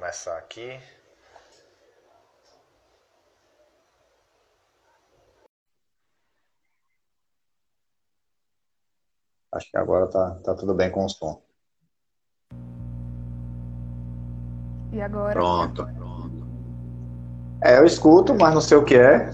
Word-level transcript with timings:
Pronto, 0.00 0.10
começar 0.10 0.38
aqui. 0.38 0.80
Acho 9.52 9.70
que 9.70 9.76
agora 9.76 10.06
tá, 10.06 10.38
tá 10.42 10.54
tudo 10.54 10.74
bem 10.74 10.90
com 10.90 11.04
o 11.04 11.08
som. 11.08 11.42
E 14.92 15.00
agora? 15.02 15.32
Pronto. 15.32 15.86
É, 17.62 17.78
eu 17.78 17.84
escuto, 17.84 18.34
mas 18.34 18.54
não 18.54 18.60
sei 18.60 18.78
o 18.78 18.84
que 18.84 18.96
é. 18.96 19.30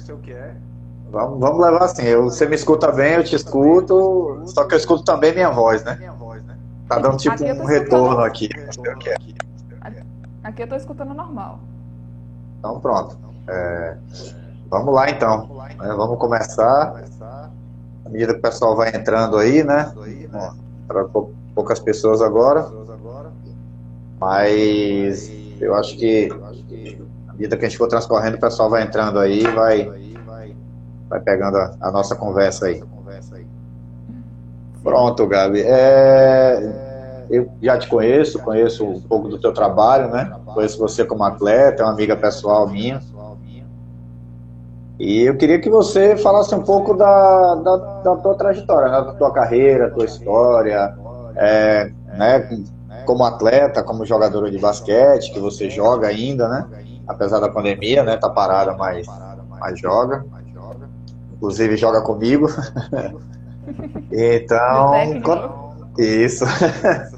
Vamos, 1.11 1.39
vamos 1.39 1.65
levar 1.65 1.85
assim. 1.85 2.03
Eu, 2.03 2.25
você 2.25 2.47
me 2.47 2.57
escuta 2.57 2.91
bem, 2.91 3.15
eu 3.15 3.25
te 3.25 3.37
escuto. 3.37 4.43
Só 4.47 4.67
que 4.67 4.75
eu 4.75 4.79
escuto 4.79 5.05
também 5.05 5.33
minha 5.33 5.51
voz, 5.51 5.85
né? 5.85 5.97
Tá 6.89 6.99
dando 6.99 7.19
tipo 7.19 7.45
um 7.45 7.65
retorno 7.65 8.21
aqui. 8.21 8.49
Não 8.57 8.73
sei 8.73 8.93
o 8.93 8.99
que 8.99 9.11
é. 9.11 9.46
Aqui 10.57 10.63
eu 10.63 10.69
tô 10.69 10.77
escutando 10.77 11.13
normal. 11.13 11.61
Então 12.59 12.81
pronto. 12.81 13.15
É, 13.47 13.95
vamos 14.71 14.95
lá 14.95 15.11
então. 15.11 15.47
É, 15.79 15.89
vamos 15.89 16.19
começar. 16.19 17.05
À 18.03 18.09
medida 18.09 18.33
que 18.33 18.39
o 18.39 18.43
pessoal 18.43 18.75
vai 18.75 18.89
entrando 18.89 19.37
aí, 19.37 19.63
né? 19.63 19.93
Para 20.89 21.05
poucas 21.55 21.79
pessoas 21.79 22.23
agora. 22.23 22.67
Mas 24.19 25.31
eu 25.61 25.75
acho 25.75 25.95
que 25.99 26.31
à 27.29 27.33
medida 27.35 27.59
que 27.59 27.67
a 27.67 27.69
gente 27.69 27.77
for 27.77 27.87
transcorrendo, 27.87 28.39
o 28.39 28.41
pessoal 28.41 28.71
vai 28.71 28.83
entrando 28.83 29.19
aí, 29.19 29.43
vai, 29.43 29.93
vai 31.07 31.21
pegando 31.21 31.59
a, 31.59 31.77
a 31.83 31.91
nossa 31.93 32.17
conversa 32.17 32.65
aí. 32.65 32.83
Pronto, 34.83 35.27
Gabi. 35.27 35.61
É, 35.61 36.86
eu 37.31 37.49
já 37.61 37.79
te 37.79 37.89
conheço, 37.89 38.39
conheço 38.41 38.85
um 38.85 39.01
pouco 39.01 39.29
do 39.29 39.39
teu 39.39 39.53
trabalho, 39.53 40.11
né? 40.11 40.33
Conheço 40.47 40.79
você 40.79 41.05
como 41.05 41.25
atleta, 41.25 41.83
é 41.83 41.87
uma 41.87 41.93
amiga 41.93 42.17
pessoal 42.17 42.69
minha. 42.69 43.01
E 44.99 45.23
eu 45.23 45.37
queria 45.37 45.61
que 45.61 45.69
você 45.69 46.17
falasse 46.17 46.55
um 46.55 46.63
pouco 46.63 46.95
da, 46.95 47.55
da, 47.57 47.77
da 47.77 48.17
tua 48.17 48.35
trajetória, 48.35 48.91
né? 48.91 49.03
da 49.03 49.13
tua 49.13 49.31
carreira, 49.31 49.91
tua 49.91 50.07
história, 50.07 50.95
é, 51.37 51.93
né? 52.17 52.65
como 53.05 53.23
atleta, 53.23 53.83
como 53.83 54.07
jogadora 54.07 54.51
de 54.51 54.59
basquete, 54.59 55.33
que 55.33 55.39
você 55.39 55.69
joga 55.69 56.09
ainda, 56.09 56.49
né? 56.49 56.67
Apesar 57.07 57.41
da 57.41 57.49
pandemia, 57.49 58.03
né? 58.03 58.17
Tá 58.17 58.31
parada, 58.31 58.75
mas, 58.75 59.07
mas 59.61 59.79
joga. 59.79 60.25
Inclusive 61.35 61.77
joga 61.77 62.01
comigo. 62.01 62.49
então, 64.13 64.93
isso. 65.99 66.45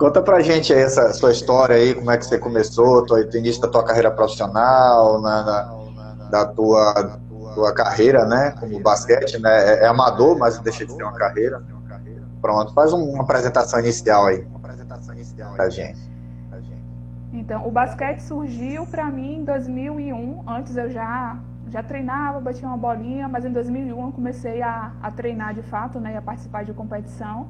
Conta 0.00 0.22
pra 0.22 0.40
gente 0.40 0.72
aí 0.72 0.80
essa 0.80 1.12
sua 1.12 1.30
história 1.30 1.76
aí, 1.76 1.94
como 1.94 2.10
é 2.10 2.16
que 2.16 2.24
você 2.24 2.38
começou, 2.38 3.04
o 3.04 3.36
início 3.36 3.60
da 3.60 3.68
tua 3.68 3.84
carreira 3.84 4.10
profissional, 4.10 5.20
na, 5.20 5.44
na, 5.44 6.28
da 6.30 6.46
tua, 6.46 7.20
tua 7.54 7.74
carreira, 7.74 8.24
né, 8.24 8.54
como 8.58 8.80
basquete, 8.80 9.38
né, 9.38 9.74
é, 9.74 9.84
é 9.84 9.86
amador, 9.86 10.38
mas 10.38 10.58
deixa 10.60 10.86
de 10.86 10.92
ser 10.94 11.02
uma 11.02 11.12
carreira. 11.12 11.62
Pronto, 12.40 12.72
faz 12.72 12.94
uma 12.94 13.22
apresentação 13.22 13.78
inicial 13.80 14.24
aí 14.24 14.46
pra 15.54 15.68
gente. 15.68 16.00
Então, 17.30 17.68
o 17.68 17.70
basquete 17.70 18.20
surgiu 18.20 18.86
para 18.86 19.04
mim 19.04 19.40
em 19.40 19.44
2001. 19.44 20.44
Antes 20.48 20.78
eu 20.78 20.88
já 20.88 21.38
já 21.68 21.82
treinava, 21.82 22.40
batia 22.40 22.66
uma 22.66 22.76
bolinha, 22.76 23.28
mas 23.28 23.44
em 23.44 23.52
2001 23.52 24.06
eu 24.06 24.12
comecei 24.12 24.62
a, 24.62 24.92
a 25.02 25.10
treinar 25.10 25.54
de 25.54 25.62
fato, 25.62 26.00
né, 26.00 26.16
a 26.16 26.22
participar 26.22 26.64
de 26.64 26.72
competição. 26.72 27.48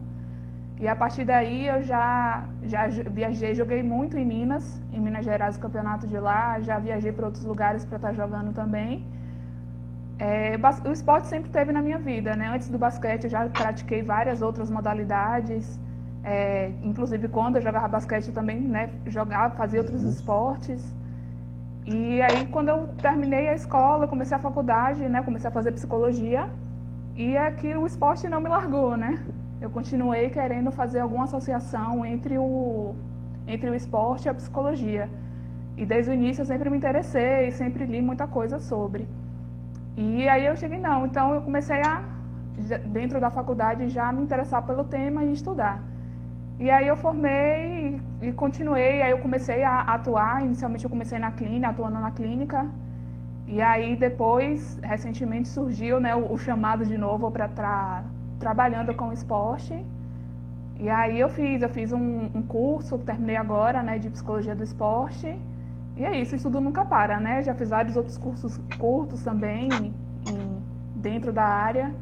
E 0.80 0.88
a 0.88 0.96
partir 0.96 1.26
daí 1.26 1.68
eu 1.68 1.82
já, 1.82 2.42
já 2.62 2.88
viajei, 2.88 3.54
joguei 3.54 3.82
muito 3.82 4.16
em 4.16 4.24
Minas, 4.24 4.80
em 4.90 4.98
Minas 4.98 5.26
Gerais, 5.26 5.56
o 5.56 5.60
campeonato 5.60 6.06
de 6.06 6.18
lá, 6.18 6.58
já 6.60 6.78
viajei 6.78 7.12
para 7.12 7.26
outros 7.26 7.44
lugares 7.44 7.84
para 7.84 7.96
estar 7.96 8.08
tá 8.08 8.14
jogando 8.14 8.54
também. 8.54 9.04
É, 10.18 10.56
o 10.88 10.92
esporte 10.92 11.26
sempre 11.26 11.50
teve 11.50 11.70
na 11.70 11.82
minha 11.82 11.98
vida, 11.98 12.34
né? 12.34 12.48
Antes 12.48 12.70
do 12.70 12.78
basquete 12.78 13.24
eu 13.24 13.30
já 13.30 13.46
pratiquei 13.48 14.02
várias 14.02 14.40
outras 14.40 14.70
modalidades, 14.70 15.78
é, 16.24 16.72
inclusive 16.82 17.28
quando 17.28 17.56
eu 17.56 17.62
jogava 17.62 17.86
basquete 17.86 18.28
eu 18.28 18.34
também 18.34 18.60
né, 18.60 18.90
jogava, 19.06 19.54
fazia 19.56 19.80
outros 19.80 20.02
uhum. 20.02 20.08
esportes. 20.08 20.94
E 21.84 22.22
aí 22.22 22.46
quando 22.46 22.68
eu 22.70 22.88
terminei 23.02 23.48
a 23.50 23.54
escola, 23.54 24.08
comecei 24.08 24.34
a 24.34 24.40
faculdade, 24.40 25.06
né? 25.06 25.22
Comecei 25.22 25.48
a 25.48 25.52
fazer 25.52 25.72
psicologia 25.72 26.48
e 27.16 27.36
é 27.36 27.50
que 27.50 27.76
o 27.76 27.86
esporte 27.86 28.26
não 28.30 28.40
me 28.40 28.48
largou, 28.48 28.96
né? 28.96 29.22
Eu 29.60 29.68
continuei 29.70 30.30
querendo 30.30 30.70
fazer 30.70 31.00
alguma 31.00 31.24
associação 31.24 32.04
entre 32.04 32.38
o, 32.38 32.94
entre 33.46 33.68
o 33.68 33.74
esporte 33.74 34.26
e 34.26 34.28
a 34.28 34.34
psicologia. 34.34 35.08
E 35.76 35.84
desde 35.84 36.10
o 36.10 36.14
início 36.14 36.42
eu 36.42 36.46
sempre 36.46 36.70
me 36.70 36.76
interessei, 36.76 37.50
sempre 37.50 37.84
li 37.84 38.00
muita 38.00 38.26
coisa 38.26 38.58
sobre. 38.58 39.06
E 39.96 40.28
aí 40.28 40.46
eu 40.46 40.56
cheguei, 40.56 40.78
não, 40.78 41.06
então 41.06 41.34
eu 41.34 41.42
comecei 41.42 41.80
a, 41.82 42.02
dentro 42.86 43.20
da 43.20 43.30
faculdade, 43.30 43.88
já 43.88 44.10
me 44.12 44.22
interessar 44.22 44.62
pelo 44.66 44.84
tema 44.84 45.24
e 45.24 45.32
estudar. 45.32 45.82
E 46.58 46.70
aí 46.70 46.86
eu 46.86 46.96
formei 46.96 48.00
e, 48.20 48.32
continuei, 48.32 49.02
aí 49.02 49.10
eu 49.10 49.18
comecei 49.18 49.62
a 49.62 49.80
atuar, 49.80 50.44
inicialmente 50.44 50.84
eu 50.84 50.90
comecei 50.90 51.18
na 51.18 51.32
clínica, 51.32 51.68
atuando 51.68 51.98
na 51.98 52.10
clínica, 52.10 52.66
e 53.46 53.60
aí 53.60 53.96
depois, 53.96 54.78
recentemente 54.82 55.48
surgiu 55.48 55.98
né, 55.98 56.14
o, 56.14 56.32
o 56.32 56.38
chamado 56.38 56.84
de 56.84 56.96
novo 56.96 57.30
para 57.30 58.04
trabalhando 58.40 58.92
com 58.94 59.12
esporte. 59.12 59.84
E 60.80 60.88
aí 60.88 61.20
eu 61.20 61.28
fiz, 61.28 61.62
eu 61.62 61.68
fiz 61.68 61.92
um, 61.92 62.30
um, 62.34 62.42
curso, 62.42 62.98
terminei 62.98 63.36
agora, 63.36 63.82
né, 63.82 63.98
de 63.98 64.08
psicologia 64.08 64.56
do 64.56 64.64
esporte. 64.64 65.38
E 65.96 66.04
é 66.04 66.18
isso, 66.18 66.34
estudo 66.34 66.60
nunca 66.60 66.84
para, 66.84 67.20
né? 67.20 67.42
Já 67.42 67.54
fiz 67.54 67.68
vários 67.68 67.96
outros 67.96 68.16
cursos 68.16 68.58
curtos 68.78 69.22
também, 69.22 69.68
em, 69.70 69.92
dentro 70.96 71.32
da 71.32 71.44
área. 71.44 71.94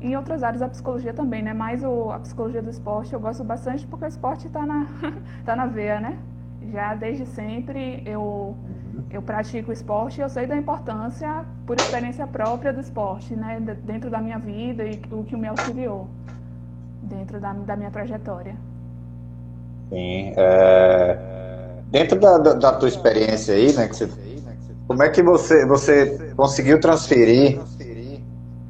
E 0.00 0.08
em 0.08 0.16
outras 0.16 0.42
áreas 0.42 0.60
da 0.60 0.68
psicologia 0.68 1.12
também, 1.12 1.42
né? 1.42 1.52
Mas 1.52 1.84
o, 1.84 2.10
a 2.10 2.18
psicologia 2.18 2.62
do 2.62 2.70
esporte 2.70 3.12
eu 3.12 3.20
gosto 3.20 3.44
bastante 3.44 3.86
porque 3.86 4.06
o 4.06 4.08
esporte 4.08 4.46
está 4.46 4.64
na, 4.64 4.86
tá 5.44 5.54
na 5.54 5.66
veia, 5.66 6.00
né? 6.00 6.18
Já 6.72 6.94
desde 6.94 7.26
sempre 7.26 8.02
eu, 8.06 8.56
eu 9.12 9.20
pratico 9.20 9.70
esporte 9.70 10.18
e 10.18 10.22
eu 10.22 10.28
sei 10.28 10.46
da 10.46 10.56
importância, 10.56 11.44
por 11.66 11.76
experiência 11.76 12.26
própria, 12.26 12.72
do 12.72 12.80
esporte, 12.80 13.36
né? 13.36 13.60
Dentro 13.84 14.08
da 14.08 14.18
minha 14.18 14.38
vida 14.38 14.84
e 14.84 15.00
o 15.10 15.22
que 15.22 15.36
me 15.36 15.46
auxiliou 15.48 16.08
dentro 17.02 17.38
da, 17.38 17.52
da 17.52 17.76
minha 17.76 17.90
trajetória. 17.90 18.56
Sim. 19.90 20.32
É... 20.36 21.18
Dentro 21.90 22.18
da, 22.18 22.38
da, 22.38 22.54
da, 22.54 22.72
tua 22.72 22.88
experiência 22.88 23.54
aí, 23.54 23.72
né? 23.74 23.86
Que 23.86 23.96
você... 23.96 24.10
Como 24.88 25.02
é 25.02 25.10
que 25.10 25.22
você, 25.22 25.66
você 25.66 26.32
conseguiu 26.34 26.80
transferir? 26.80 27.60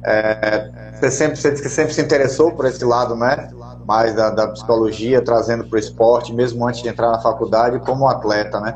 É... 0.03 0.83
Você 0.99 1.11
sempre, 1.11 1.35
você 1.37 1.69
sempre 1.69 1.93
se 1.93 2.01
interessou 2.01 2.51
por 2.51 2.65
esse 2.65 2.83
lado, 2.83 3.15
né? 3.15 3.49
mais 3.85 4.15
da, 4.15 4.29
da 4.29 4.47
psicologia, 4.47 5.21
trazendo 5.21 5.65
para 5.65 5.75
o 5.75 5.79
esporte, 5.79 6.33
mesmo 6.33 6.65
antes 6.65 6.81
de 6.81 6.87
entrar 6.87 7.11
na 7.11 7.19
faculdade, 7.19 7.79
como 7.79 8.07
atleta, 8.07 8.59
né? 8.61 8.73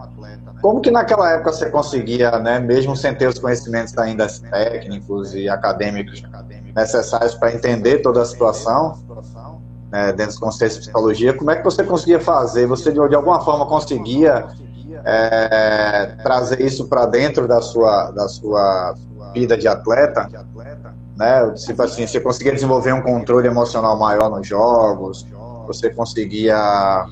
Como 0.61 0.81
que 0.81 0.89
naquela 0.89 1.31
época 1.31 1.51
você 1.51 1.69
conseguia, 1.69 2.31
né, 2.39 2.59
mesmo 2.59 2.95
sem 2.95 3.13
ter 3.13 3.27
os 3.27 3.39
conhecimentos 3.39 3.97
ainda 3.97 4.27
técnicos 4.49 5.33
e 5.33 5.47
acadêmicos 5.47 6.23
necessários 6.75 7.33
para 7.35 7.53
entender 7.53 7.99
toda 7.99 8.21
a 8.21 8.25
situação, 8.25 8.99
né, 9.91 10.07
dentro 10.07 10.27
dos 10.27 10.39
conceitos 10.39 10.77
de 10.77 10.83
psicologia, 10.83 11.33
como 11.33 11.51
é 11.51 11.55
que 11.55 11.63
você 11.63 11.83
conseguia 11.83 12.19
fazer? 12.19 12.65
Você 12.67 12.91
de 12.91 12.99
alguma 12.99 13.41
forma 13.41 13.65
conseguia 13.65 14.47
é, 15.05 16.15
trazer 16.23 16.61
isso 16.61 16.87
para 16.87 17.05
dentro 17.05 17.47
da 17.47 17.61
sua, 17.61 18.11
da 18.11 18.27
sua 18.27 18.95
vida 19.33 19.57
de 19.57 19.67
atleta? 19.67 20.27
né? 21.17 21.51
Tipo 21.51 21.81
assim, 21.81 22.05
você 22.05 22.19
conseguia 22.19 22.53
desenvolver 22.53 22.93
um 22.93 23.01
controle 23.01 23.47
emocional 23.47 23.97
maior 23.97 24.29
nos 24.29 24.47
jogos, 24.47 25.25
você 25.65 25.89
conseguia 25.89 27.05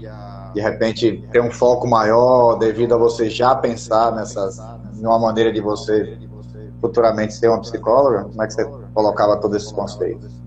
de 0.56 0.62
repente 0.62 1.28
ter 1.32 1.42
um 1.42 1.52
foco 1.52 1.86
maior 1.86 2.56
devido 2.56 2.96
a 2.96 2.98
você 2.98 3.30
já 3.30 3.54
pensar 3.54 4.14
nessas 4.14 4.58
numa 4.96 5.20
maneira 5.20 5.52
de 5.52 5.60
você 5.60 6.18
futuramente 6.80 7.34
ser 7.34 7.50
uma 7.50 7.60
psicóloga? 7.60 8.24
Como 8.24 8.42
é 8.42 8.48
que 8.48 8.54
você 8.54 8.66
colocava 8.94 9.36
todos 9.38 9.58
esses 9.58 9.72
conceitos? 9.74 10.42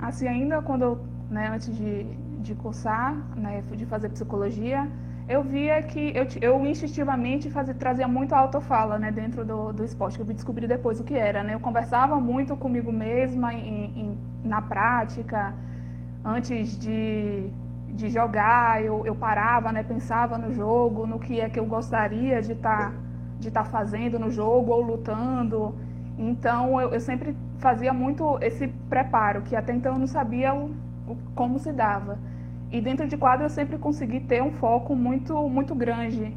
Assim, 0.00 0.26
ainda 0.26 0.60
quando 0.62 0.98
né, 1.30 1.48
antes 1.54 1.72
de, 1.76 2.04
de 2.40 2.54
cursar, 2.56 3.14
né, 3.36 3.62
de 3.70 3.86
fazer 3.86 4.08
psicologia, 4.08 4.90
eu 5.28 5.44
via 5.44 5.80
que 5.80 6.12
eu, 6.12 6.26
eu 6.40 6.66
instintivamente 6.66 7.48
fazia, 7.50 7.72
trazia 7.72 8.08
muito 8.08 8.34
autofala 8.34 8.98
né, 8.98 9.12
dentro 9.12 9.44
do, 9.44 9.72
do 9.72 9.84
esporte, 9.84 10.16
que 10.16 10.22
eu 10.22 10.26
descobri 10.26 10.66
depois 10.66 10.98
o 10.98 11.04
que 11.04 11.14
era. 11.14 11.44
Né? 11.44 11.54
Eu 11.54 11.60
conversava 11.60 12.18
muito 12.18 12.56
comigo 12.56 12.90
mesma 12.90 13.54
em, 13.54 13.84
em, 13.96 14.18
na 14.42 14.60
prática, 14.60 15.54
antes 16.24 16.76
de, 16.76 17.48
de 18.00 18.08
jogar, 18.08 18.82
eu, 18.82 19.04
eu 19.06 19.14
parava, 19.14 19.70
né, 19.70 19.82
pensava 19.82 20.38
no 20.38 20.52
jogo, 20.52 21.06
no 21.06 21.18
que 21.18 21.40
é 21.40 21.48
que 21.48 21.60
eu 21.60 21.66
gostaria 21.66 22.40
de 22.40 22.52
estar 22.52 22.90
tá, 22.90 22.94
de 23.38 23.50
tá 23.50 23.64
fazendo 23.64 24.18
no 24.18 24.30
jogo 24.30 24.72
ou 24.72 24.80
lutando. 24.82 25.74
Então 26.18 26.80
eu, 26.80 26.90
eu 26.94 27.00
sempre 27.00 27.36
fazia 27.58 27.92
muito 27.92 28.38
esse 28.40 28.68
preparo, 28.88 29.42
que 29.42 29.54
até 29.54 29.72
então 29.74 29.92
eu 29.94 29.98
não 29.98 30.06
sabia 30.06 30.54
o, 30.54 30.70
o, 31.06 31.16
como 31.34 31.58
se 31.58 31.72
dava. 31.72 32.18
E 32.72 32.80
dentro 32.80 33.06
de 33.06 33.16
quadro 33.16 33.44
eu 33.44 33.50
sempre 33.50 33.76
consegui 33.78 34.20
ter 34.20 34.42
um 34.42 34.52
foco 34.52 34.94
muito, 34.94 35.34
muito 35.48 35.74
grande 35.74 36.36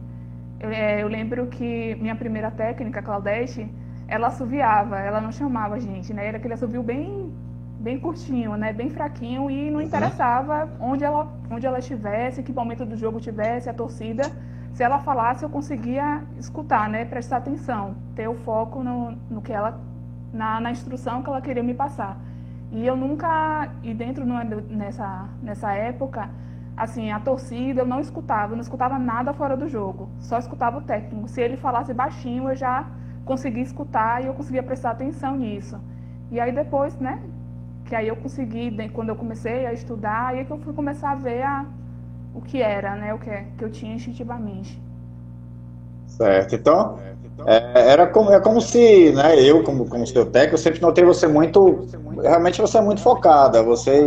Eu, 0.60 0.70
é, 0.72 1.04
eu 1.04 1.08
lembro 1.08 1.48
que 1.48 1.96
minha 2.02 2.16
primeira 2.16 2.50
técnica, 2.52 3.02
Claudete, 3.02 3.70
ela 4.08 4.28
assoviava, 4.28 5.00
ela 5.00 5.22
não 5.22 5.32
chamava 5.32 5.76
a 5.76 5.80
gente, 5.80 6.14
né? 6.14 6.28
Era 6.28 6.38
aquele 6.38 6.56
assovio 6.56 6.84
bem, 6.84 7.23
bem 7.84 8.00
curtinho, 8.00 8.56
né? 8.56 8.72
Bem 8.72 8.90
fraquinho 8.90 9.52
e 9.52 9.70
não 9.70 9.80
uhum. 9.80 9.86
interessava 9.86 10.70
onde 10.80 11.04
ela, 11.04 11.28
onde 11.52 11.68
ela 11.68 11.80
estivesse, 11.80 12.42
que 12.42 12.54
momento 12.54 12.86
do 12.86 12.96
jogo 12.96 13.20
tivesse, 13.20 13.70
a 13.70 13.74
torcida. 13.74 14.24
Se 14.72 14.82
ela 14.82 15.00
falasse, 15.00 15.44
eu 15.44 15.50
conseguia 15.50 16.24
escutar, 16.40 16.90
né? 16.90 17.04
Prestar 17.04 17.38
atenção, 17.38 17.96
ter 18.16 18.28
o 18.28 18.36
foco 18.36 18.82
no, 18.82 19.12
no 19.30 19.42
que 19.42 19.52
ela, 19.52 19.80
na, 20.32 20.62
na 20.62 20.72
instrução 20.72 21.22
que 21.22 21.30
ela 21.30 21.42
queria 21.42 21.62
me 21.62 21.74
passar. 21.74 22.18
E 22.72 22.88
eu 22.88 22.96
nunca, 22.96 23.70
e 23.84 23.94
dentro 23.94 24.26
nessa, 24.26 25.28
nessa 25.44 25.74
época, 25.74 26.30
assim, 26.76 27.12
a 27.12 27.20
torcida 27.20 27.82
eu 27.82 27.86
não 27.86 28.00
escutava, 28.00 28.54
eu 28.54 28.56
não 28.56 28.64
escutava 28.64 28.98
nada 28.98 29.32
fora 29.34 29.56
do 29.56 29.68
jogo, 29.68 30.10
só 30.20 30.40
escutava 30.40 30.78
o 30.78 30.82
técnico. 30.82 31.28
Se 31.28 31.42
ele 31.42 31.58
falasse 31.58 31.94
baixinho, 31.94 32.50
eu 32.50 32.56
já 32.56 32.88
conseguia 33.26 33.62
escutar 33.62 34.24
e 34.24 34.28
eu 34.28 34.34
conseguia 34.34 34.64
prestar 34.64 34.92
atenção 34.92 35.36
nisso. 35.36 35.80
E 36.32 36.40
aí 36.40 36.52
depois, 36.52 36.98
né, 36.98 37.22
que 37.86 37.96
aí 37.96 38.08
eu 38.08 38.16
consegui, 38.16 38.76
quando 38.90 39.10
eu 39.10 39.16
comecei 39.16 39.66
a 39.66 39.74
estudar, 39.74 40.28
aí 40.28 40.40
é 40.40 40.44
que 40.44 40.52
eu 40.52 40.58
fui 40.60 40.74
começar 40.74 41.12
a 41.12 41.16
ver 41.16 41.44
a, 41.44 41.66
o 42.34 42.42
que 42.42 42.62
era, 42.62 42.96
né, 42.96 43.14
o 43.14 43.20
que, 43.20 43.30
que 43.58 43.64
eu 43.64 43.70
tinha 43.70 43.96
instintivamente. 43.96 44.82
Certo, 46.08 46.56
então, 46.56 47.00
é, 47.46 47.92
era 47.92 48.08
como, 48.08 48.32
é 48.32 48.40
como 48.40 48.62
se, 48.62 49.12
né, 49.12 49.40
eu 49.40 49.64
como, 49.64 49.86
como 49.88 50.06
seu 50.06 50.26
técnico, 50.26 50.56
eu 50.56 50.60
sempre 50.60 50.82
notei 50.82 51.04
você 51.04 51.28
muito, 51.28 51.88
realmente 52.22 52.62
você 52.62 52.78
é 52.78 52.82
muito 52.82 53.02
focada, 53.02 53.62
você 53.64 54.00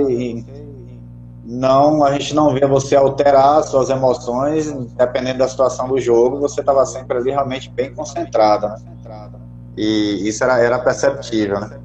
não, 1.45 2.03
a 2.03 2.13
gente 2.13 2.35
não 2.35 2.53
vê 2.53 2.67
você 2.67 2.97
alterar 2.97 3.63
suas 3.63 3.89
emoções, 3.89 4.73
dependendo 4.95 5.39
da 5.39 5.49
situação 5.49 5.89
do 5.89 6.01
jogo, 6.01 6.41
você 6.41 6.61
estava 6.61 6.85
sempre 6.85 7.19
ali 7.19 7.31
realmente 7.31 7.71
bem 7.71 7.95
concentrada. 7.95 8.69
Né? 8.69 9.31
E 9.77 10.29
isso 10.29 10.43
era, 10.43 10.59
era 10.59 10.79
perceptível, 10.79 11.61
né? 11.61 11.79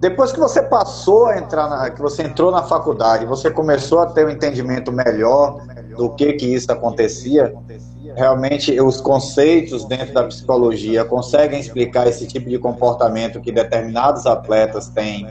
Depois 0.00 0.32
que 0.32 0.40
você 0.40 0.62
passou 0.62 1.26
a 1.26 1.36
entrar, 1.36 1.68
na, 1.68 1.90
que 1.90 2.00
você 2.00 2.22
entrou 2.22 2.50
na 2.50 2.62
faculdade, 2.62 3.26
você 3.26 3.50
começou 3.50 3.98
a 3.98 4.06
ter 4.06 4.24
um 4.24 4.30
entendimento 4.30 4.90
melhor 4.90 5.60
do 5.94 6.08
que 6.14 6.32
que 6.32 6.46
isso 6.46 6.72
acontecia. 6.72 7.54
Realmente, 8.16 8.80
os 8.80 8.98
conceitos 8.98 9.84
dentro 9.84 10.14
da 10.14 10.24
psicologia 10.24 11.04
conseguem 11.04 11.60
explicar 11.60 12.06
esse 12.08 12.26
tipo 12.26 12.48
de 12.48 12.58
comportamento 12.58 13.42
que 13.42 13.52
determinados 13.52 14.24
atletas 14.24 14.88
têm. 14.88 15.28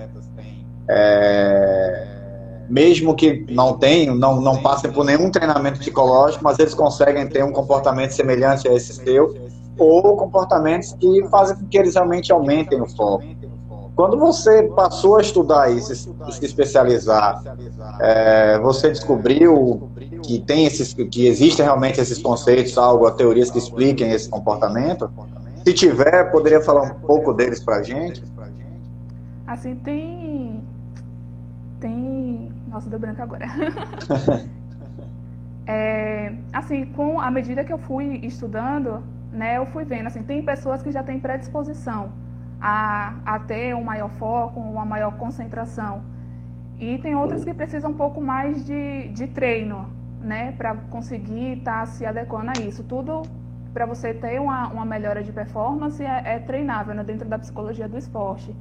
É, 0.88 2.08
mesmo 2.70 3.16
que 3.16 3.48
não 3.50 3.76
tenham, 3.76 4.14
não, 4.14 4.40
não 4.40 4.62
passem 4.62 4.92
por 4.92 5.04
nenhum 5.04 5.32
treinamento 5.32 5.80
psicológico, 5.80 6.44
mas 6.44 6.60
eles 6.60 6.76
conseguem 6.76 7.28
ter 7.28 7.44
um 7.44 7.52
comportamento 7.52 8.12
semelhante 8.12 8.68
a 8.68 8.74
esse 8.76 8.94
seu, 8.94 9.36
ou 9.80 10.16
comportamentos 10.16 10.94
que 10.94 11.28
fazem 11.30 11.58
com 11.58 11.66
que 11.68 11.78
eles 11.78 11.96
realmente 11.96 12.32
aumentem 12.32 12.80
o 12.80 12.88
foco. 12.88 13.39
Quando 14.00 14.18
você 14.18 14.64
passou 14.64 15.18
a 15.18 15.22
estudar 15.22 15.70
isso, 15.74 15.94
se 16.32 16.46
especializar, 16.46 17.44
é, 18.00 18.58
você 18.60 18.88
descobriu 18.88 19.92
que 20.24 20.40
tem 20.40 20.66
esses, 20.66 20.94
que 20.94 21.28
existem 21.28 21.66
realmente 21.66 22.00
esses 22.00 22.18
conceitos, 22.18 22.78
algo, 22.78 23.12
teorias 23.12 23.52
que 23.52 23.58
expliquem 23.58 24.12
esse 24.12 24.30
comportamento? 24.30 25.12
Se 25.66 25.74
tiver, 25.74 26.32
poderia 26.32 26.62
falar 26.62 26.84
um 26.84 26.94
pouco 27.02 27.34
deles 27.34 27.62
para 27.62 27.80
a 27.80 27.84
gente? 27.84 28.24
Assim, 29.46 29.76
tem, 29.76 30.64
tem 31.82 32.54
nossa, 32.70 32.90
deu 32.90 33.00
branco 33.00 33.22
agora. 33.22 33.48
é, 35.68 36.36
assim, 36.54 36.86
com 36.86 37.20
a 37.20 37.30
medida 37.30 37.66
que 37.66 37.74
eu 37.74 37.80
fui 37.80 38.22
estudando, 38.24 39.04
né, 39.34 39.58
eu 39.58 39.66
fui 39.66 39.84
vendo, 39.84 40.08
assim, 40.08 40.24
tem 40.24 40.42
pessoas 40.42 40.82
que 40.82 40.90
já 40.90 41.04
têm 41.04 41.20
predisposição 41.20 42.29
a, 42.62 43.16
a 43.26 43.40
ter 43.40 43.76
um 43.76 43.84
maior 43.84 44.10
foco, 44.12 44.60
uma 44.60 44.86
maior 44.86 45.18
concentração. 45.18 46.02
E 46.80 46.98
tem 47.00 47.16
outras 47.16 47.44
que 47.44 47.54
precisam 47.54 47.92
um 47.92 47.96
pouco 47.96 48.22
mais 48.22 48.66
de, 48.66 49.10
de 49.10 49.28
treino, 49.28 49.90
né, 50.22 50.54
para 50.54 50.76
conseguir 50.90 51.60
estar 51.60 51.82
tá 51.82 51.86
se 51.86 52.06
adequando 52.06 52.52
a 52.52 52.62
isso. 52.62 52.84
Tudo 52.84 53.22
para 53.74 53.86
você 53.86 54.14
ter 54.14 54.40
uma, 54.40 54.68
uma 54.68 54.86
melhora 54.86 55.24
de 55.24 55.32
performance 55.32 56.04
é, 56.04 56.36
é 56.36 56.40
treinável 56.40 56.96
né, 56.96 57.04
dentro 57.04 57.28
da 57.28 57.38
psicologia 57.38 57.88
do 57.88 57.98
esporte. 57.98 58.56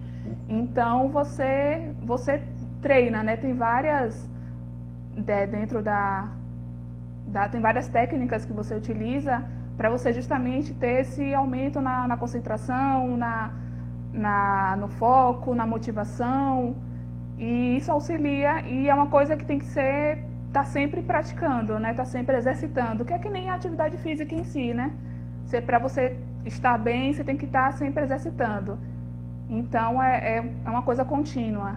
Então 0.49 1.09
você, 1.09 1.93
você 2.03 2.43
treina, 2.81 3.23
né? 3.23 3.37
Tem 3.37 3.55
várias 3.55 4.29
de, 5.17 5.47
dentro 5.47 5.83
da, 5.83 6.29
da, 7.27 7.49
tem 7.49 7.61
várias 7.61 7.89
técnicas 7.89 8.45
que 8.45 8.53
você 8.53 8.75
utiliza 8.75 9.45
para 9.77 9.91
você 9.91 10.13
justamente 10.13 10.75
ter 10.75 11.01
esse 11.03 11.35
aumento 11.35 11.81
na, 11.81 12.07
na 12.09 12.17
concentração, 12.17 13.17
na, 13.17 13.53
na, 14.13 14.77
no 14.77 14.89
foco, 14.89 15.55
na 15.55 15.67
motivação. 15.67 16.75
E 17.39 17.77
isso 17.77 17.91
auxilia 17.93 18.63
e 18.63 18.89
é 18.89 18.95
uma 18.95 19.07
coisa 19.07 19.37
que 19.37 19.45
tem 19.45 19.59
que 19.59 19.67
ser 19.67 20.25
tá 20.53 20.65
sempre 20.65 21.03
praticando, 21.03 21.79
né? 21.79 21.93
Tá 21.95 22.05
sempre 22.05 22.37
exercitando, 22.37 23.05
que 23.05 23.13
é 23.13 23.19
que 23.19 23.29
nem 23.29 23.51
a 23.51 23.55
atividade 23.55 23.97
física 23.99 24.35
em 24.35 24.45
si, 24.45 24.73
né? 24.73 24.93
Para 25.65 25.79
você 25.79 26.17
estar 26.45 26.79
bem, 26.79 27.13
você 27.13 27.23
tem 27.23 27.37
que 27.37 27.45
estar 27.45 27.71
tá 27.71 27.77
sempre 27.77 28.03
exercitando. 28.03 28.79
Então 29.49 30.03
é, 30.03 30.39
é, 30.39 30.53
é 30.65 30.71
uma 30.71 30.83
coisa 30.83 31.05
contínua. 31.05 31.77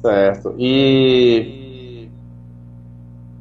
Certo. 0.00 0.54
E 0.58 2.08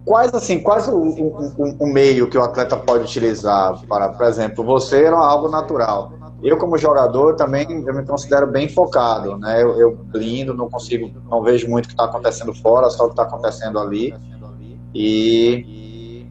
quais 0.06 0.34
assim, 0.34 0.60
quais 0.60 0.88
o, 0.88 0.98
o, 0.98 1.76
o, 1.80 1.88
meio 1.88 2.30
que 2.30 2.38
o 2.38 2.44
atleta 2.44 2.76
pode 2.76 3.04
utilizar 3.04 3.80
para, 3.88 4.10
por 4.10 4.26
exemplo, 4.26 4.64
você 4.64 5.04
era 5.06 5.18
algo 5.18 5.48
natural. 5.48 6.14
Eu 6.42 6.58
como 6.58 6.78
jogador 6.78 7.36
também 7.36 7.68
eu 7.86 7.94
me 7.94 8.06
considero 8.06 8.48
bem 8.48 8.70
focado, 8.70 9.38
né? 9.38 9.62
Eu, 9.62 9.78
eu 9.80 9.96
blindo, 9.96 10.54
não 10.54 10.70
consigo, 10.70 11.12
não 11.30 11.44
vejo 11.44 11.68
muito 11.68 11.86
o 11.86 11.88
que 11.88 11.94
está 11.94 12.06
acontecendo 12.06 12.54
fora, 12.54 12.90
só 12.90 13.04
o 13.04 13.08
que 13.08 13.14
está 13.14 13.24
acontecendo 13.24 13.78
ali. 13.78 14.16
E 14.94 16.26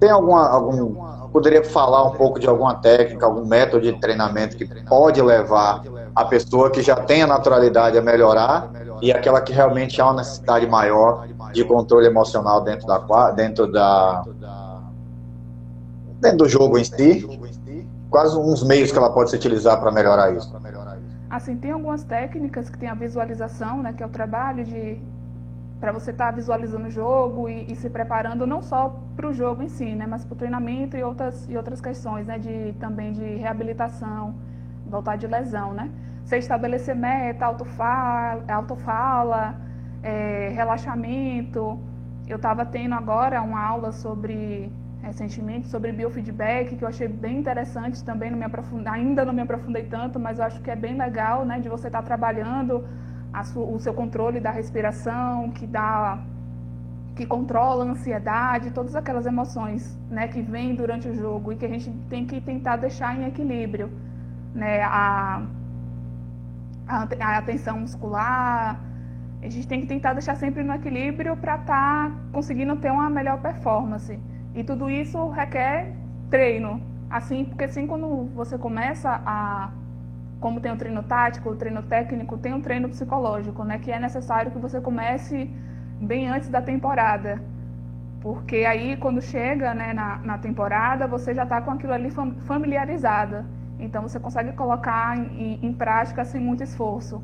tem 0.00 0.10
alguma 0.10 0.48
algum 0.48 0.94
poderia 1.30 1.64
falar 1.64 2.04
um 2.04 2.12
pouco 2.12 2.38
de 2.38 2.46
alguma 2.46 2.76
técnica, 2.76 3.26
algum 3.26 3.44
método 3.44 3.82
de 3.82 3.92
treinamento 3.98 4.56
que 4.56 4.64
pode 4.84 5.20
levar 5.20 5.82
a 6.14 6.24
pessoa 6.24 6.70
que 6.70 6.80
já 6.80 6.94
tem 6.94 7.22
a 7.22 7.26
naturalidade 7.26 7.98
a 7.98 8.02
melhorar 8.02 8.70
e 9.02 9.10
aquela 9.12 9.40
que 9.40 9.52
realmente 9.52 10.00
há 10.00 10.06
uma 10.06 10.14
necessidade 10.14 10.66
maior 10.66 11.26
de 11.52 11.64
controle 11.64 12.06
emocional 12.06 12.60
dentro 12.60 12.86
da 12.86 13.30
dentro 13.32 13.70
da 13.70 14.22
dentro 16.20 16.38
do 16.38 16.48
jogo 16.48 16.78
em 16.78 16.84
si 16.84 17.28
quais 18.14 18.34
uns 18.36 18.62
meios 18.62 18.92
que 18.92 18.98
ela 18.98 19.12
pode 19.12 19.30
se 19.30 19.36
utilizar 19.36 19.80
para 19.80 19.90
melhorar 19.90 20.32
isso 20.32 20.52
assim 21.28 21.56
tem 21.56 21.72
algumas 21.72 22.04
técnicas 22.04 22.70
que 22.70 22.78
tem 22.78 22.88
a 22.88 22.94
visualização 22.94 23.82
né 23.82 23.92
que 23.92 24.02
é 24.02 24.06
o 24.06 24.14
trabalho 24.20 24.64
de 24.64 25.00
para 25.80 25.90
você 25.90 26.12
estar 26.12 26.26
tá 26.26 26.30
visualizando 26.30 26.86
o 26.86 26.90
jogo 26.90 27.48
e, 27.48 27.72
e, 27.72 27.74
se 27.76 27.90
preparando 27.90 28.46
não 28.46 28.62
só 28.62 28.80
para 29.16 29.28
o 29.28 29.34
jogo 29.34 29.62
em 29.62 29.68
si 29.68 29.94
né 29.96 30.06
mas 30.06 30.24
para 30.24 30.34
o 30.34 30.36
treinamento 30.36 30.96
e 30.96 31.02
outras 31.02 31.48
e 31.50 31.56
outras 31.56 31.80
questões 31.80 32.24
né 32.26 32.38
de 32.38 32.72
também 32.84 33.12
de 33.12 33.36
reabilitação 33.36 34.34
voltar 34.86 35.16
de 35.16 35.26
lesão 35.26 35.74
né 35.74 35.90
você 36.24 36.38
estabelecer 36.38 36.94
meta, 36.94 37.44
autofala, 37.44 38.42
autofala 38.48 39.56
é, 40.04 40.50
relaxamento. 40.54 41.78
Eu 42.26 42.36
estava 42.36 42.64
tendo 42.64 42.94
agora 42.94 43.42
uma 43.42 43.62
aula 43.62 43.92
sobre, 43.92 44.72
recentemente, 45.04 45.68
sobre 45.68 45.92
biofeedback, 45.92 46.76
que 46.76 46.84
eu 46.84 46.88
achei 46.88 47.06
bem 47.06 47.38
interessante 47.38 48.02
também, 48.02 48.30
não 48.30 48.38
me 48.38 48.46
ainda 48.88 49.24
não 49.24 49.32
me 49.32 49.42
aprofundei 49.42 49.84
tanto, 49.84 50.18
mas 50.18 50.38
eu 50.38 50.44
acho 50.44 50.60
que 50.62 50.70
é 50.70 50.76
bem 50.76 50.96
legal, 50.96 51.44
né, 51.44 51.60
de 51.60 51.68
você 51.68 51.86
estar 51.88 52.00
tá 52.00 52.06
trabalhando 52.06 52.84
o 53.56 53.78
seu 53.78 53.92
controle 53.92 54.40
da 54.40 54.50
respiração, 54.50 55.50
que 55.50 55.66
dá 55.66 56.18
que 57.16 57.24
controla 57.26 57.84
a 57.84 57.88
ansiedade, 57.88 58.72
todas 58.72 58.96
aquelas 58.96 59.24
emoções, 59.24 59.96
né, 60.10 60.26
que 60.26 60.42
vêm 60.42 60.74
durante 60.74 61.08
o 61.08 61.14
jogo 61.14 61.52
e 61.52 61.56
que 61.56 61.64
a 61.64 61.68
gente 61.68 61.88
tem 62.08 62.26
que 62.26 62.40
tentar 62.40 62.76
deixar 62.76 63.16
em 63.16 63.24
equilíbrio, 63.26 63.88
né, 64.52 64.82
a 64.82 65.42
a 66.86 67.38
atenção 67.38 67.80
muscular. 67.80 68.78
A 69.42 69.48
gente 69.48 69.66
tem 69.66 69.80
que 69.80 69.86
tentar 69.86 70.12
deixar 70.14 70.36
sempre 70.36 70.62
no 70.62 70.74
equilíbrio 70.74 71.36
para 71.36 71.56
estar 71.56 72.10
tá 72.10 72.12
conseguindo 72.32 72.76
ter 72.76 72.90
uma 72.90 73.08
melhor 73.10 73.40
performance. 73.40 74.18
E 74.54 74.62
tudo 74.62 74.88
isso 74.90 75.28
requer 75.28 75.92
treino. 76.30 76.80
Assim, 77.10 77.44
porque 77.44 77.64
assim 77.64 77.86
quando 77.86 78.28
você 78.34 78.56
começa 78.58 79.20
a 79.24 79.70
como 80.40 80.60
tem 80.60 80.70
o 80.70 80.76
treino 80.76 81.02
tático, 81.02 81.48
o 81.48 81.56
treino 81.56 81.82
técnico, 81.82 82.36
tem 82.36 82.52
um 82.52 82.60
treino 82.60 82.86
psicológico, 82.90 83.64
né, 83.64 83.78
que 83.78 83.90
é 83.90 83.98
necessário 83.98 84.50
que 84.50 84.58
você 84.58 84.78
comece 84.78 85.48
bem 85.98 86.28
antes 86.28 86.50
da 86.50 86.60
temporada. 86.60 87.40
Porque 88.20 88.56
aí, 88.56 88.96
quando 88.96 89.22
chega 89.22 89.72
né, 89.74 89.92
na, 89.94 90.18
na 90.18 90.38
temporada, 90.38 91.06
você 91.06 91.34
já 91.34 91.44
está 91.44 91.60
com 91.60 91.70
aquilo 91.70 91.92
ali 91.92 92.10
familiarizada. 92.46 93.46
Então 93.78 94.02
você 94.02 94.18
consegue 94.18 94.52
colocar 94.52 95.16
em, 95.16 95.58
em 95.62 95.72
prática 95.72 96.24
sem 96.24 96.40
muito 96.40 96.62
esforço. 96.62 97.22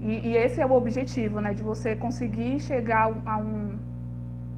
E, 0.00 0.28
e, 0.28 0.36
esse 0.36 0.60
é 0.60 0.66
o 0.66 0.72
objetivo, 0.72 1.40
né? 1.40 1.52
De 1.54 1.62
você 1.62 1.94
conseguir 1.94 2.58
chegar 2.60 3.12
a 3.24 3.36
um, 3.38 3.78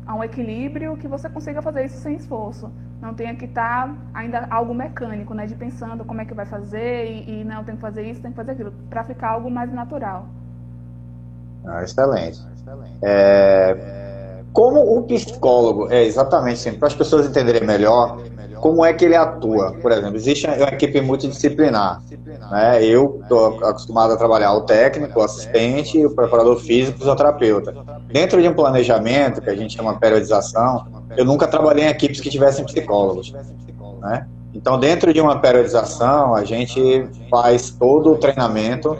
a 0.07 0.15
um 0.15 0.23
equilíbrio 0.23 0.97
que 0.97 1.07
você 1.07 1.29
consiga 1.29 1.63
fazer 1.63 1.85
isso 1.85 1.99
sem 1.99 2.17
esforço. 2.17 2.71
Não 3.01 3.15
tenha 3.15 3.35
que 3.35 3.45
estar 3.45 3.89
tá 3.89 3.97
ainda 4.15 4.47
algo 4.51 4.75
mecânico, 4.75 5.35
né? 5.35 5.47
De 5.47 5.55
pensando 5.55 6.05
como 6.05 6.21
é 6.21 6.25
que 6.25 6.35
vai 6.35 6.47
fazer 6.47 7.07
e, 7.07 7.41
e 7.41 7.45
não 7.45 7.65
tem 7.65 7.75
que 7.75 7.81
fazer 7.81 8.09
isso, 8.09 8.21
tem 8.21 8.31
que 8.31 8.37
fazer 8.37 8.53
aquilo, 8.53 8.73
para 8.89 9.05
ficar 9.05 9.31
algo 9.31 9.51
mais 9.51 9.73
natural. 9.73 10.27
Ah, 11.65 11.83
excelente. 11.83 12.41
É, 13.03 14.02
como 14.53 14.97
o 14.99 15.03
psicólogo, 15.03 15.91
é 15.91 16.05
exatamente, 16.05 16.71
para 16.73 16.89
as 16.89 16.95
pessoas 16.95 17.27
entenderem 17.27 17.67
melhor, 17.67 18.19
como 18.61 18.85
é 18.85 18.93
que 18.93 19.05
ele 19.05 19.17
atua? 19.17 19.73
Por 19.83 19.91
exemplo, 19.91 20.15
existe 20.15 20.47
uma 20.47 20.69
equipe 20.69 21.01
multidisciplinar. 21.01 22.01
Né? 22.51 22.85
Eu 22.85 23.19
estou 23.23 23.65
acostumado 23.65 24.13
a 24.13 24.17
trabalhar 24.17 24.53
o 24.53 24.61
técnico, 24.61 25.19
o 25.19 25.23
assistente, 25.23 26.07
o 26.07 26.15
preparador 26.15 26.57
físico, 26.61 26.97
o 26.97 27.01
fisioterapeuta. 27.01 27.75
Dentro 28.07 28.41
de 28.41 28.49
um 28.49 28.55
planejamento, 28.55 29.41
que 29.41 29.51
a 29.51 29.57
gente 29.57 29.75
chama 29.77 29.99
periodização, 29.99 30.87
eu 31.17 31.25
nunca 31.25 31.49
trabalhei 31.49 31.87
em 31.87 31.89
equipes 31.89 32.21
que 32.21 32.31
tivessem 32.31 32.65
psicólogos. 32.65 33.35
Né? 34.01 34.29
Então, 34.55 34.79
dentro 34.79 35.13
de 35.13 35.21
uma 35.21 35.41
periodização, 35.41 36.35
a 36.35 36.45
gente 36.45 37.09
faz 37.29 37.71
todo 37.71 38.13
o 38.13 38.17
treinamento 38.17 38.97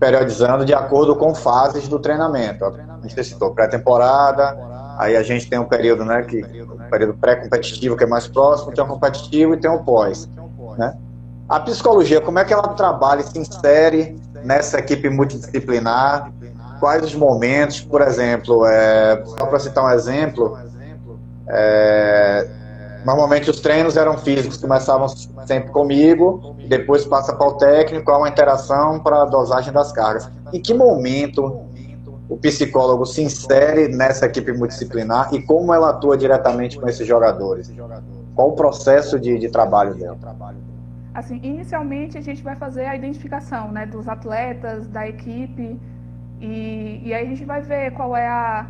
periodizando 0.00 0.64
de 0.64 0.74
acordo 0.74 1.14
com 1.14 1.34
fases 1.34 1.86
do 1.88 1.98
treinamento. 1.98 2.64
Você 3.02 3.22
citou 3.22 3.52
pré-temporada, 3.52 4.56
aí 4.98 5.16
a 5.16 5.22
gente 5.22 5.48
tem 5.48 5.58
um 5.58 5.64
período, 5.64 6.04
né, 6.04 6.22
que 6.22 6.42
período 6.90 7.14
pré-competitivo, 7.14 7.96
que 7.96 8.02
é 8.02 8.06
mais 8.06 8.26
próximo, 8.26 8.72
tem 8.72 8.82
o 8.82 8.86
competitivo 8.86 9.54
e 9.54 9.56
tem 9.56 9.70
o 9.70 9.78
pós. 9.84 10.28
Né? 10.76 10.92
A 11.48 11.60
psicologia, 11.60 12.20
como 12.20 12.40
é 12.40 12.44
que 12.44 12.52
ela 12.52 12.68
trabalha 12.74 13.20
e 13.20 13.24
se 13.24 13.38
insere 13.38 14.16
nessa 14.44 14.80
equipe 14.80 15.08
multidisciplinar? 15.08 16.32
Quais 16.80 17.04
os 17.04 17.14
momentos, 17.14 17.80
por 17.80 18.02
exemplo, 18.02 18.66
é, 18.66 19.22
só 19.24 19.46
para 19.46 19.58
citar 19.60 19.84
um 19.84 19.90
exemplo, 19.90 20.58
é, 21.48 22.48
normalmente 23.04 23.50
os 23.50 23.60
treinos 23.60 23.96
eram 23.96 24.18
físicos, 24.18 24.58
começavam 24.58 25.08
sempre 25.46 25.70
comigo, 25.70 26.56
depois 26.68 27.04
passa 27.04 27.34
para 27.34 27.46
o 27.46 27.54
técnico, 27.54 28.10
há 28.10 28.18
uma 28.18 28.28
interação 28.28 29.00
para 29.00 29.22
a 29.22 29.24
dosagem 29.24 29.72
das 29.72 29.92
cargas. 29.92 30.28
Em 30.52 30.60
que 30.60 30.74
momento 30.74 31.67
o 32.28 32.36
psicólogo 32.36 33.06
se 33.06 33.22
insere 33.22 33.88
nessa 33.88 34.26
equipe 34.26 34.52
multidisciplinar 34.52 35.32
e 35.32 35.42
como 35.42 35.72
ela 35.72 35.90
atua 35.90 36.16
diretamente 36.16 36.78
com 36.78 36.86
esses 36.88 37.06
jogadores? 37.06 37.72
Qual 38.34 38.50
o 38.50 38.52
processo 38.52 39.18
de, 39.18 39.38
de 39.38 39.48
trabalho 39.48 39.94
dela? 39.94 40.18
Assim, 41.14 41.40
inicialmente 41.42 42.18
a 42.18 42.20
gente 42.20 42.42
vai 42.42 42.54
fazer 42.54 42.84
a 42.84 42.94
identificação 42.94 43.72
né, 43.72 43.86
dos 43.86 44.06
atletas, 44.06 44.86
da 44.86 45.08
equipe, 45.08 45.80
e, 46.40 47.00
e 47.02 47.14
aí 47.14 47.26
a 47.26 47.28
gente 47.28 47.44
vai 47.44 47.62
ver 47.62 47.92
qual 47.92 48.14
é 48.14 48.28
a, 48.28 48.66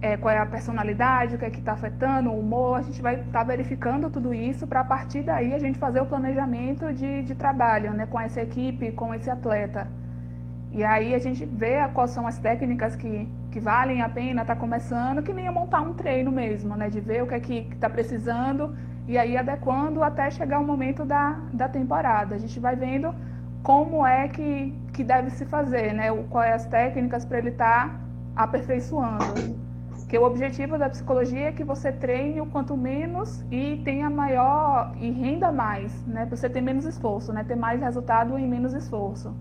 é, 0.00 0.16
qual 0.16 0.32
é 0.32 0.38
a 0.38 0.46
personalidade, 0.46 1.34
o 1.34 1.38
que 1.38 1.44
é 1.44 1.50
que 1.50 1.58
está 1.58 1.72
afetando, 1.72 2.30
o 2.30 2.38
humor, 2.38 2.78
a 2.78 2.82
gente 2.82 3.02
vai 3.02 3.16
estar 3.16 3.40
tá 3.40 3.44
verificando 3.44 4.08
tudo 4.08 4.32
isso 4.32 4.66
para 4.66 4.80
a 4.80 4.84
partir 4.84 5.22
daí 5.22 5.52
a 5.52 5.58
gente 5.58 5.78
fazer 5.78 6.00
o 6.00 6.06
planejamento 6.06 6.92
de, 6.92 7.22
de 7.24 7.34
trabalho 7.34 7.92
né, 7.92 8.06
com 8.06 8.18
essa 8.18 8.40
equipe, 8.40 8.92
com 8.92 9.12
esse 9.12 9.28
atleta. 9.28 9.86
E 10.76 10.84
aí 10.84 11.14
a 11.14 11.18
gente 11.18 11.42
vê 11.46 11.76
quais 11.94 12.10
são 12.10 12.26
as 12.26 12.36
técnicas 12.36 12.94
que, 12.94 13.26
que 13.50 13.58
valem 13.58 14.02
a 14.02 14.10
pena 14.10 14.42
estar 14.42 14.54
tá 14.54 14.60
começando, 14.60 15.22
que 15.22 15.32
nem 15.32 15.48
a 15.48 15.52
montar 15.52 15.80
um 15.80 15.94
treino 15.94 16.30
mesmo, 16.30 16.76
né? 16.76 16.90
De 16.90 17.00
ver 17.00 17.22
o 17.22 17.26
que 17.26 17.34
é 17.34 17.40
que 17.40 17.66
está 17.72 17.88
precisando 17.88 18.76
e 19.08 19.16
aí 19.16 19.38
adequando 19.38 20.02
até 20.02 20.30
chegar 20.30 20.60
o 20.60 20.64
momento 20.66 21.02
da, 21.02 21.40
da 21.50 21.66
temporada. 21.66 22.34
A 22.34 22.38
gente 22.38 22.60
vai 22.60 22.76
vendo 22.76 23.14
como 23.62 24.06
é 24.06 24.28
que, 24.28 24.74
que 24.92 25.02
deve 25.02 25.30
se 25.30 25.46
fazer, 25.46 25.94
né? 25.94 26.12
Quais 26.28 26.54
as 26.56 26.66
técnicas 26.66 27.24
para 27.24 27.38
ele 27.38 27.48
estar 27.48 27.88
tá 27.88 28.00
aperfeiçoando. 28.44 29.56
Que 30.10 30.18
o 30.18 30.24
objetivo 30.24 30.76
da 30.76 30.90
psicologia 30.90 31.48
é 31.48 31.52
que 31.52 31.64
você 31.64 31.90
treine 31.90 32.42
o 32.42 32.46
quanto 32.46 32.76
menos 32.76 33.42
e 33.50 33.80
tenha 33.82 34.10
maior 34.10 34.94
e 35.00 35.10
renda 35.10 35.50
mais, 35.50 36.04
né? 36.06 36.26
Você 36.26 36.50
ter 36.50 36.60
menos 36.60 36.84
esforço, 36.84 37.32
né? 37.32 37.42
Ter 37.44 37.56
mais 37.56 37.80
resultado 37.80 38.38
e 38.38 38.46
menos 38.46 38.74
esforço. 38.74 39.34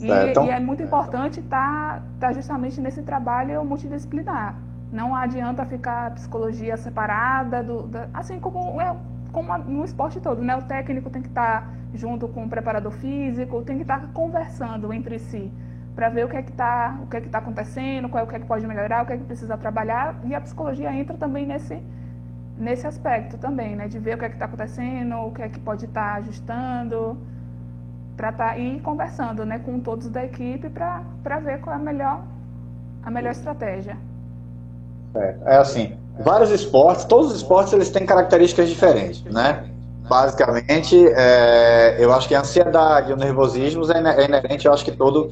E, 0.00 0.06
e, 0.06 0.50
é 0.50 0.60
muito 0.60 0.82
importante 0.82 1.40
estar 1.40 2.00
tá, 2.00 2.02
tá 2.20 2.32
justamente 2.32 2.80
nesse 2.80 3.02
trabalho 3.02 3.64
multidisciplinar. 3.64 4.54
Não 4.92 5.14
adianta 5.14 5.64
ficar 5.64 6.06
a 6.06 6.10
psicologia 6.10 6.76
separada, 6.76 7.62
do, 7.62 7.82
da, 7.86 8.08
assim 8.12 8.38
como, 8.38 8.80
é, 8.80 8.94
como 9.32 9.56
no 9.58 9.84
esporte 9.84 10.20
todo, 10.20 10.42
né? 10.42 10.56
O 10.56 10.62
técnico 10.62 11.10
tem 11.10 11.22
que 11.22 11.28
estar 11.28 11.62
tá 11.62 11.68
junto 11.94 12.28
com 12.28 12.44
o 12.44 12.48
preparador 12.48 12.92
físico, 12.92 13.62
tem 13.62 13.76
que 13.76 13.82
estar 13.82 14.00
tá 14.00 14.08
conversando 14.12 14.92
entre 14.92 15.18
si 15.18 15.50
para 15.94 16.10
ver 16.10 16.26
o 16.26 16.28
que 16.28 16.36
é 16.36 16.42
que 16.42 16.50
está 16.50 16.98
o 17.02 17.06
que 17.06 17.16
é 17.16 17.20
que 17.20 17.26
está 17.26 17.38
acontecendo, 17.38 18.08
qual 18.08 18.22
é 18.22 18.24
o 18.24 18.28
que 18.28 18.36
é 18.36 18.38
que 18.38 18.46
pode 18.46 18.66
melhorar, 18.66 19.02
o 19.02 19.06
que 19.06 19.14
é 19.14 19.16
que 19.16 19.24
precisa 19.24 19.56
trabalhar 19.56 20.14
e 20.24 20.34
a 20.34 20.40
psicologia 20.40 20.92
entra 20.94 21.16
também 21.16 21.46
nesse 21.46 21.82
nesse 22.58 22.86
aspecto 22.86 23.38
também, 23.38 23.76
né? 23.76 23.88
De 23.88 23.98
ver 23.98 24.16
o 24.16 24.18
que 24.18 24.24
é 24.26 24.28
que 24.28 24.34
está 24.34 24.44
acontecendo, 24.44 25.16
o 25.16 25.32
que 25.32 25.42
é 25.42 25.48
que 25.48 25.58
pode 25.58 25.86
estar 25.86 26.12
tá 26.12 26.14
ajustando 26.16 27.18
para 28.16 28.30
estar 28.30 28.48
tá, 28.48 28.58
ir 28.58 28.80
conversando 28.80 29.44
né, 29.44 29.58
com 29.58 29.78
todos 29.78 30.08
da 30.08 30.24
equipe 30.24 30.70
para 30.70 31.38
ver 31.40 31.60
qual 31.60 31.76
é 31.76 31.78
a 31.78 31.82
melhor, 31.82 32.22
a 33.02 33.10
melhor 33.10 33.30
estratégia. 33.30 33.96
É, 35.14 35.36
é 35.44 35.56
assim, 35.56 35.96
vários 36.18 36.50
esportes, 36.50 37.04
todos 37.04 37.30
os 37.30 37.36
esportes 37.36 37.72
eles 37.72 37.90
têm 37.90 38.06
características 38.06 38.68
diferentes, 38.68 39.22
né? 39.24 39.70
Basicamente, 40.08 41.04
é, 41.08 41.96
eu 41.98 42.12
acho 42.12 42.28
que 42.28 42.34
a 42.34 42.40
ansiedade, 42.40 43.12
o 43.12 43.16
nervosismo 43.16 43.82
é, 43.90 44.22
é 44.22 44.24
inerente, 44.24 44.66
eu 44.66 44.72
acho 44.72 44.84
que 44.84 44.92
todo, 44.92 45.28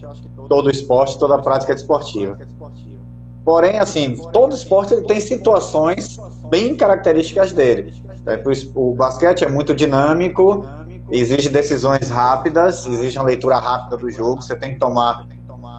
todo 0.49 0.69
esporte, 0.69 1.19
toda 1.19 1.39
prática 1.39 1.73
esportiva. 1.73 2.37
Porém, 3.45 3.79
assim, 3.79 4.17
todo 4.33 4.55
esporte 4.55 4.95
ele 4.95 5.07
tem 5.07 5.21
situações 5.21 6.19
bem 6.49 6.75
características 6.75 7.53
dele. 7.53 7.95
É, 8.27 8.43
o 8.75 8.95
basquete 8.95 9.45
é 9.45 9.49
muito 9.49 9.75
dinâmico, 9.75 10.67
exige 11.15 11.49
decisões 11.49 12.11
rápidas, 12.11 12.85
exige 12.87 13.19
uma 13.19 13.25
leitura 13.25 13.57
rápida 13.59 13.97
do 13.97 14.11
jogo, 14.11 14.43
você 14.43 14.57
tem 14.57 14.75
que 14.75 14.81
tomar 14.81 15.27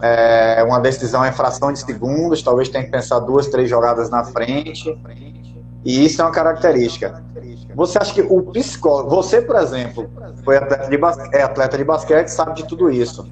é, 0.02 0.64
uma 0.66 0.80
decisão 0.80 1.24
em 1.26 1.32
fração 1.32 1.72
de 1.72 1.78
segundos, 1.78 2.42
talvez 2.42 2.68
tenha 2.68 2.84
que 2.84 2.90
pensar 2.90 3.18
duas, 3.20 3.46
três 3.48 3.68
jogadas 3.68 4.08
na 4.08 4.24
frente, 4.24 4.98
e 5.84 6.04
isso 6.04 6.22
é 6.22 6.24
uma 6.24 6.32
característica. 6.32 7.22
Você 7.74 7.98
acha 7.98 8.14
que 8.14 8.22
o 8.22 8.42
psicólogo, 8.44 9.10
você, 9.10 9.42
por 9.42 9.56
exemplo, 9.56 10.08
foi 10.42 10.56
atleta 10.56 10.88
de, 10.88 10.96
basquete, 10.96 11.34
é 11.34 11.42
atleta 11.42 11.76
de 11.76 11.84
basquete, 11.84 12.28
sabe 12.28 12.54
de 12.54 12.66
tudo 12.66 12.90
isso. 12.90 13.26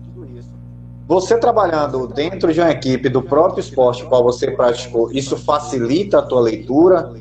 Você 1.07 1.37
trabalhando 1.39 2.07
dentro 2.07 2.53
de 2.53 2.61
uma 2.61 2.71
equipe 2.71 3.09
do 3.09 3.23
próprio 3.23 3.61
esporte 3.61 4.05
qual 4.05 4.23
você 4.23 4.51
praticou, 4.51 5.11
isso 5.11 5.37
facilita 5.37 6.19
a 6.19 6.23
tua 6.23 6.41
leitura? 6.41 7.13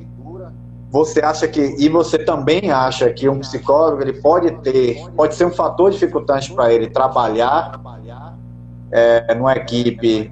Você 0.94 1.22
acha 1.22 1.48
que 1.48 1.60
e 1.80 1.90
você 1.90 2.20
também 2.20 2.70
acha 2.70 3.12
que 3.12 3.28
um 3.28 3.40
psicólogo 3.40 4.04
ele 4.04 4.14
pode 4.14 4.52
ter, 4.62 5.04
pode 5.16 5.34
ser 5.34 5.46
um 5.46 5.52
fator 5.52 5.90
dificultante 5.90 6.54
para 6.54 6.72
ele 6.72 6.88
trabalhar 6.88 7.82
é, 8.92 9.34
numa 9.34 9.54
equipe, 9.54 10.32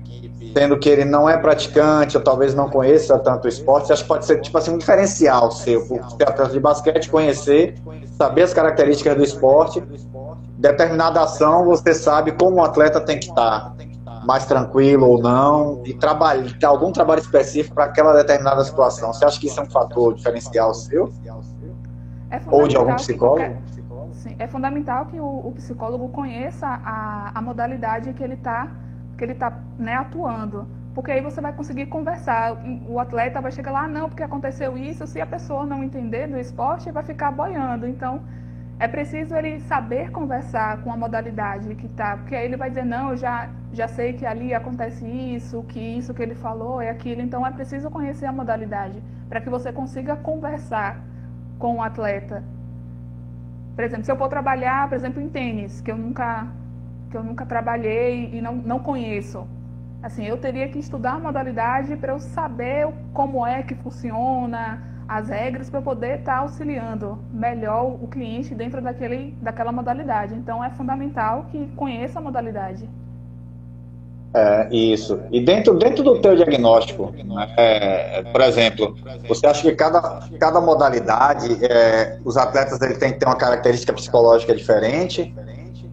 sendo 0.55 0.77
que 0.77 0.87
ele 0.87 1.03
não 1.03 1.27
é 1.27 1.35
praticante 1.35 2.15
ou 2.15 2.23
talvez 2.23 2.53
não 2.53 2.69
conheça 2.69 3.17
tanto 3.17 3.45
o 3.45 3.47
esporte. 3.49 3.87
Você 3.87 3.93
acha 3.93 4.03
que 4.03 4.07
pode 4.07 4.23
ser 4.23 4.39
tipo 4.39 4.55
assim 4.55 4.69
um 4.69 4.77
diferencial 4.77 5.51
seu, 5.51 5.83
por 5.87 5.99
atleta 5.99 6.45
de 6.45 6.59
basquete, 6.59 7.09
conhecer, 7.09 7.73
saber 8.15 8.43
as 8.43 8.53
características 8.53 9.17
do 9.17 9.23
esporte, 9.23 9.83
determinada 10.59 11.23
ação 11.23 11.65
você 11.65 11.91
sabe 11.95 12.33
como 12.33 12.57
o 12.57 12.63
atleta 12.63 13.01
tem 13.01 13.19
que 13.19 13.29
estar 13.29 13.73
mais 14.25 14.45
tranquilo 14.45 15.07
ou 15.07 15.21
não, 15.21 15.81
e 15.85 15.93
trabalhar, 15.93 16.53
algum 16.65 16.91
trabalho 16.91 17.19
específico 17.19 17.75
para 17.75 17.85
aquela 17.85 18.13
determinada 18.13 18.63
situação. 18.63 19.13
Você 19.13 19.25
acha 19.25 19.39
que 19.39 19.47
isso 19.47 19.59
é 19.59 19.63
um 19.63 19.69
fator 19.69 20.13
diferencial 20.13 20.73
seu? 20.73 21.11
É 22.29 22.39
ou 22.47 22.67
de 22.67 22.77
algum 22.77 22.95
psicólogo? 22.95 23.57
sim, 24.13 24.35
é 24.37 24.47
fundamental 24.47 25.05
que 25.07 25.19
o, 25.19 25.47
o, 25.47 25.51
psicólogo 25.53 26.09
conheça 26.09 26.67
a, 26.67 27.31
a 27.33 27.41
modalidade 27.41 28.13
que 28.13 28.23
ele 28.23 28.35
está 28.35 28.69
que 29.17 29.25
ele 29.25 29.35
tá, 29.35 29.59
né, 29.77 29.95
atuando. 29.95 30.67
Porque 30.95 31.11
aí 31.11 31.21
você 31.21 31.39
vai 31.39 31.53
conseguir 31.53 31.85
conversar. 31.85 32.57
O 32.87 32.99
atleta 32.99 33.39
vai 33.39 33.51
chegar 33.51 33.71
lá, 33.71 33.83
ah, 33.83 33.87
não, 33.87 34.09
porque 34.09 34.23
aconteceu 34.23 34.75
isso. 34.77 35.05
Se 35.05 35.21
a 35.21 35.27
pessoa 35.27 35.65
não 35.65 35.83
entender 35.83 36.27
do 36.27 36.37
esporte, 36.37 36.91
vai 36.91 37.03
ficar 37.03 37.31
boiando. 37.31 37.87
Então, 37.87 38.21
é 38.81 38.87
preciso 38.87 39.35
ele 39.35 39.59
saber 39.59 40.09
conversar 40.09 40.81
com 40.81 40.91
a 40.91 40.97
modalidade 40.97 41.75
que 41.75 41.85
está, 41.85 42.17
porque 42.17 42.35
aí 42.35 42.45
ele 42.45 42.57
vai 42.57 42.67
dizer, 42.67 42.83
não, 42.83 43.11
eu 43.11 43.17
já, 43.17 43.47
já 43.71 43.87
sei 43.87 44.13
que 44.13 44.25
ali 44.25 44.55
acontece 44.55 45.05
isso, 45.05 45.61
que 45.69 45.79
isso 45.79 46.15
que 46.15 46.23
ele 46.23 46.33
falou 46.33 46.81
é 46.81 46.89
aquilo, 46.89 47.21
então 47.21 47.45
é 47.45 47.51
preciso 47.51 47.91
conhecer 47.91 48.25
a 48.25 48.31
modalidade 48.31 48.99
para 49.29 49.39
que 49.39 49.51
você 49.51 49.71
consiga 49.71 50.15
conversar 50.15 50.99
com 51.59 51.75
o 51.75 51.81
atleta. 51.83 52.43
Por 53.75 53.83
exemplo, 53.83 54.03
se 54.03 54.11
eu 54.11 54.17
for 54.17 54.29
trabalhar, 54.29 54.89
por 54.89 54.95
exemplo, 54.95 55.21
em 55.21 55.29
tênis, 55.29 55.79
que 55.79 55.91
eu 55.91 55.97
nunca, 55.97 56.47
que 57.11 57.15
eu 57.15 57.23
nunca 57.23 57.45
trabalhei 57.45 58.31
e 58.33 58.41
não, 58.41 58.55
não 58.55 58.79
conheço, 58.79 59.47
assim, 60.01 60.25
eu 60.25 60.39
teria 60.39 60.67
que 60.67 60.79
estudar 60.79 61.11
a 61.11 61.19
modalidade 61.19 61.95
para 61.97 62.13
eu 62.13 62.19
saber 62.19 62.87
como 63.13 63.45
é 63.45 63.61
que 63.61 63.75
funciona, 63.75 64.81
as 65.11 65.27
regras 65.27 65.69
para 65.69 65.81
poder 65.81 66.19
estar 66.19 66.35
tá 66.35 66.39
auxiliando 66.39 67.19
melhor 67.33 67.97
o 68.01 68.07
cliente 68.07 68.55
dentro 68.55 68.81
daquele, 68.81 69.35
daquela 69.41 69.69
modalidade. 69.69 70.33
Então, 70.33 70.63
é 70.63 70.69
fundamental 70.69 71.47
que 71.51 71.67
conheça 71.75 72.19
a 72.19 72.21
modalidade. 72.21 72.87
É, 74.33 74.69
isso. 74.73 75.19
E 75.29 75.41
dentro, 75.41 75.77
dentro 75.77 76.01
do 76.01 76.21
teu 76.21 76.33
diagnóstico, 76.37 77.11
né, 77.25 77.53
é, 77.57 78.23
por 78.23 78.39
exemplo, 78.39 78.95
você 79.27 79.45
acha 79.45 79.61
que 79.63 79.75
cada, 79.75 80.21
cada 80.39 80.61
modalidade, 80.61 81.57
é, 81.65 82.17
os 82.23 82.37
atletas 82.37 82.81
ele 82.81 82.95
tem 82.95 83.11
que 83.11 83.19
ter 83.19 83.25
uma 83.25 83.35
característica 83.35 83.91
psicológica 83.91 84.55
diferente? 84.55 85.35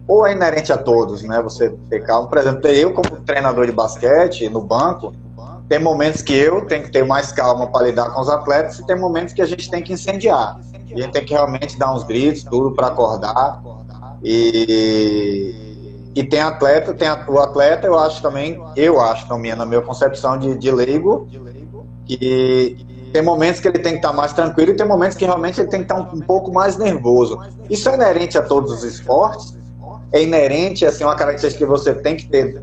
Ou 0.07 0.25
é 0.25 0.31
inerente 0.31 0.71
a 0.71 0.77
todos, 0.77 1.21
né? 1.23 1.39
Você 1.41 1.69
ter 1.89 1.99
calma. 2.03 2.27
Por 2.27 2.37
exemplo, 2.37 2.67
eu 2.67 2.93
como 2.93 3.21
treinador 3.21 3.65
de 3.67 3.71
basquete 3.73 4.49
no 4.49 4.61
banco, 4.61 5.13
tem 5.69 5.79
momentos 5.79 6.21
que 6.21 6.33
eu 6.33 6.65
tenho 6.65 6.83
que 6.83 6.91
ter 6.91 7.05
mais 7.05 7.31
calma 7.31 7.67
para 7.67 7.85
lidar 7.85 8.09
com 8.09 8.19
os 8.19 8.29
atletas 8.29 8.79
e 8.79 8.85
tem 8.85 8.99
momentos 8.99 9.33
que 9.33 9.41
a 9.41 9.45
gente 9.45 9.69
tem 9.69 9.81
que 9.81 9.93
incendiar. 9.93 10.59
E 10.87 10.95
a 10.95 11.03
gente 11.03 11.13
tem 11.13 11.23
que 11.23 11.33
realmente 11.33 11.77
dar 11.77 11.93
uns 11.93 12.03
gritos, 12.03 12.43
tudo 12.43 12.75
para 12.75 12.87
acordar. 12.87 13.61
E 14.23 15.69
e 16.15 16.23
tem 16.23 16.41
atleta, 16.41 16.93
tem 16.93 17.07
o 17.27 17.39
atleta, 17.39 17.87
eu 17.87 17.97
acho 17.97 18.21
também, 18.21 18.59
eu 18.75 18.99
acho 18.99 19.27
também, 19.27 19.55
na 19.55 19.65
minha 19.65 19.81
concepção 19.81 20.37
de, 20.37 20.57
de 20.57 20.71
leigo, 20.71 21.27
que 22.05 22.85
tem 23.13 23.21
momentos 23.21 23.61
que 23.61 23.67
ele 23.67 23.79
tem 23.79 23.93
que 23.93 23.99
estar 23.99 24.11
mais 24.11 24.33
tranquilo 24.33 24.71
e 24.71 24.75
tem 24.75 24.87
momentos 24.87 25.15
que 25.15 25.23
realmente 25.23 25.61
ele 25.61 25.69
tem 25.69 25.79
que 25.79 25.85
estar 25.85 25.95
um, 25.95 26.17
um 26.17 26.19
pouco 26.19 26.51
mais 26.51 26.77
nervoso. 26.77 27.39
Isso 27.69 27.87
é 27.87 27.93
inerente 27.93 28.37
a 28.37 28.41
todos 28.41 28.71
os 28.71 28.83
esportes? 28.83 29.57
É 30.11 30.21
inerente, 30.21 30.85
assim, 30.85 31.03
uma 31.03 31.15
característica 31.15 31.63
que 31.63 31.69
você 31.69 31.93
tem 31.93 32.17
que 32.17 32.27
ter 32.27 32.61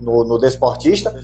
no, 0.00 0.24
no 0.24 0.38
desportista? 0.38 1.14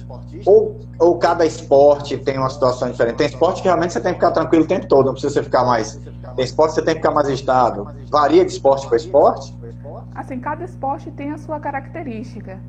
Ou, 0.45 0.81
ou 0.99 1.19
cada 1.19 1.45
esporte 1.45 2.17
tem 2.19 2.39
uma 2.39 2.51
situação 2.51 2.91
diferente? 2.91 3.17
Tem 3.17 3.27
esporte 3.27 3.63
que 3.63 3.69
realmente 3.69 3.93
você 3.93 4.01
tem 4.01 4.13
que 4.13 4.19
ficar 4.19 4.33
tranquilo 4.33 4.65
o 4.65 4.69
tempo 4.69 4.87
todo, 4.87 5.07
não 5.07 5.13
precisa 5.13 5.35
você 5.35 5.43
ficar 5.43 5.65
mais. 5.65 6.01
Tem 6.37 6.45
esporte 6.45 6.71
que 6.71 6.75
você 6.77 6.85
tem 6.85 6.95
que 6.95 7.01
ficar 7.01 7.13
mais 7.13 7.29
estável. 7.29 7.87
Varia 8.11 8.45
de 8.45 8.53
esporte 8.53 8.87
para 8.87 8.97
esporte? 8.97 9.55
assim, 10.15 10.39
cada 10.39 10.65
esporte 10.65 11.11
tem 11.11 11.33
a 11.33 11.39
sua 11.39 11.59
característica. 11.59 12.61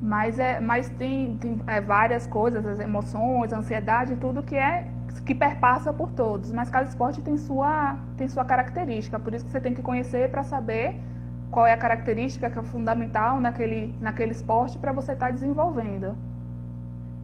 Mas, 0.00 0.38
é, 0.38 0.60
mas 0.60 0.88
tem, 0.90 1.36
tem 1.38 1.60
é, 1.66 1.80
várias 1.80 2.26
coisas, 2.26 2.66
as 2.66 2.78
emoções, 2.80 3.52
a 3.52 3.58
ansiedade, 3.58 4.16
tudo 4.16 4.42
que 4.42 4.54
é 4.54 4.88
que 5.24 5.34
perpassa 5.34 5.92
por 5.92 6.10
todos. 6.10 6.52
Mas 6.52 6.68
cada 6.68 6.88
esporte 6.88 7.20
tem 7.20 7.36
sua, 7.36 7.96
tem 8.16 8.28
sua 8.28 8.44
característica. 8.44 9.18
Por 9.18 9.34
isso 9.34 9.44
que 9.44 9.50
você 9.50 9.60
tem 9.60 9.74
que 9.74 9.82
conhecer 9.82 10.30
para 10.30 10.44
saber 10.44 11.00
qual 11.50 11.66
é 11.66 11.72
a 11.72 11.76
característica 11.76 12.50
que 12.50 12.58
é 12.58 12.62
fundamental 12.62 13.40
naquele, 13.40 13.94
naquele 14.00 14.32
esporte 14.32 14.78
para 14.78 14.92
você 14.92 15.12
estar 15.12 15.26
tá 15.26 15.32
desenvolvendo. 15.32 16.16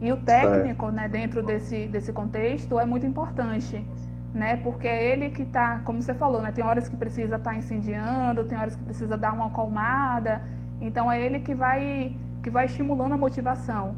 E 0.01 0.11
o 0.11 0.17
técnico, 0.17 0.89
né, 0.89 1.07
dentro 1.07 1.41
desse, 1.43 1.87
desse 1.87 2.11
contexto, 2.11 2.79
é 2.79 2.85
muito 2.85 3.05
importante 3.05 3.85
né? 4.33 4.57
Porque 4.57 4.87
é 4.87 5.11
ele 5.11 5.29
que 5.29 5.43
está, 5.43 5.79
como 5.85 6.01
você 6.01 6.13
falou, 6.13 6.41
né? 6.41 6.51
Tem 6.51 6.63
horas 6.63 6.89
que 6.89 6.97
precisa 6.97 7.35
estar 7.35 7.51
tá 7.51 7.55
incendiando, 7.55 8.43
tem 8.45 8.57
horas 8.57 8.75
que 8.75 8.83
precisa 8.83 9.15
dar 9.15 9.33
uma 9.33 9.47
acalmada. 9.47 10.41
Então 10.81 11.11
é 11.11 11.21
ele 11.21 11.39
que 11.39 11.53
vai 11.53 12.15
que 12.41 12.49
vai 12.49 12.65
estimulando 12.65 13.13
a 13.13 13.17
motivação 13.17 13.95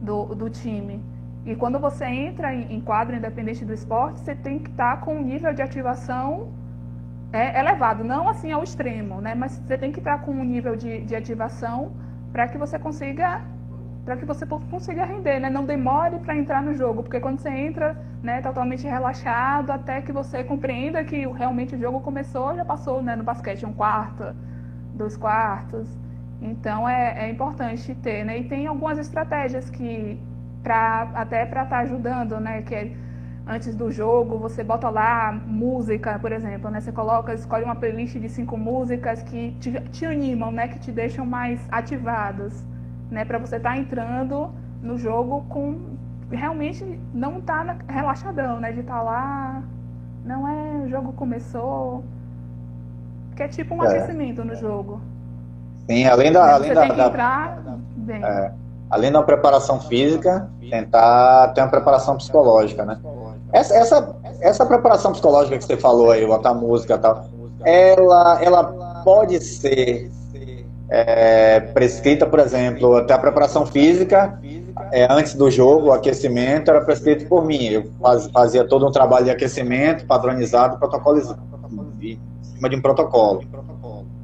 do, 0.00 0.34
do 0.34 0.50
time. 0.50 1.00
E 1.46 1.54
quando 1.54 1.78
você 1.78 2.04
entra 2.04 2.52
em, 2.52 2.74
em 2.74 2.80
quadro 2.80 3.14
independente 3.14 3.64
do 3.64 3.72
esporte, 3.72 4.20
você 4.20 4.34
tem 4.34 4.58
que 4.58 4.70
estar 4.70 4.96
tá 4.96 5.02
com 5.02 5.16
um 5.16 5.22
nível 5.22 5.52
de 5.54 5.62
ativação 5.62 6.48
é, 7.32 7.58
elevado, 7.58 8.02
não 8.02 8.28
assim 8.28 8.50
ao 8.50 8.62
extremo, 8.62 9.20
né? 9.20 9.34
Mas 9.34 9.52
você 9.52 9.78
tem 9.78 9.92
que 9.92 9.98
estar 9.98 10.18
com 10.18 10.32
um 10.32 10.44
nível 10.44 10.76
de, 10.76 11.02
de 11.02 11.14
ativação 11.14 11.92
para 12.32 12.48
que 12.48 12.58
você 12.58 12.78
consiga 12.78 13.42
para 14.04 14.16
que 14.16 14.24
você 14.24 14.46
consiga 14.46 15.04
render, 15.04 15.38
né? 15.38 15.50
Não 15.50 15.64
demore 15.64 16.18
para 16.18 16.34
entrar 16.34 16.62
no 16.62 16.74
jogo, 16.74 17.02
porque 17.02 17.20
quando 17.20 17.38
você 17.38 17.50
entra, 17.50 17.96
né, 18.22 18.40
totalmente 18.40 18.86
relaxado, 18.86 19.70
até 19.70 20.00
que 20.00 20.10
você 20.10 20.42
compreenda 20.42 21.04
que 21.04 21.26
realmente 21.28 21.76
o 21.76 21.78
jogo 21.78 22.00
começou, 22.00 22.56
já 22.56 22.64
passou, 22.64 23.02
né, 23.02 23.14
no 23.14 23.22
basquete 23.22 23.64
um 23.66 23.72
quarto, 23.72 24.34
dois 24.94 25.16
quartos. 25.16 25.86
Então 26.40 26.88
é, 26.88 27.26
é 27.26 27.30
importante 27.30 27.94
ter, 27.96 28.24
né? 28.24 28.38
E 28.38 28.44
tem 28.44 28.66
algumas 28.66 28.98
estratégias 28.98 29.68
que 29.70 30.18
para 30.62 31.10
até 31.14 31.44
para 31.46 31.62
estar 31.64 31.76
tá 31.76 31.82
ajudando, 31.82 32.40
né, 32.40 32.62
que 32.62 32.74
é, 32.74 32.92
antes 33.50 33.74
do 33.74 33.90
jogo, 33.90 34.38
você 34.38 34.62
bota 34.62 34.88
lá 34.88 35.32
música, 35.32 36.18
por 36.18 36.32
exemplo, 36.32 36.70
né? 36.70 36.80
Você 36.80 36.92
coloca, 36.92 37.34
escolhe 37.34 37.64
uma 37.64 37.76
playlist 37.76 38.16
de 38.16 38.28
cinco 38.28 38.56
músicas 38.56 39.22
que 39.22 39.52
te, 39.60 39.72
te 39.90 40.06
animam, 40.06 40.52
né? 40.52 40.68
Que 40.68 40.78
te 40.78 40.92
deixam 40.92 41.26
mais 41.26 41.60
ativados 41.70 42.64
né? 43.10 43.24
Para 43.24 43.38
você 43.38 43.56
estar 43.56 43.70
tá 43.70 43.76
entrando 43.76 44.50
no 44.82 44.96
jogo 44.96 45.44
com 45.48 45.78
realmente 46.30 46.84
não 47.12 47.38
estar 47.38 47.66
tá 47.66 47.76
relaxadão, 47.88 48.60
né? 48.60 48.72
De 48.72 48.80
estar 48.80 48.96
tá 48.96 49.02
lá, 49.02 49.62
não 50.24 50.48
é, 50.48 50.86
o 50.86 50.88
jogo 50.88 51.12
começou, 51.12 52.04
que 53.36 53.42
é 53.42 53.48
tipo 53.48 53.74
um 53.74 53.84
é. 53.84 53.88
aquecimento 53.88 54.44
no 54.44 54.54
jogo. 54.54 55.00
Sim, 55.88 56.06
além 56.06 56.32
da, 56.32 56.54
além 56.54 56.68
você 56.68 56.74
da, 56.74 56.86
entrar 56.86 57.62
bem. 57.96 58.24
É, 58.24 58.52
além 58.88 59.10
da 59.10 59.22
preparação 59.22 59.80
física, 59.80 60.48
tentar 60.60 61.48
ter 61.48 61.62
uma 61.62 61.68
preparação 61.70 62.16
psicológica, 62.16 62.84
né? 62.84 63.00
Essa, 63.52 63.74
essa, 63.74 64.16
essa 64.40 64.66
preparação 64.66 65.12
psicológica 65.12 65.58
que 65.58 65.64
você 65.64 65.76
falou 65.76 66.10
aí, 66.10 66.26
botar 66.26 66.54
música 66.54 66.94
e 66.94 66.98
tal, 66.98 67.26
ela, 67.64 68.42
ela 68.42 68.64
pode 69.04 69.40
ser 69.40 70.10
é, 70.88 71.60
prescrita, 71.60 72.26
por 72.26 72.38
exemplo, 72.38 72.96
até 72.96 73.14
a 73.14 73.18
preparação 73.18 73.64
física, 73.64 74.38
é, 74.92 75.06
antes 75.10 75.34
do 75.34 75.50
jogo, 75.50 75.88
o 75.88 75.92
aquecimento 75.92 76.70
era 76.70 76.80
prescrito 76.80 77.26
por 77.26 77.44
mim. 77.44 77.64
Eu 77.66 77.90
faz, 78.00 78.26
fazia 78.30 78.64
todo 78.66 78.86
um 78.86 78.90
trabalho 78.90 79.26
de 79.26 79.30
aquecimento 79.30 80.04
padronizado, 80.06 80.78
protocolizado, 80.78 81.40
em 82.00 82.18
cima 82.42 82.68
de 82.68 82.76
um 82.76 82.80
protocolo. 82.80 83.42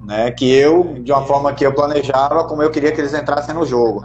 Né, 0.05 0.31
que 0.31 0.49
eu, 0.49 0.85
de 1.03 1.11
uma 1.11 1.25
forma 1.25 1.53
que 1.53 1.67
eu 1.67 1.75
planejava, 1.75 2.45
como 2.45 2.63
eu 2.63 2.71
queria 2.71 2.93
que 2.93 3.01
eles 3.01 3.13
entrassem 3.13 3.53
no 3.53 3.67
jogo. 3.67 4.05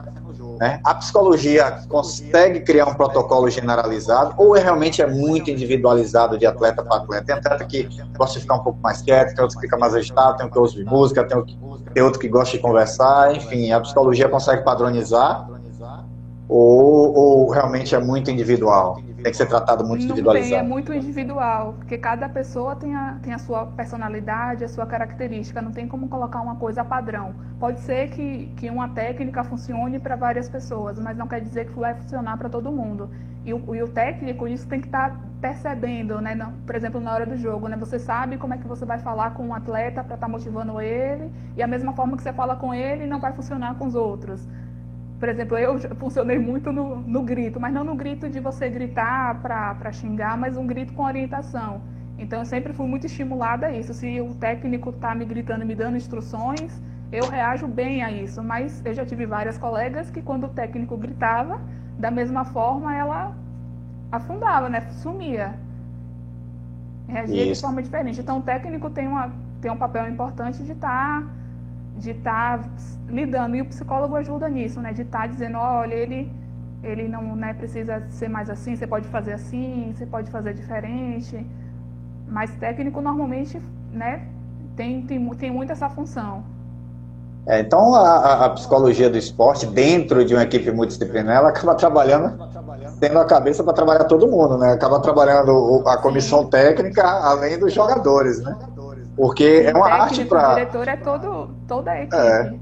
Né? 0.62 0.80
A 0.84 0.94
psicologia 0.94 1.82
consegue 1.90 2.60
criar 2.60 2.86
um 2.86 2.94
protocolo 2.94 3.50
generalizado 3.50 4.36
ou 4.38 4.56
é 4.56 4.60
realmente 4.60 5.02
é 5.02 5.08
muito 5.08 5.50
individualizado 5.50 6.38
de 6.38 6.46
atleta 6.46 6.84
para 6.84 6.98
atleta? 6.98 7.26
Tem 7.26 7.36
atleta 7.36 7.66
que 7.66 7.90
gosta 8.16 8.36
de 8.36 8.42
ficar 8.42 8.58
um 8.58 8.64
pouco 8.64 8.80
mais 8.80 9.02
quieto, 9.02 9.34
tem 9.34 9.42
outro 9.42 9.58
que 9.58 9.66
fica 9.66 9.76
mais 9.76 9.96
agitado, 9.96 10.38
tem 10.38 10.46
outro 10.46 10.52
que 10.52 10.60
ouve 10.60 10.86
música, 10.86 11.24
tem 11.24 11.36
outro, 11.36 11.56
tem 11.92 12.04
outro 12.04 12.20
que 12.20 12.28
gosta 12.28 12.56
de 12.56 12.62
conversar, 12.62 13.36
enfim, 13.36 13.72
a 13.72 13.82
psicologia 13.82 14.30
consegue 14.30 14.64
padronizar 14.64 15.50
ou, 16.48 17.12
ou 17.12 17.50
realmente 17.50 17.96
é 17.96 18.00
muito 18.00 18.30
individual? 18.30 19.02
Tem 19.22 19.32
que 19.32 19.38
ser 19.38 19.46
tratado 19.48 19.86
muito 19.86 20.04
individualizado. 20.04 20.50
Tem, 20.50 20.60
é 20.60 20.64
muito 20.64 20.94
individual, 20.94 21.74
porque 21.78 21.98
cada 21.98 22.28
pessoa 22.28 22.76
tem 22.76 22.96
a, 22.96 23.20
tem 23.22 23.34
a 23.34 23.38
sua 23.38 23.66
personalidade, 23.68 24.64
a 24.64 24.68
sua 24.68 24.86
característica, 24.86 25.62
não 25.62 25.72
tem 25.72 25.88
como 25.88 26.08
colocar 26.08 26.42
uma 26.42 26.56
coisa 26.56 26.84
padrão. 26.84 27.34
Pode 27.60 27.80
ser 27.82 28.10
que, 28.10 28.52
que 28.58 28.70
uma 28.70 28.90
técnica 28.90 29.44
funcione 29.44 30.00
para 30.00 30.16
várias 30.16 30.50
pessoas, 30.50 31.00
mas 31.00 31.18
não 31.18 31.28
quer 31.28 31.42
dizer 31.42 31.68
que 31.68 31.80
vai 31.80 31.94
funcionar 31.96 32.38
para 32.38 32.50
todo 32.50 32.72
mundo. 32.72 33.10
E 33.44 33.54
o, 33.54 33.76
e 33.76 33.82
o 33.82 33.88
técnico, 33.88 34.48
isso 34.48 34.68
tem 34.68 34.80
que 34.80 34.88
estar 34.88 35.12
tá 35.12 35.20
percebendo, 35.42 36.22
né? 36.22 36.38
Por 36.66 36.76
exemplo, 36.76 37.02
na 37.02 37.12
hora 37.12 37.26
do 37.26 37.36
jogo, 37.36 37.68
né? 37.68 37.76
Você 37.78 37.98
sabe 37.98 38.38
como 38.38 38.54
é 38.54 38.58
que 38.58 38.68
você 38.68 38.86
vai 38.86 39.00
falar 39.00 39.34
com 39.34 39.48
um 39.48 39.54
atleta 39.54 40.04
para 40.04 40.16
estar 40.16 40.28
tá 40.28 40.32
motivando 40.32 40.80
ele, 40.80 41.32
e 41.58 41.64
a 41.64 41.68
mesma 41.68 41.94
forma 41.94 42.16
que 42.16 42.24
você 42.24 42.32
fala 42.32 42.56
com 42.56 42.74
ele 42.74 43.08
não 43.08 43.20
vai 43.20 43.34
funcionar 43.34 43.76
com 43.76 43.88
os 43.88 43.96
outros. 43.96 44.48
Por 45.22 45.30
exemplo, 45.30 45.56
eu 45.56 45.78
funcionei 45.98 46.40
muito 46.40 46.72
no, 46.72 46.96
no 46.96 47.22
grito, 47.22 47.60
mas 47.60 47.72
não 47.72 47.84
no 47.84 47.94
grito 47.94 48.28
de 48.28 48.40
você 48.40 48.68
gritar 48.68 49.40
para 49.40 49.92
xingar, 49.92 50.36
mas 50.36 50.58
um 50.58 50.66
grito 50.66 50.94
com 50.94 51.04
orientação. 51.04 51.84
Então, 52.18 52.40
eu 52.40 52.46
sempre 52.46 52.74
fui 52.74 52.88
muito 52.88 53.06
estimulada 53.06 53.68
a 53.68 53.72
isso. 53.72 53.94
Se 53.94 54.20
o 54.20 54.34
técnico 54.34 54.90
está 54.90 55.14
me 55.14 55.24
gritando, 55.24 55.64
me 55.64 55.76
dando 55.76 55.96
instruções, 55.96 56.82
eu 57.12 57.30
reajo 57.30 57.68
bem 57.68 58.04
a 58.04 58.12
isso. 58.12 58.42
Mas 58.42 58.82
eu 58.84 58.96
já 58.96 59.06
tive 59.06 59.28
várias 59.28 59.60
colegas 59.60 60.10
que, 60.10 60.24
quando 60.24 60.46
o 60.46 60.50
técnico 60.50 60.98
gritava, 60.98 61.62
da 62.00 62.10
mesma 62.10 62.44
forma, 62.44 62.96
ela 62.96 63.38
afundava, 64.12 64.70
né? 64.70 64.82
Sumia. 65.04 65.54
Reagia 67.08 67.44
isso. 67.44 67.54
de 67.54 67.62
forma 67.62 67.84
diferente. 67.84 68.20
Então, 68.20 68.40
o 68.40 68.42
técnico 68.42 68.90
tem, 68.90 69.08
uma, 69.08 69.32
tem 69.62 69.70
um 69.70 69.78
papel 69.78 70.10
importante 70.10 70.64
de 70.64 70.72
estar. 70.72 71.22
Tá 71.22 71.41
de 71.98 72.12
estar 72.12 72.60
tá 72.60 72.70
lidando 73.08 73.56
e 73.56 73.62
o 73.62 73.66
psicólogo 73.66 74.16
ajuda 74.16 74.50
nisso, 74.50 74.80
né? 74.82 74.94
De 74.94 75.02
estar 75.04 75.22
tá 75.22 75.28
dizendo, 75.28 75.58
olha, 75.58 75.94
ele 75.94 76.32
ele 76.84 77.08
não 77.08 77.36
né, 77.36 77.54
precisa 77.54 78.04
ser 78.10 78.28
mais 78.28 78.50
assim, 78.50 78.76
você 78.76 78.88
pode 78.88 79.08
fazer 79.08 79.34
assim, 79.34 79.94
você 79.96 80.06
pode 80.06 80.32
fazer 80.32 80.54
diferente. 80.54 81.46
Mas 82.28 82.50
técnico 82.56 83.02
normalmente, 83.02 83.62
né, 83.92 84.28
tem, 84.76 85.04
tem, 85.04 85.30
tem 85.36 85.52
muito 85.52 85.72
essa 85.72 85.90
função. 85.90 86.44
É, 87.46 87.60
então 87.60 87.96
a, 87.96 88.46
a, 88.46 88.50
psicologia 88.52 89.10
do 89.10 89.18
esporte 89.18 89.66
dentro 89.66 90.24
de 90.24 90.34
uma 90.34 90.44
equipe 90.44 90.72
multidisciplinar 90.72 91.38
ela 91.38 91.50
acaba 91.50 91.74
trabalhando 91.74 92.38
tendo 93.00 93.18
a 93.18 93.26
cabeça 93.26 93.64
para 93.64 93.74
trabalhar 93.74 94.04
todo 94.04 94.28
mundo, 94.28 94.60
né? 94.60 94.74
Acaba 94.74 95.00
trabalhando 95.00 95.82
a 95.88 95.98
comissão 95.98 96.46
técnica 96.46 97.04
além 97.04 97.58
dos 97.58 97.74
jogadores, 97.74 98.40
né? 98.40 98.56
Porque 99.16 99.64
é 99.66 99.74
uma 99.74 99.88
arte 99.88 100.26
para. 100.26 100.52
O 100.52 100.56
diretor 100.56 100.88
é 100.88 100.98
todo, 100.98 101.50
toda 101.68 101.92
a 101.92 102.02
equipe. 102.02 102.16
É, 102.16 102.54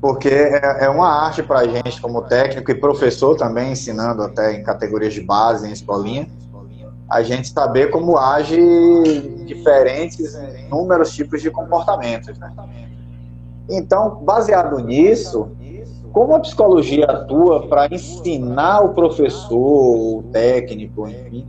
porque 0.00 0.28
é, 0.28 0.84
é 0.84 0.88
uma 0.88 1.08
arte 1.08 1.44
para 1.44 1.60
a 1.60 1.66
gente, 1.66 2.00
como 2.00 2.22
técnico 2.22 2.70
e 2.70 2.74
professor 2.74 3.36
também, 3.36 3.72
ensinando 3.72 4.22
até 4.22 4.52
em 4.52 4.62
categorias 4.62 5.14
de 5.14 5.20
base, 5.20 5.68
em 5.68 5.72
escolinha, 5.72 6.26
a 7.08 7.22
gente 7.22 7.48
saber 7.48 7.90
como 7.90 8.18
age 8.18 8.58
diferentes, 9.46 10.34
inúmeros 10.66 11.14
tipos 11.14 11.40
de 11.40 11.50
comportamentos. 11.50 12.36
Né? 12.36 12.52
Então, 13.70 14.16
baseado 14.22 14.78
nisso, 14.80 15.52
como 16.12 16.34
a 16.34 16.40
psicologia 16.40 17.06
atua 17.06 17.68
para 17.68 17.86
ensinar 17.86 18.80
o 18.80 18.90
professor, 18.90 19.56
o 19.56 20.24
técnico, 20.32 21.08
enfim, 21.08 21.46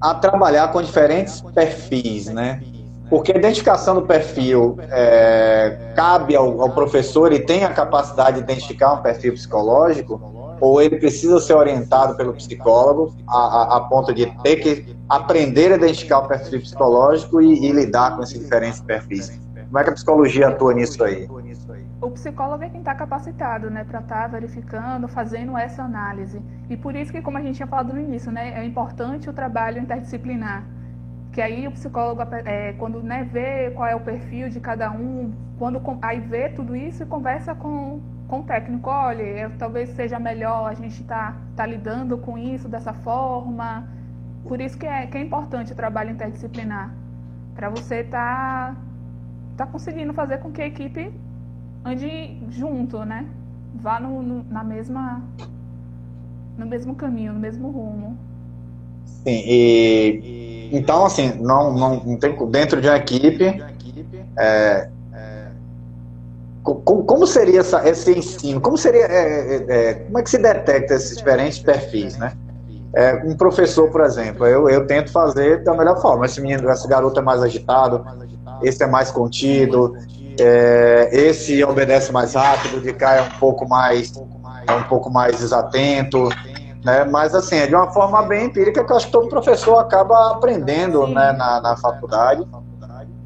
a 0.00 0.14
trabalhar 0.14 0.70
com 0.72 0.82
diferentes 0.82 1.40
perfis, 1.40 2.26
né? 2.26 2.62
Porque 3.08 3.32
a 3.32 3.36
identificação 3.36 3.94
do 3.94 4.02
perfil 4.02 4.78
é, 4.90 5.92
cabe 5.94 6.34
ao, 6.34 6.62
ao 6.62 6.70
professor 6.70 7.32
e 7.32 7.40
tem 7.40 7.64
a 7.64 7.72
capacidade 7.72 8.38
de 8.38 8.42
identificar 8.42 8.94
um 8.94 9.02
perfil 9.02 9.34
psicológico, 9.34 10.20
ou 10.60 10.80
ele 10.80 10.96
precisa 10.96 11.40
ser 11.40 11.54
orientado 11.54 12.16
pelo 12.16 12.32
psicólogo 12.32 13.14
a, 13.26 13.36
a, 13.36 13.76
a 13.76 13.80
ponto 13.80 14.14
de 14.14 14.26
ter 14.42 14.56
que 14.56 14.96
aprender 15.08 15.72
a 15.72 15.76
identificar 15.76 16.20
o 16.20 16.28
perfil 16.28 16.60
psicológico 16.60 17.42
e, 17.42 17.66
e 17.66 17.72
lidar 17.72 18.16
com 18.16 18.22
esses 18.22 18.38
diferentes 18.38 18.80
perfis. 18.80 19.40
Como 19.66 19.78
é 19.78 19.84
que 19.84 19.90
a 19.90 19.94
psicologia 19.94 20.48
atua 20.48 20.72
nisso 20.72 21.02
aí? 21.02 21.28
o 22.02 22.10
psicólogo 22.10 22.64
é 22.64 22.68
quem 22.68 22.80
está 22.80 22.94
capacitado, 22.94 23.70
né, 23.70 23.84
para 23.84 24.00
estar 24.00 24.22
tá 24.22 24.26
verificando, 24.26 25.06
fazendo 25.06 25.56
essa 25.56 25.84
análise. 25.84 26.42
E 26.68 26.76
por 26.76 26.96
isso 26.96 27.12
que, 27.12 27.22
como 27.22 27.38
a 27.38 27.40
gente 27.40 27.56
tinha 27.56 27.66
falado 27.66 27.92
no 27.92 28.00
início, 28.00 28.32
né, 28.32 28.60
é 28.60 28.64
importante 28.64 29.30
o 29.30 29.32
trabalho 29.32 29.80
interdisciplinar. 29.80 30.66
Que 31.32 31.40
aí 31.40 31.66
o 31.66 31.72
psicólogo, 31.72 32.20
é, 32.44 32.74
quando 32.74 33.02
né, 33.02 33.24
vê 33.24 33.70
qual 33.70 33.88
é 33.88 33.96
o 33.96 34.00
perfil 34.00 34.50
de 34.50 34.60
cada 34.60 34.90
um, 34.92 35.32
quando 35.58 35.80
aí 36.02 36.20
vê 36.20 36.50
tudo 36.50 36.76
isso 36.76 37.02
e 37.02 37.06
conversa 37.06 37.54
com, 37.54 38.00
com 38.28 38.40
o 38.40 38.42
técnico, 38.42 38.90
olha, 38.90 39.22
é, 39.22 39.48
talvez 39.48 39.88
seja 39.90 40.18
melhor 40.18 40.66
a 40.66 40.74
gente 40.74 41.00
estar 41.00 41.32
tá, 41.32 41.38
tá 41.56 41.66
lidando 41.66 42.18
com 42.18 42.36
isso 42.36 42.68
dessa 42.68 42.92
forma. 42.92 43.88
Por 44.46 44.60
isso 44.60 44.76
que 44.76 44.86
é, 44.86 45.06
que 45.06 45.16
é 45.16 45.22
importante 45.22 45.72
o 45.72 45.74
trabalho 45.74 46.10
interdisciplinar, 46.10 46.94
para 47.54 47.70
você 47.70 48.00
estar 48.00 48.74
tá, 48.74 49.64
tá 49.64 49.66
conseguindo 49.66 50.12
fazer 50.12 50.38
com 50.38 50.52
que 50.52 50.60
a 50.60 50.66
equipe 50.66 51.10
ande 51.82 52.36
junto, 52.50 53.06
né? 53.06 53.26
Vá 53.74 53.98
no, 53.98 54.22
no, 54.22 54.44
na 54.44 54.62
mesma, 54.62 55.22
no 56.58 56.66
mesmo 56.66 56.94
caminho, 56.94 57.32
no 57.32 57.40
mesmo 57.40 57.70
rumo. 57.70 58.18
Sim, 59.06 59.42
e 59.46 60.41
então 60.72 61.04
assim, 61.04 61.34
não, 61.40 61.72
não, 61.72 61.96
não 62.04 62.16
tem 62.16 62.34
dentro 62.50 62.80
de 62.80 62.88
uma 62.88 62.96
equipe. 62.96 63.62
É, 64.38 64.88
como, 66.62 67.04
como, 67.04 67.26
seria 67.26 67.60
essa, 67.60 67.86
esse 67.88 68.16
ensino? 68.16 68.60
Como 68.60 68.78
seria, 68.78 69.04
é, 69.06 69.56
é, 69.56 69.64
é, 69.68 69.94
como 69.94 70.18
é 70.18 70.22
que 70.22 70.30
se 70.30 70.38
detecta 70.38 70.94
esses 70.94 71.16
diferentes 71.16 71.58
perfis, 71.58 72.16
né? 72.16 72.32
É, 72.94 73.14
um 73.24 73.34
professor, 73.36 73.90
por 73.90 74.02
exemplo, 74.02 74.46
eu, 74.46 74.68
eu 74.68 74.86
tento 74.86 75.10
fazer 75.10 75.64
da 75.64 75.74
melhor 75.74 76.00
forma. 76.00 76.26
Esse 76.26 76.40
menino, 76.40 76.70
esse 76.70 76.86
garoto 76.86 77.18
é 77.18 77.22
mais 77.22 77.42
agitado, 77.42 78.04
esse 78.62 78.82
é 78.82 78.86
mais 78.86 79.10
contido, 79.10 79.96
é, 80.38 81.08
esse 81.10 81.64
obedece 81.64 82.12
mais 82.12 82.34
rápido, 82.34 82.80
de 82.80 82.92
cá 82.92 83.16
é 83.16 83.22
um 83.22 83.38
pouco 83.40 83.66
mais, 83.66 84.12
é 84.68 84.72
um 84.72 84.84
pouco 84.84 85.10
mais 85.10 85.38
desatento, 85.38 86.28
né? 86.84 87.04
Mas 87.04 87.34
assim, 87.34 87.56
é 87.56 87.66
de 87.66 87.74
uma 87.74 87.90
forma 87.92 88.22
bem 88.22 88.46
empírica 88.46 88.84
que 88.84 88.92
eu 88.92 88.96
acho 88.96 89.06
que 89.06 89.12
todo 89.12 89.28
professor 89.28 89.78
acaba 89.78 90.32
aprendendo 90.32 91.06
né, 91.06 91.32
na, 91.32 91.60
na 91.60 91.76
faculdade, 91.76 92.46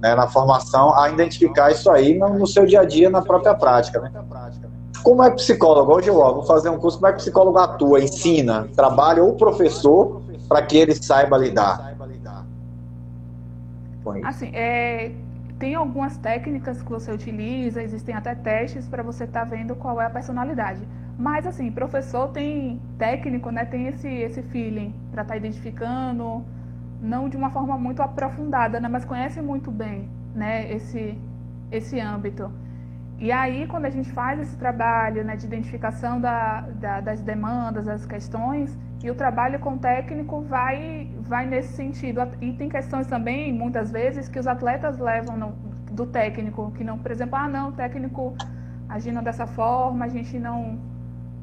né, 0.00 0.14
na 0.14 0.28
formação, 0.28 0.94
a 0.94 1.08
identificar 1.10 1.70
isso 1.70 1.90
aí 1.90 2.18
no, 2.18 2.28
no, 2.38 2.46
seu 2.46 2.66
dia 2.66 2.80
a 2.80 2.84
dia, 2.84 3.08
na 3.08 3.22
própria 3.22 3.54
prática. 3.54 4.00
Né? 4.00 4.12
Como 5.02 5.22
é 5.22 5.30
psicólogo? 5.30 5.94
Hoje 5.94 6.08
eu 6.08 6.18
ó, 6.18 6.34
vou 6.34 6.42
fazer 6.42 6.68
um 6.68 6.78
curso, 6.78 6.98
como 6.98 7.08
é 7.08 7.12
que 7.12 7.18
psicólogo 7.18 7.58
atua, 7.58 8.00
ensina, 8.00 8.68
trabalha 8.76 9.24
o 9.24 9.34
professor 9.34 10.22
para 10.48 10.62
que 10.62 10.76
ele 10.76 10.94
saiba 10.94 11.38
lidar? 11.38 11.94
Assim, 14.24 14.50
é, 14.54 15.12
tem 15.58 15.74
algumas 15.74 16.16
técnicas 16.18 16.82
que 16.82 16.90
você 16.90 17.10
utiliza, 17.10 17.82
existem 17.82 18.14
até 18.14 18.34
testes 18.34 18.86
para 18.86 19.02
você 19.02 19.24
estar 19.24 19.40
tá 19.40 19.46
vendo 19.46 19.74
qual 19.74 20.00
é 20.00 20.06
a 20.06 20.10
personalidade. 20.10 20.86
Mas 21.18 21.46
assim, 21.46 21.70
professor 21.70 22.28
tem 22.28 22.80
técnico, 22.98 23.50
né? 23.50 23.64
Tem 23.64 23.86
esse 23.88 24.08
esse 24.08 24.42
feeling 24.42 24.94
para 25.10 25.22
estar 25.22 25.34
tá 25.34 25.36
identificando, 25.36 26.44
não 27.00 27.28
de 27.28 27.36
uma 27.36 27.50
forma 27.50 27.78
muito 27.78 28.02
aprofundada, 28.02 28.78
né? 28.80 28.88
Mas 28.88 29.04
conhece 29.04 29.40
muito 29.40 29.70
bem, 29.70 30.08
né? 30.34 30.70
Esse 30.70 31.18
esse 31.70 31.98
âmbito. 32.00 32.50
E 33.18 33.32
aí, 33.32 33.66
quando 33.66 33.86
a 33.86 33.90
gente 33.90 34.12
faz 34.12 34.38
esse 34.38 34.56
trabalho 34.58 35.24
né, 35.24 35.36
de 35.36 35.46
identificação 35.46 36.20
da, 36.20 36.60
da, 36.60 37.00
das 37.00 37.22
demandas, 37.22 37.86
das 37.86 38.04
questões, 38.04 38.76
e 39.02 39.10
o 39.10 39.14
trabalho 39.14 39.58
com 39.58 39.74
o 39.74 39.78
técnico 39.78 40.42
vai, 40.42 41.10
vai 41.20 41.46
nesse 41.46 41.72
sentido. 41.72 42.20
E 42.40 42.52
tem 42.52 42.68
questões 42.68 43.06
também, 43.06 43.52
muitas 43.52 43.90
vezes, 43.90 44.28
que 44.28 44.38
os 44.38 44.46
atletas 44.46 44.98
levam 44.98 45.36
no, 45.36 45.52
do 45.92 46.06
técnico, 46.06 46.70
que 46.72 46.84
não, 46.84 46.98
por 46.98 47.10
exemplo, 47.10 47.36
ah, 47.36 47.48
não, 47.48 47.70
o 47.70 47.72
técnico 47.72 48.34
agindo 48.88 49.22
dessa 49.22 49.46
forma, 49.46 50.04
a 50.04 50.08
gente 50.08 50.38
não, 50.38 50.78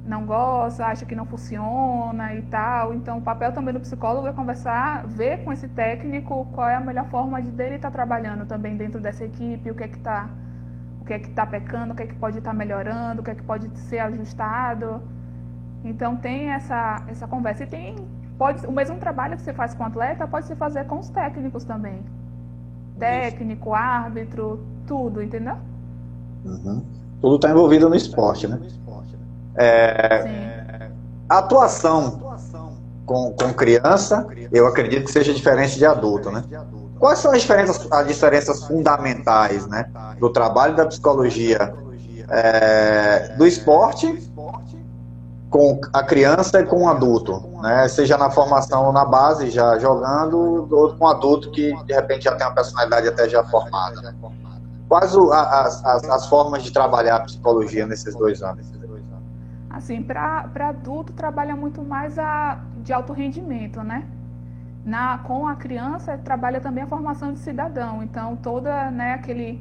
não 0.05 0.25
gosta, 0.25 0.85
acha 0.85 1.05
que 1.05 1.15
não 1.15 1.25
funciona 1.25 2.33
e 2.35 2.41
tal. 2.43 2.93
Então, 2.93 3.17
o 3.19 3.21
papel 3.21 3.53
também 3.53 3.73
do 3.73 3.79
psicólogo 3.79 4.27
é 4.27 4.33
conversar, 4.33 5.07
ver 5.07 5.43
com 5.43 5.51
esse 5.51 5.67
técnico 5.69 6.45
qual 6.51 6.69
é 6.69 6.75
a 6.75 6.79
melhor 6.79 7.07
forma 7.09 7.41
de 7.41 7.49
dele 7.49 7.75
estar 7.75 7.91
trabalhando 7.91 8.45
também 8.45 8.75
dentro 8.75 8.99
dessa 8.99 9.23
equipe, 9.23 9.71
o 9.71 9.75
que 9.75 9.83
é 9.83 9.87
que 9.87 9.97
está 9.97 10.29
o 10.99 11.05
que 11.05 11.13
é 11.13 11.19
que 11.19 11.29
está 11.29 11.45
pecando, 11.45 11.91
o 11.91 11.95
que 11.95 12.03
é 12.03 12.07
que 12.07 12.15
pode 12.15 12.37
estar 12.37 12.51
tá 12.51 12.55
melhorando, 12.55 13.19
o 13.19 13.23
que 13.23 13.31
é 13.31 13.35
que 13.35 13.43
pode 13.43 13.69
ser 13.77 13.99
ajustado. 13.99 15.01
Então 15.83 16.15
tem 16.15 16.49
essa, 16.49 17.03
essa 17.09 17.27
conversa. 17.27 17.63
E 17.63 17.67
tem 17.67 17.95
pode, 18.37 18.65
o 18.65 18.71
mesmo 18.71 18.97
trabalho 18.97 19.35
que 19.35 19.41
você 19.41 19.53
faz 19.53 19.73
com 19.73 19.83
o 19.83 19.87
atleta 19.87 20.25
pode 20.25 20.47
se 20.47 20.55
fazer 20.55 20.85
com 20.85 20.99
os 20.99 21.09
técnicos 21.09 21.65
também. 21.65 22.03
Técnico, 22.97 23.69
Isso. 23.69 23.75
árbitro, 23.75 24.65
tudo, 24.87 25.21
entendeu? 25.21 25.57
Uhum. 26.45 26.83
Tudo 27.19 27.35
está 27.35 27.49
envolvido 27.49 27.89
no 27.89 27.95
esporte, 27.95 28.47
né? 28.47 28.59
É, 29.55 30.89
atuação 31.29 32.37
com, 33.05 33.33
com 33.33 33.53
criança, 33.53 34.25
eu 34.51 34.67
acredito 34.67 35.05
que 35.05 35.11
seja 35.11 35.33
diferente 35.33 35.77
de 35.77 35.85
adulto, 35.85 36.31
né? 36.31 36.43
Quais 36.99 37.19
são 37.19 37.31
as 37.31 37.41
diferenças, 37.41 37.91
as 37.91 38.07
diferenças 38.07 38.63
fundamentais 38.63 39.67
né, 39.67 39.89
do 40.19 40.29
trabalho 40.29 40.75
da 40.75 40.85
psicologia 40.85 41.73
é, 42.29 43.35
do 43.35 43.45
esporte 43.45 44.31
com 45.49 45.79
a 45.91 46.01
criança 46.01 46.61
e 46.61 46.65
com 46.65 46.83
o 46.83 46.89
adulto, 46.89 47.43
né? 47.61 47.87
Seja 47.87 48.17
na 48.17 48.31
formação 48.31 48.87
ou 48.87 48.91
na 48.91 49.05
base, 49.05 49.51
já 49.51 49.77
jogando, 49.77 50.67
ou 50.71 50.95
com 50.95 51.07
adulto 51.07 51.51
que 51.51 51.75
de 51.83 51.93
repente 51.93 52.23
já 52.23 52.35
tem 52.35 52.47
uma 52.47 52.55
personalidade 52.55 53.07
até 53.07 53.29
já 53.29 53.43
formada. 53.43 54.15
Quais 54.89 55.15
o, 55.15 55.31
as, 55.31 55.83
as, 55.85 56.03
as, 56.05 56.27
formas 56.27 56.63
de 56.63 56.71
trabalhar 56.71 57.17
a 57.17 57.19
psicologia 57.21 57.85
nesses 57.85 58.15
dois 58.15 58.41
anos? 58.41 58.65
Assim, 59.73 60.03
para 60.03 60.69
adulto 60.69 61.13
trabalha 61.13 61.55
muito 61.55 61.81
mais 61.81 62.19
a, 62.19 62.61
de 62.83 62.93
alto 62.93 63.11
rendimento, 63.11 63.81
né? 63.81 64.07
Na, 64.85 65.17
com 65.17 65.47
a 65.47 65.55
criança 65.55 66.15
trabalha 66.15 66.61
também 66.61 66.83
a 66.83 66.87
formação 66.87 67.33
de 67.33 67.39
cidadão, 67.39 68.03
então 68.03 68.35
toda 68.35 68.91
né, 68.91 69.13
aquele 69.13 69.59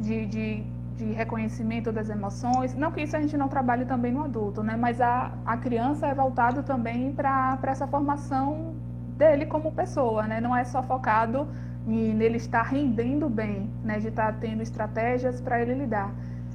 de, 0.00 0.24
de, 0.24 0.64
de, 0.96 1.12
reconhecimento 1.12 1.92
das 1.92 2.08
emoções, 2.08 2.74
não 2.74 2.90
que 2.92 3.02
isso 3.02 3.14
a 3.14 3.20
gente 3.20 3.36
não 3.36 3.48
trabalhe 3.48 3.84
também 3.84 4.12
no 4.12 4.24
adulto, 4.24 4.62
né, 4.62 4.74
mas 4.76 5.00
a, 5.00 5.32
a 5.44 5.56
criança 5.56 6.06
é 6.06 6.14
voltado 6.14 6.62
também 6.62 7.12
para 7.12 7.58
essa 7.64 7.86
formação 7.88 8.74
dele 9.18 9.46
como 9.46 9.72
pessoa, 9.72 10.22
né, 10.28 10.40
não 10.40 10.56
é 10.56 10.64
só 10.64 10.82
focado 10.82 11.46
em, 11.86 12.14
nele 12.14 12.36
estar 12.36 12.62
rendendo 12.62 13.28
bem, 13.28 13.68
né, 13.84 13.98
de 13.98 14.08
estar 14.08 14.32
tendo 14.34 14.62
estratégias 14.62 15.40
para 15.40 15.60
ele 15.60 15.74
lidar. 15.74 16.10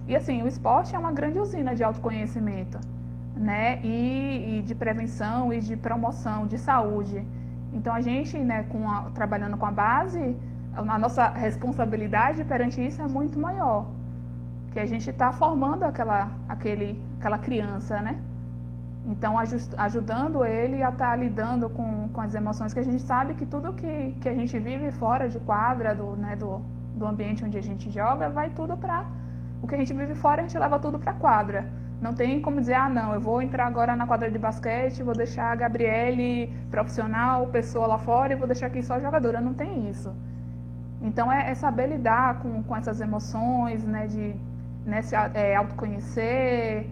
E 0.08 0.16
assim, 0.16 0.42
o 0.42 0.48
esporte 0.48 0.96
é 0.96 1.00
uma 1.00 1.12
grande 1.12 1.38
usina 1.38 1.76
de 1.76 1.84
autoconhecimento, 1.84 2.80
né, 3.36 3.80
e, 3.84 4.60
e 4.60 4.62
de 4.62 4.74
prevenção 4.74 5.54
e 5.54 5.60
de 5.60 5.76
promoção 5.76 6.48
de 6.48 6.58
saúde. 6.58 7.26
Então 7.74 7.94
a 7.94 8.00
gente, 8.00 8.38
né, 8.38 8.64
com 8.64 8.90
a, 8.90 9.12
trabalhando 9.14 9.58
com 9.58 9.66
a 9.66 9.72
base, 9.72 10.36
a 10.74 10.98
nossa 10.98 11.28
responsabilidade 11.28 12.44
perante 12.46 12.86
isso 12.86 13.02
é 13.02 13.08
muito 13.08 13.38
maior, 13.38 13.88
que 14.72 14.80
a 14.80 14.86
gente 14.86 15.10
está 15.10 15.32
formando 15.34 15.84
aquela, 15.84 16.32
aquele, 16.48 17.02
aquela 17.20 17.38
criança, 17.38 18.00
né? 18.00 18.18
Então 19.06 19.38
ajust, 19.40 19.74
ajudando 19.78 20.46
ele 20.46 20.84
a 20.84 20.90
estar 20.90 21.10
tá 21.10 21.16
lidando 21.16 21.70
com, 21.70 22.10
com 22.14 22.22
as 22.22 22.34
emoções 22.34 22.74
que 22.74 22.80
a 22.80 22.84
gente 22.84 23.02
sabe 23.02 23.34
que 23.34 23.46
tudo 23.46 23.74
que, 23.74 24.16
que 24.22 24.30
a 24.30 24.34
gente 24.34 24.58
vive 24.58 24.92
fora 24.92 25.28
de 25.28 25.40
quadra, 25.40 25.94
do, 25.94 26.16
né, 26.16 26.36
do, 26.36 26.62
do 26.96 27.06
ambiente 27.06 27.44
onde 27.44 27.58
a 27.58 27.62
gente 27.62 27.90
joga, 27.90 28.30
vai 28.30 28.50
tudo 28.52 28.78
para 28.78 29.06
o 29.62 29.68
que 29.68 29.76
a 29.76 29.78
gente 29.78 29.94
vive 29.94 30.16
fora, 30.16 30.42
a 30.42 30.46
gente 30.46 30.58
leva 30.58 30.80
tudo 30.80 31.00
para 31.00 31.14
quadra. 31.14 31.70
Não 32.02 32.14
tem 32.14 32.42
como 32.42 32.60
dizer, 32.60 32.76
ah, 32.76 32.90
não, 32.90 33.14
eu 33.14 33.20
vou 33.20 33.42
entrar 33.42 33.66
agora 33.66 33.96
na 33.96 34.06
quadra 34.06 34.30
de 34.30 34.38
basquete, 34.38 35.02
vou 35.02 35.16
deixar 35.16 35.52
a 35.52 35.56
Gabriele 35.56 36.54
profissional, 36.70 37.48
pessoa 37.48 37.88
lá 37.88 37.98
fora, 37.98 38.34
e 38.34 38.36
vou 38.36 38.48
deixar 38.48 38.68
aqui 38.68 38.84
só 38.84 39.00
jogadora. 39.00 39.42
Não 39.42 39.54
tem 39.54 39.90
isso. 39.90 40.14
Então, 41.02 41.32
é, 41.32 41.52
é 41.52 41.56
saber 41.56 41.88
lidar 41.88 42.40
com, 42.40 42.62
com 42.64 42.76
essas 42.76 43.02
emoções, 43.02 43.84
né, 43.84 44.08
de 44.08 44.36
né, 44.86 45.02
se 45.02 45.16
é, 45.16 45.56
autoconhecer 45.56 46.88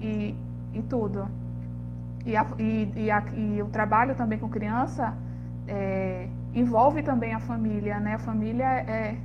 e, 0.00 0.34
e 0.72 0.82
tudo. 0.82 1.28
E, 2.24 2.36
a, 2.36 2.46
e, 2.58 2.92
e, 2.96 3.10
a, 3.10 3.22
e, 3.34 3.62
o 3.62 3.66
trabalho 3.66 4.14
também 4.14 4.38
com 4.38 4.48
criança 4.48 5.14
é, 5.68 6.28
envolve 6.54 7.02
também 7.02 7.34
a 7.34 7.38
família, 7.40 8.00
né? 8.00 8.14
A 8.14 8.18
família 8.18 8.64
é, 8.64 9.16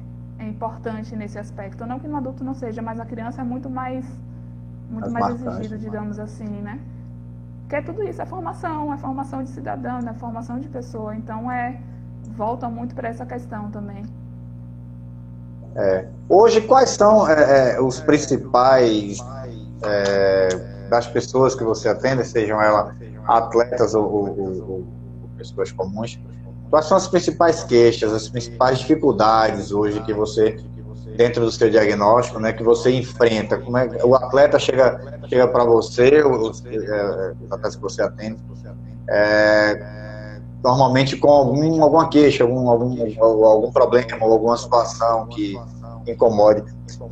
é 0.42 0.48
importante 0.48 1.16
nesse 1.16 1.38
aspecto. 1.38 1.86
Não 1.86 2.00
que 2.00 2.08
no 2.08 2.18
adulto 2.18 2.44
não 2.44 2.54
seja, 2.54 2.82
mas 2.82 3.00
a 3.00 3.06
criança 3.06 3.42
é 3.42 3.44
muito 3.44 3.70
mais 3.70 4.06
muito 4.90 5.10
mais 5.10 5.30
exigido, 5.30 5.78
digamos 5.78 6.20
assim, 6.20 6.50
né? 6.50 6.78
Que 7.70 7.78
é 7.78 7.82
tudo 7.82 8.04
isso, 8.04 8.22
é 8.22 8.26
formação, 8.26 8.94
é 8.94 8.98
formação 8.98 9.42
de 9.42 9.50
cidadão, 9.50 10.00
é 10.00 10.14
formação 10.16 10.60
de 10.60 10.68
pessoa. 10.68 11.16
Então 11.16 11.50
é 11.50 11.80
volta 12.36 12.68
muito 12.68 12.94
para 12.94 13.08
essa 13.08 13.26
questão 13.26 13.72
também. 13.72 14.04
É. 15.76 16.08
Hoje, 16.28 16.60
quais 16.62 16.90
são 16.90 17.30
é, 17.30 17.76
é, 17.76 17.82
os 17.82 18.02
principais 18.02 19.20
é, 19.84 20.50
das 20.90 21.08
pessoas 21.08 21.56
que 21.56 21.64
você 21.64 21.88
atende, 21.88 22.26
sejam 22.26 22.62
elas 22.62 22.94
atletas 23.26 23.96
ou, 23.96 24.04
ou, 24.04 24.70
ou, 24.70 24.86
pessoas 25.38 25.72
comuns? 25.72 26.20
Quais 26.72 26.86
são 26.86 26.96
as 26.96 27.06
principais 27.06 27.66
queixas, 27.66 28.14
as 28.14 28.30
principais 28.30 28.80
dificuldades 28.80 29.74
hoje 29.74 30.02
que 30.04 30.14
você 30.14 30.58
dentro 31.18 31.44
do 31.44 31.52
seu 31.52 31.70
diagnóstico, 31.70 32.40
né, 32.40 32.54
que 32.54 32.64
você 32.64 32.90
enfrenta? 32.92 33.58
Como 33.58 33.78
é 33.78 33.90
o 34.06 34.16
atleta 34.16 34.58
chega 34.58 35.20
chega 35.28 35.50
para 35.50 35.66
você, 35.66 36.20
é, 36.20 36.26
os 36.26 36.64
atletas 37.52 37.76
que 37.76 37.82
você 37.82 38.02
atende, 38.02 38.38
é, 39.10 40.40
normalmente 40.64 41.18
com 41.18 41.30
algum 41.30 41.84
alguma 41.84 42.08
queixa, 42.08 42.46
algum 42.46 42.70
algum 42.70 43.46
algum 43.46 43.70
problema 43.70 44.08
alguma 44.22 44.56
situação 44.56 45.28
que 45.28 45.60
incomode. 46.08 46.64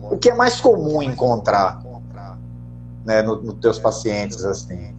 O 0.09 0.17
que 0.17 0.29
é 0.29 0.33
mais 0.33 0.61
comum 0.61 1.03
encontrar, 1.03 1.81
né, 3.05 3.21
nos 3.21 3.43
no 3.43 3.53
teus 3.55 3.77
pacientes 3.77 4.45
assim? 4.45 4.95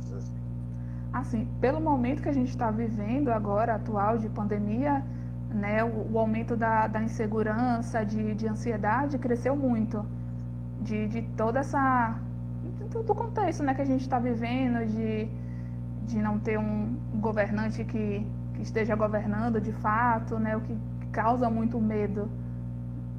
Assim, 1.12 1.48
pelo 1.60 1.80
momento 1.80 2.22
que 2.22 2.28
a 2.28 2.32
gente 2.32 2.50
está 2.50 2.70
vivendo 2.70 3.30
agora, 3.30 3.74
atual 3.74 4.16
de 4.18 4.28
pandemia, 4.28 5.04
né, 5.52 5.82
o, 5.82 6.12
o 6.12 6.18
aumento 6.18 6.56
da, 6.56 6.86
da 6.86 7.02
insegurança, 7.02 8.04
de, 8.04 8.34
de 8.34 8.46
ansiedade 8.46 9.18
cresceu 9.18 9.56
muito. 9.56 10.04
De, 10.80 11.08
de 11.08 11.22
toda 11.36 11.60
essa. 11.60 12.18
do 12.90 13.14
contexto 13.14 13.62
né, 13.62 13.74
que 13.74 13.82
a 13.82 13.84
gente 13.84 14.02
está 14.02 14.18
vivendo, 14.18 14.86
de, 14.86 15.28
de 16.06 16.22
não 16.22 16.38
ter 16.38 16.58
um 16.58 16.96
governante 17.16 17.84
que, 17.84 18.26
que 18.54 18.62
esteja 18.62 18.94
governando 18.94 19.60
de 19.60 19.72
fato, 19.72 20.38
né, 20.38 20.56
o 20.56 20.60
que 20.60 20.76
causa 21.12 21.50
muito 21.50 21.78
medo. 21.80 22.30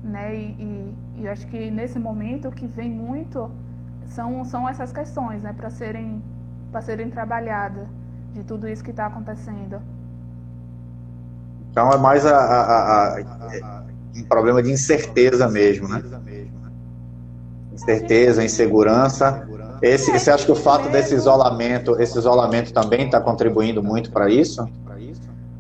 Né, 0.04 0.36
e, 0.36 0.52
e, 0.60 0.96
e 1.22 1.28
acho 1.28 1.46
que 1.48 1.70
nesse 1.70 2.00
momento 2.00 2.48
o 2.48 2.52
que 2.52 2.66
vem 2.66 2.90
muito 2.90 3.52
são, 4.08 4.44
são 4.44 4.68
essas 4.68 4.92
questões 4.92 5.44
né, 5.44 5.54
para 5.54 5.70
serem, 5.70 6.22
serem 6.80 7.10
trabalhadas, 7.10 7.88
de 8.34 8.44
tudo 8.44 8.70
isso 8.70 8.84
que 8.84 8.92
está 8.92 9.08
acontecendo. 9.08 9.82
Então 11.72 11.92
é 11.92 11.98
mais 11.98 12.26
a, 12.26 12.38
a, 12.38 13.18
a, 13.18 13.84
um 14.16 14.24
problema 14.24 14.62
de 14.62 14.72
incerteza 14.72 15.48
mesmo, 15.50 15.88
né? 15.88 16.04
Incerteza, 17.74 18.44
insegurança. 18.44 19.48
Esse, 19.82 20.12
você 20.12 20.30
acha 20.30 20.46
que 20.46 20.52
o 20.52 20.56
fato 20.56 20.90
desse 20.90 21.16
isolamento, 21.16 22.00
esse 22.00 22.18
isolamento 22.18 22.72
também 22.72 23.06
está 23.06 23.20
contribuindo 23.20 23.82
muito 23.82 24.12
para 24.12 24.30
isso? 24.30 24.70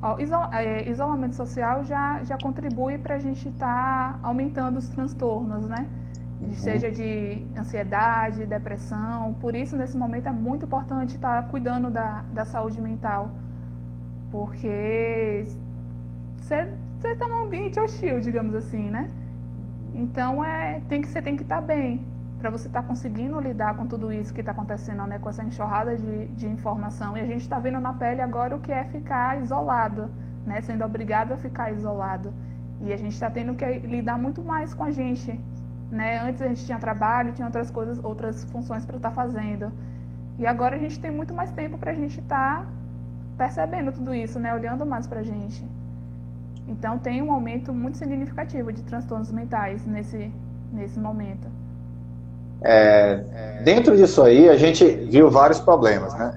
Ó, 0.01 0.17
é, 0.51 0.89
isolamento 0.89 1.35
social 1.35 1.83
já, 1.85 2.23
já 2.23 2.37
contribui 2.37 2.97
para 2.97 3.15
a 3.15 3.19
gente 3.19 3.47
estar 3.47 4.13
tá 4.13 4.19
aumentando 4.21 4.77
os 4.77 4.87
transtornos, 4.89 5.65
né? 5.67 5.87
Uhum. 6.41 6.53
Seja 6.53 6.91
de 6.91 7.45
ansiedade, 7.57 8.45
depressão. 8.45 9.33
Por 9.35 9.55
isso, 9.55 9.77
nesse 9.77 9.95
momento, 9.95 10.27
é 10.27 10.31
muito 10.31 10.65
importante 10.65 11.15
estar 11.15 11.47
cuidando 11.49 11.89
da, 11.89 12.23
da 12.33 12.45
saúde 12.45 12.81
mental. 12.81 13.31
Porque 14.31 15.45
você 16.37 16.67
está 17.03 17.27
num 17.27 17.43
ambiente 17.43 17.79
hostil, 17.79 18.19
digamos 18.19 18.55
assim, 18.55 18.89
né? 18.89 19.09
Então 19.93 20.43
é, 20.43 20.81
tem 20.87 21.01
que, 21.01 21.07
você 21.07 21.21
tem 21.21 21.35
que 21.35 21.43
estar 21.43 21.61
bem 21.61 22.05
para 22.39 22.49
você 22.49 22.67
estar 22.67 22.81
tá 22.81 22.87
conseguindo 22.87 23.39
lidar 23.39 23.75
com 23.75 23.85
tudo 23.85 24.11
isso 24.11 24.33
que 24.33 24.39
está 24.39 24.51
acontecendo, 24.51 25.05
né? 25.05 25.19
Com 25.19 25.29
essa 25.29 25.43
enxurrada 25.43 25.95
de, 25.95 26.27
de 26.27 26.47
informação. 26.47 27.15
E 27.15 27.21
a 27.21 27.25
gente 27.25 27.41
está 27.41 27.59
vendo 27.59 27.79
na 27.79 27.93
pele 27.93 28.21
agora 28.21 28.55
o 28.55 28.59
que 28.59 28.71
é 28.71 28.83
ficar 28.85 29.39
isolado, 29.41 30.09
né? 30.45 30.59
Sendo 30.61 30.83
obrigado 30.83 31.33
a 31.33 31.37
ficar 31.37 31.71
isolado. 31.71 32.33
E 32.81 32.91
a 32.91 32.97
gente 32.97 33.13
está 33.13 33.29
tendo 33.29 33.53
que 33.53 33.65
lidar 33.79 34.17
muito 34.17 34.41
mais 34.41 34.73
com 34.73 34.83
a 34.83 34.91
gente, 34.91 35.39
né? 35.91 36.19
Antes 36.19 36.41
a 36.41 36.47
gente 36.47 36.65
tinha 36.65 36.79
trabalho, 36.79 37.33
tinha 37.33 37.45
outras 37.45 37.69
coisas, 37.69 38.03
outras 38.03 38.43
funções 38.45 38.85
para 38.85 38.97
estar 38.97 39.09
tá 39.09 39.15
fazendo. 39.15 39.71
E 40.39 40.45
agora 40.47 40.75
a 40.75 40.79
gente 40.79 40.99
tem 40.99 41.11
muito 41.11 41.33
mais 41.33 41.51
tempo 41.51 41.77
para 41.77 41.91
a 41.91 41.93
gente 41.93 42.19
estar 42.19 42.61
tá 42.61 42.65
percebendo 43.37 43.91
tudo 43.91 44.13
isso, 44.13 44.39
né? 44.39 44.53
Olhando 44.53 44.85
mais 44.85 45.05
para 45.05 45.19
a 45.19 45.23
gente. 45.23 45.63
Então 46.67 46.97
tem 46.97 47.21
um 47.21 47.31
aumento 47.31 47.73
muito 47.73 47.97
significativo 47.97 48.71
de 48.71 48.81
transtornos 48.83 49.31
mentais 49.31 49.85
nesse, 49.85 50.31
nesse 50.71 50.99
momento. 50.99 51.47
É, 52.63 53.61
dentro 53.63 53.97
disso 53.97 54.21
aí, 54.21 54.47
a 54.47 54.55
gente 54.55 54.85
viu 54.85 55.29
vários 55.29 55.59
problemas, 55.59 56.13
né? 56.13 56.33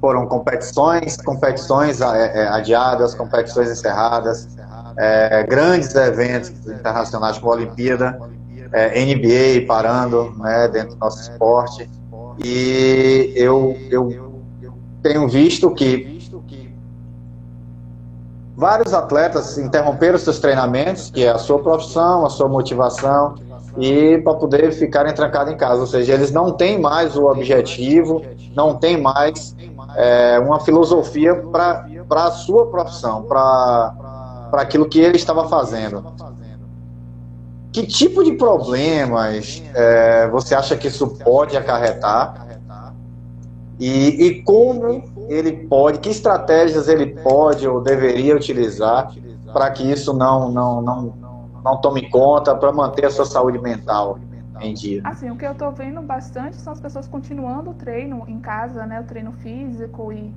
Foram 0.00 0.26
competições, 0.26 1.16
competições 1.18 2.00
é, 2.00 2.42
é, 2.42 2.48
adiadas, 2.48 3.14
competições 3.14 3.70
encerradas, 3.70 4.48
é, 4.96 5.42
grandes 5.44 5.94
eventos 5.94 6.50
internacionais 6.66 7.38
como 7.38 7.52
a 7.52 7.56
Olimpíada, 7.56 8.18
é, 8.74 9.04
NBA 9.04 9.66
parando 9.66 10.34
né, 10.36 10.68
dentro 10.68 10.90
do 10.90 10.98
nosso 10.98 11.20
esporte. 11.22 11.88
E 12.44 13.32
eu, 13.36 13.76
eu 13.90 14.42
tenho 15.02 15.28
visto 15.28 15.70
que 15.70 16.14
Vários 18.56 18.94
atletas 18.94 19.58
interromperam 19.58 20.16
seus 20.16 20.38
treinamentos, 20.38 21.10
que 21.10 21.24
é 21.24 21.30
a 21.30 21.38
sua 21.38 21.58
profissão, 21.58 22.24
a 22.24 22.30
sua 22.30 22.48
motivação, 22.48 23.34
e 23.76 24.18
para 24.18 24.34
poder 24.34 24.72
ficarem 24.72 25.12
trancados 25.12 25.52
em 25.52 25.56
casa. 25.56 25.80
Ou 25.80 25.86
seja, 25.88 26.14
eles 26.14 26.30
não 26.30 26.52
têm 26.52 26.78
mais 26.80 27.16
o 27.16 27.24
objetivo, 27.24 28.22
não 28.54 28.76
têm 28.76 28.96
mais 29.00 29.56
é, 29.96 30.38
uma 30.38 30.60
filosofia 30.60 31.34
para 31.34 31.84
a 32.10 32.30
sua 32.30 32.66
profissão, 32.66 33.24
para 33.24 33.92
aquilo 34.52 34.88
que 34.88 35.00
ele 35.00 35.16
estava 35.16 35.48
fazendo. 35.48 36.04
Que 37.74 37.84
tipo 37.84 38.22
de 38.22 38.34
problemas 38.34 39.60
é, 39.74 40.28
você 40.28 40.54
acha 40.54 40.76
que 40.76 40.86
isso 40.86 41.08
pode 41.18 41.56
acarretar? 41.56 42.46
E, 43.80 44.26
e 44.26 44.42
como 44.44 45.02
ele 45.28 45.66
pode, 45.66 45.98
que 45.98 46.08
estratégias 46.08 46.86
ele 46.86 47.20
pode 47.20 47.66
ou 47.66 47.80
deveria 47.80 48.36
utilizar 48.36 49.12
para 49.52 49.72
que 49.72 49.82
isso 49.90 50.12
não, 50.12 50.52
não, 50.52 50.80
não, 50.80 51.14
não 51.64 51.80
tome 51.80 52.08
conta, 52.10 52.54
para 52.54 52.72
manter 52.72 53.06
a 53.06 53.10
sua 53.10 53.24
saúde 53.24 53.58
mental 53.58 54.20
dia? 54.72 55.00
Assim, 55.02 55.28
o 55.28 55.36
que 55.36 55.44
eu 55.44 55.50
estou 55.50 55.72
vendo 55.72 56.00
bastante 56.00 56.54
são 56.54 56.72
as 56.72 56.80
pessoas 56.80 57.08
continuando 57.08 57.70
o 57.70 57.74
treino 57.74 58.24
em 58.28 58.38
casa, 58.38 58.86
né, 58.86 59.00
o 59.00 59.04
treino 59.04 59.32
físico 59.32 60.12
e, 60.12 60.32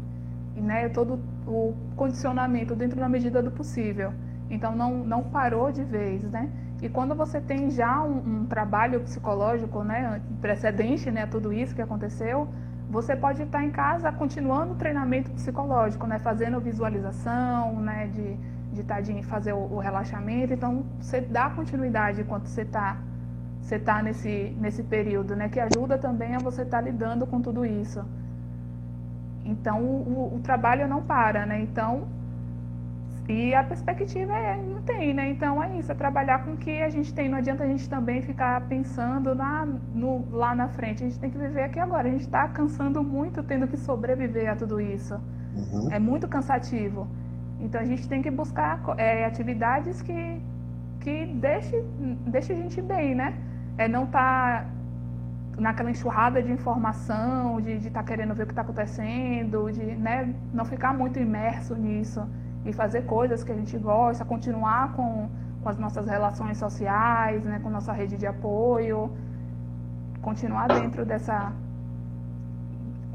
e 0.56 0.60
né, 0.60 0.90
todo 0.90 1.20
o 1.46 1.76
condicionamento 1.96 2.76
dentro 2.76 3.00
da 3.00 3.08
medida 3.08 3.44
do 3.44 3.52
possível. 3.52 4.12
Então 4.50 4.76
não, 4.76 4.92
não 5.06 5.22
parou 5.22 5.72
de 5.72 5.84
vez, 5.84 6.24
né? 6.24 6.50
E 6.82 6.90
quando 6.90 7.16
você 7.16 7.42
tem 7.42 7.72
já 7.72 8.02
um, 8.04 8.42
um 8.42 8.46
trabalho 8.46 9.00
psicológico, 9.02 9.84
né, 9.84 10.22
precedente, 10.40 11.10
né, 11.10 11.26
tudo 11.26 11.52
isso 11.52 11.74
que 11.74 11.82
aconteceu, 11.82 12.48
você 12.90 13.16
pode 13.16 13.44
estar 13.44 13.64
em 13.64 13.72
casa 13.72 14.12
continuando 14.12 14.74
o 14.74 14.76
treinamento 14.76 15.30
psicológico, 15.32 16.08
né? 16.08 16.20
Fazendo 16.20 16.60
visualização, 16.60 17.82
né? 17.82 18.08
De, 18.08 18.38
de, 18.74 18.82
estar, 18.82 18.96
tá, 18.96 19.02
de 19.02 19.24
fazer 19.24 19.54
o, 19.54 19.58
o, 19.58 19.80
relaxamento. 19.80 20.54
Então, 20.54 20.86
você 21.00 21.20
dá 21.20 21.50
continuidade 21.50 22.22
enquanto 22.22 22.48
você 22.48 22.62
está 22.62 22.98
você 23.62 23.78
tá 23.78 24.02
nesse, 24.02 24.56
nesse 24.62 24.82
período, 24.84 25.36
né? 25.36 25.50
Que 25.50 25.60
ajuda 25.60 25.98
também 25.98 26.36
a 26.36 26.40
você 26.40 26.62
estar 26.62 26.78
tá 26.78 26.84
lidando 26.84 27.28
com 27.28 27.42
tudo 27.42 27.66
isso. 27.66 28.02
Então, 29.44 29.84
o, 29.84 30.36
o 30.36 30.40
trabalho 30.40 30.88
não 30.88 31.02
para, 31.02 31.46
né? 31.46 31.60
Então, 31.60 32.08
e 33.28 33.54
a 33.54 33.62
perspectiva 33.62 34.34
é, 34.34 34.56
não 34.56 34.82
tem, 34.84 35.14
né? 35.14 35.30
Então 35.32 35.62
é 35.62 35.78
isso, 35.78 35.92
é 35.92 35.96
trabalhar 35.96 36.46
com 36.46 36.54
o 36.54 36.58
que 36.58 36.82
a 36.82 36.90
gente 36.90 37.14
tem. 37.14 37.28
Não 37.28 37.38
adianta 37.38 37.66
a 37.66 37.68
gente 37.68 37.90
também 37.90 38.22
ficar 38.22 38.62
pensando 38.70 39.36
na, 39.36 39.66
no, 39.94 40.26
lá 40.32 40.56
na 40.56 40.70
frente. 40.70 41.04
A 41.04 41.10
gente 41.10 41.20
tem 41.20 41.30
que 41.30 41.38
viver 41.38 41.64
aqui 41.64 41.78
agora. 41.78 42.08
A 42.08 42.12
gente 42.12 42.22
está 42.22 42.48
cansando 42.48 43.04
muito 43.04 43.44
tendo 43.44 43.68
que 43.68 43.76
sobreviver 43.76 44.50
a 44.50 44.56
tudo 44.56 44.80
isso. 44.80 45.16
Uhum. 45.54 45.92
É 45.92 46.00
muito 46.00 46.26
cansativo. 46.26 47.06
Então 47.60 47.82
a 47.82 47.84
gente 47.84 48.08
tem 48.08 48.22
que 48.22 48.32
buscar 48.32 48.82
é, 48.98 49.26
atividades 49.26 50.02
que, 50.02 50.42
que 51.02 51.26
deixe, 51.26 51.84
deixe 52.28 52.54
a 52.54 52.56
gente 52.56 52.82
bem, 52.82 53.14
né? 53.14 53.36
É 53.78 53.90
não 53.90 54.06
estar 54.06 54.64
tá 54.64 54.70
naquela 55.58 55.92
enxurrada 55.92 56.42
de 56.42 56.50
informação, 56.50 57.60
de 57.60 57.72
estar 57.74 57.90
tá 57.90 58.04
querendo 58.04 58.34
ver 58.34 58.44
o 58.44 58.46
que 58.46 58.54
está 58.54 58.62
acontecendo, 58.62 59.70
de 59.70 59.84
né, 59.84 60.34
não 60.54 60.64
ficar 60.64 60.94
muito 60.94 61.20
imerso 61.20 61.76
nisso 61.76 62.26
e 62.68 62.74
fazer 62.74 63.04
coisas 63.04 63.44
que 63.44 63.52
a 63.52 63.56
gente 63.56 63.78
gosta, 63.78 64.26
continuar 64.26 64.94
com, 64.94 65.30
com 65.64 65.70
as 65.70 65.78
nossas 65.78 66.06
relações 66.08 66.58
sociais, 66.58 67.44
né, 67.44 67.60
com 67.64 67.70
nossa 67.70 67.94
rede 67.94 68.18
de 68.18 68.28
apoio, 68.28 69.10
continuar 70.22 70.68
dentro 70.68 71.06
dessa. 71.06 71.54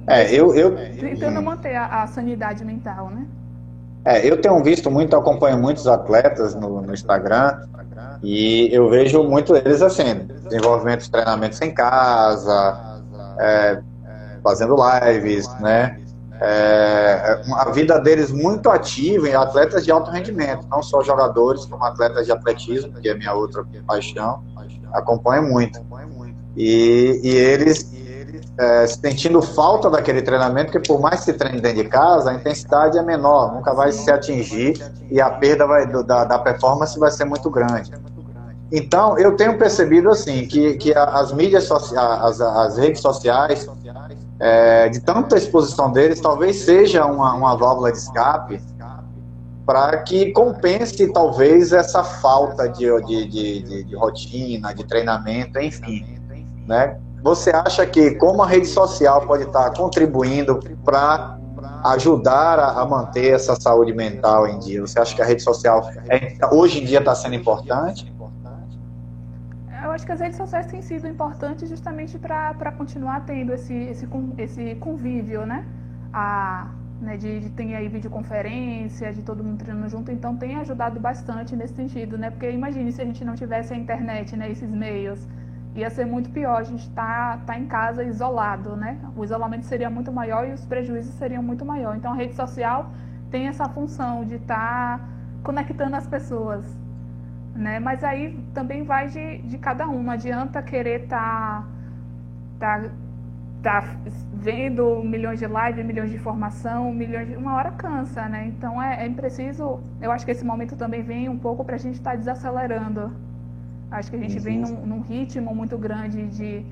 É, 0.07 0.33
eu. 0.35 0.55
eu 0.55 0.75
tentando 0.99 1.41
manter 1.43 1.77
a, 1.77 2.03
a 2.03 2.07
sanidade 2.07 2.65
mental, 2.65 3.11
né? 3.11 3.27
É, 4.05 4.29
eu 4.29 4.41
tenho 4.41 4.61
visto 4.65 4.91
muito, 4.91 5.15
acompanho 5.15 5.59
muitos 5.59 5.87
atletas 5.87 6.57
no, 6.57 6.83
no 6.83 6.93
Instagram 6.93 7.69
e 8.21 8.69
eu 8.73 8.89
vejo 8.89 9.23
muito 9.23 9.55
eles 9.55 9.81
assim, 9.81 10.27
desenvolvimento 10.45 11.03
de 11.03 11.11
treinamentos 11.11 11.61
em 11.61 11.73
casa, 11.73 13.01
é, 13.39 13.81
fazendo 14.43 14.75
lives, 14.75 15.49
né? 15.61 16.02
É, 16.45 17.41
a 17.53 17.71
vida 17.71 18.01
deles 18.01 18.33
muito 18.33 18.69
ativa 18.69 19.29
em 19.29 19.35
atletas 19.35 19.85
de 19.85 19.93
alto 19.93 20.11
rendimento, 20.11 20.67
não 20.69 20.83
só 20.83 21.01
jogadores, 21.01 21.65
como 21.67 21.85
atletas 21.85 22.27
de 22.27 22.33
atletismo, 22.33 22.93
que 23.01 23.09
é 23.09 23.15
minha 23.15 23.33
outra 23.33 23.65
paixão, 23.87 24.43
acompanho 24.93 25.45
muito. 25.45 25.81
E, 26.57 27.21
e 27.23 27.29
eles 27.29 27.93
é, 28.59 28.87
sentindo 28.89 29.41
falta 29.41 29.89
daquele 29.89 30.21
treinamento, 30.21 30.73
porque 30.73 30.87
por 30.87 31.01
mais 31.01 31.21
que 31.21 31.27
se 31.27 31.33
treine 31.35 31.61
dentro 31.61 31.85
de 31.85 31.89
casa, 31.89 32.31
a 32.31 32.35
intensidade 32.35 32.99
é 32.99 33.03
menor, 33.03 33.55
nunca 33.55 33.73
vai 33.73 33.93
se 33.93 34.11
atingir 34.11 34.75
e 35.11 35.21
a 35.21 35.31
perda 35.31 35.67
vai, 35.67 35.87
da, 35.87 36.25
da 36.25 36.39
performance 36.41 36.99
vai 36.99 37.11
ser 37.13 37.25
muito 37.25 37.49
grande. 37.51 37.93
Então, 38.71 39.19
eu 39.19 39.37
tenho 39.37 39.59
percebido 39.59 40.11
assim 40.11 40.47
que, 40.47 40.75
que 40.75 40.95
as 40.97 41.33
mídias 41.33 41.65
sociais, 41.65 42.23
as, 42.23 42.41
as 42.41 42.79
redes 42.79 43.03
sociais, 43.03 43.69
é, 44.43 44.89
de 44.89 44.99
tanta 44.99 45.37
exposição 45.37 45.93
deles, 45.93 46.21
talvez 46.21 46.57
seja 46.57 47.07
uma, 47.07 47.33
uma 47.33 47.57
válvula 47.57 47.93
de 47.93 47.99
escape 47.99 48.61
para 49.65 49.99
que 49.99 50.33
compense 50.33 51.13
talvez 51.13 51.73
essa 51.73 52.03
falta 52.03 52.69
de, 52.69 52.87
de, 53.03 53.29
de, 53.29 53.85
de, 53.85 53.95
rotina, 53.95 54.75
de 54.75 54.83
treinamento, 54.85 55.61
enfim. 55.61 56.19
Né? 56.67 56.99
Você 57.23 57.51
acha 57.51 57.87
que 57.87 58.17
como 58.17 58.43
a 58.43 58.47
rede 58.47 58.67
social 58.67 59.25
pode 59.25 59.45
estar 59.45 59.71
contribuindo 59.75 60.59
para 60.85 61.39
ajudar 61.85 62.59
a, 62.59 62.85
manter 62.85 63.35
essa 63.35 63.55
saúde 63.55 63.95
mental 63.95 64.49
em 64.49 64.59
dia? 64.59 64.81
Você 64.81 64.99
acha 64.99 65.15
que 65.15 65.23
a 65.23 65.25
rede 65.25 65.43
social 65.43 65.89
é, 66.09 66.37
hoje 66.51 66.83
em 66.83 66.85
dia 66.85 66.99
está 66.99 67.15
sendo 67.15 67.37
importante? 67.37 68.12
Eu 69.93 69.95
acho 69.95 70.07
que 70.07 70.13
as 70.13 70.21
redes 70.21 70.39
sociais 70.39 70.67
têm 70.67 70.81
sido 70.81 71.07
importantes 71.07 71.69
justamente 71.69 72.19
para 72.19 72.73
continuar 72.73 73.27
tendo 73.27 73.53
esse, 73.53 73.75
esse, 73.75 74.09
esse 74.39 74.75
convívio, 74.77 75.45
né? 75.45 75.67
A, 76.15 76.71
né, 76.99 77.19
de, 77.19 77.41
de 77.41 77.51
ter 77.51 77.75
aí 77.75 77.89
videoconferência, 77.89 79.13
de 79.13 79.23
todo 79.23 79.45
mundo 79.45 79.59
treinando 79.59 79.91
junto, 79.91 80.11
então 80.11 80.35
tem 80.37 80.57
ajudado 80.57 80.99
bastante 80.99 81.55
nesse 81.55 81.75
sentido, 81.75 82.17
né? 82.17 82.31
Porque 82.31 82.51
imagine 82.51 82.91
se 82.91 83.03
a 83.03 83.05
gente 83.05 83.23
não 83.23 83.35
tivesse 83.35 83.75
a 83.75 83.77
internet, 83.77 84.35
né, 84.35 84.51
esses 84.51 84.71
meios, 84.71 85.29
ia 85.75 85.91
ser 85.91 86.07
muito 86.07 86.31
pior, 86.31 86.61
a 86.61 86.63
gente 86.63 86.89
tá, 86.91 87.39
tá 87.45 87.59
em 87.59 87.67
casa 87.67 88.03
isolado, 88.03 88.75
né? 88.75 88.99
O 89.15 89.23
isolamento 89.23 89.67
seria 89.67 89.91
muito 89.91 90.11
maior 90.11 90.49
e 90.49 90.53
os 90.53 90.65
prejuízos 90.65 91.13
seriam 91.17 91.43
muito 91.43 91.67
maior. 91.67 91.95
Então 91.97 92.13
a 92.13 92.17
rede 92.17 92.35
social 92.35 92.91
tem 93.31 93.47
essa 93.47 93.69
função 93.69 94.25
de 94.25 94.37
estar 94.37 94.99
tá 94.99 95.09
conectando 95.43 95.97
as 95.97 96.07
pessoas, 96.07 96.65
né? 97.55 97.79
Mas 97.79 98.03
aí 98.03 98.39
também 98.55 98.83
vai 98.83 99.09
de, 99.09 99.39
de 99.39 99.59
cada 99.59 99.89
um. 99.89 100.03
Não 100.03 100.13
adianta 100.13 100.63
querer 100.63 101.05
estar 101.05 101.67
tá, 102.59 102.81
tá, 102.83 103.81
tá 103.81 103.97
vendo 104.35 105.03
milhões 105.05 105.39
de 105.39 105.47
lives, 105.47 105.85
milhões 105.85 106.11
de 106.11 106.17
informação, 106.17 106.93
milhões 106.93 107.29
de... 107.29 107.37
uma 107.37 107.55
hora 107.55 107.71
cansa, 107.73 108.29
né? 108.29 108.47
Então 108.47 108.83
é, 108.83 109.07
é 109.07 109.11
preciso. 109.11 109.81
Eu 110.01 110.11
acho 110.11 110.25
que 110.25 110.31
esse 110.31 110.45
momento 110.45 110.77
também 110.77 111.03
vem 111.03 111.29
um 111.29 111.39
pouco 111.39 111.65
para 111.65 111.77
a 111.77 111.79
gente 111.79 111.95
estar 111.95 112.13
tá 112.13 112.17
desacelerando. 112.17 113.13
Acho 113.91 114.11
que 114.11 114.17
a 114.17 114.21
gente 114.21 114.39
vem 114.39 114.59
num, 114.59 114.87
num 114.87 115.01
ritmo 115.01 115.55
muito 115.55 115.77
grande 115.77 116.27
de, 116.29 116.65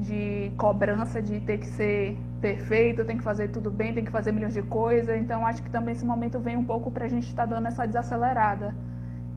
de 0.00 0.50
cobrança 0.56 1.22
de 1.22 1.38
ter 1.40 1.58
que 1.58 1.66
ser 1.66 2.18
perfeito, 2.40 3.04
tem 3.04 3.16
que 3.16 3.22
fazer 3.22 3.48
tudo 3.48 3.70
bem, 3.70 3.94
tem 3.94 4.04
que 4.04 4.10
fazer 4.10 4.32
milhões 4.32 4.54
de 4.54 4.62
coisas. 4.62 5.16
Então 5.16 5.46
acho 5.46 5.62
que 5.62 5.70
também 5.70 5.92
esse 5.92 6.04
momento 6.04 6.40
vem 6.40 6.56
um 6.56 6.64
pouco 6.64 6.90
para 6.90 7.04
a 7.04 7.08
gente 7.08 7.28
estar 7.28 7.46
tá 7.46 7.54
dando 7.54 7.68
essa 7.68 7.86
desacelerada 7.86 8.74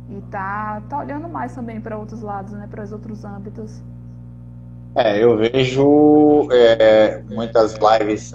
e 0.09 0.21
tá, 0.31 0.81
tá 0.89 0.99
olhando 0.99 1.27
mais 1.27 1.53
também 1.53 1.81
para 1.81 1.97
outros 1.97 2.21
lados, 2.21 2.53
né, 2.53 2.67
para 2.69 2.83
os 2.83 2.91
outros 2.91 3.25
âmbitos. 3.25 3.81
É, 4.95 5.23
eu 5.23 5.37
vejo 5.37 6.47
é, 6.51 7.21
muitas 7.29 7.75
lives 7.75 8.33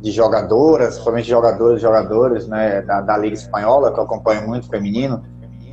de 0.00 0.10
jogadoras, 0.10 0.96
somente 0.96 1.28
jogadores 1.28 1.78
e 1.78 1.82
jogadores, 1.82 2.48
né, 2.48 2.82
da, 2.82 3.00
da 3.00 3.16
Liga 3.16 3.34
Espanhola, 3.34 3.92
que 3.92 4.00
eu 4.00 4.04
acompanho 4.04 4.48
muito, 4.48 4.68
feminino, 4.68 5.22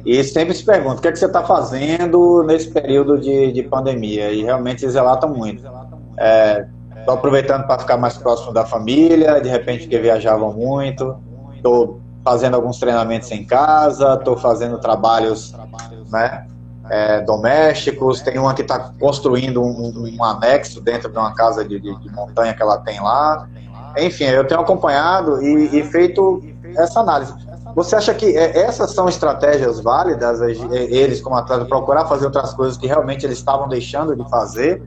e 0.06 0.24
sempre 0.24 0.54
se 0.54 0.64
perguntam 0.64 0.98
o 0.98 1.02
que, 1.02 1.08
é 1.08 1.12
que 1.12 1.20
você 1.20 1.26
está 1.26 1.44
fazendo 1.44 2.44
nesse 2.44 2.70
período 2.70 3.18
de, 3.18 3.52
de 3.52 3.64
pandemia, 3.64 4.32
e 4.32 4.44
realmente 4.44 4.86
eles 4.86 4.96
relatam 4.96 5.30
muito. 5.34 5.64
É, 6.18 6.68
aproveitando 7.08 7.66
para 7.66 7.80
ficar 7.80 7.98
mais 7.98 8.18
próximo 8.18 8.54
da 8.54 8.66
família, 8.66 9.40
de 9.40 9.50
repente 9.50 9.82
porque 9.82 9.98
viajavam 9.98 10.54
muito, 10.54 11.16
estou 11.56 11.99
fazendo 12.24 12.56
alguns 12.56 12.80
treinamentos 12.80 13.32
em 13.32 13.44
casa, 13.44 14.16
estou 14.16 14.38
fazendo 14.38 14.78
trabalhos 14.80 15.54
né, 16.12 16.46
é, 16.90 17.22
domésticos, 17.22 18.22
tem 18.22 18.38
uma 18.38 18.54
que 18.54 18.62
está 18.62 18.92
construindo 19.00 19.62
um, 19.62 20.16
um, 20.18 20.24
anexo 20.24 20.82
dentro 20.82 21.12
de 21.12 21.18
uma 21.18 21.34
casa 21.34 21.64
de, 21.64 21.80
de, 21.80 22.00
de, 22.00 22.12
montanha 22.12 22.54
que 22.54 22.62
ela 22.62 22.78
tem 22.80 23.00
lá. 23.00 23.48
Enfim, 23.98 24.26
eu 24.26 24.46
tenho 24.46 24.60
acompanhado 24.60 25.42
e, 25.42 25.80
e 25.80 25.84
feito 25.84 26.44
essa 26.76 27.00
análise. 27.00 27.34
Você 27.76 27.96
acha 27.96 28.14
que 28.14 28.36
é, 28.36 28.60
essas 28.60 28.92
são 28.92 29.08
estratégias 29.08 29.80
válidas, 29.80 30.42
eles 30.42 31.22
como 31.22 31.36
atleta, 31.36 31.66
procurar 31.66 32.06
fazer 32.06 32.26
outras 32.26 32.54
coisas 32.54 32.78
que 32.78 32.88
realmente 32.88 33.26
eles 33.26 33.38
estavam 33.38 33.68
deixando 33.68 34.16
de 34.16 34.28
fazer, 34.30 34.84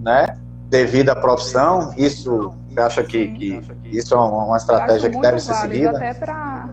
né? 0.00 0.36
Devido 0.68 1.10
à 1.10 1.16
profissão, 1.16 1.92
isso 1.96 2.52
você 2.72 2.80
acha 2.80 3.04
que, 3.04 3.28
que 3.28 3.62
isso 3.84 4.14
é 4.14 4.18
uma, 4.18 4.56
estratégia 4.56 5.10
que 5.10 5.20
deve 5.20 5.38
ser 5.40 5.54
seguida? 5.54 5.96
Até 5.96 6.14
para 6.14 6.70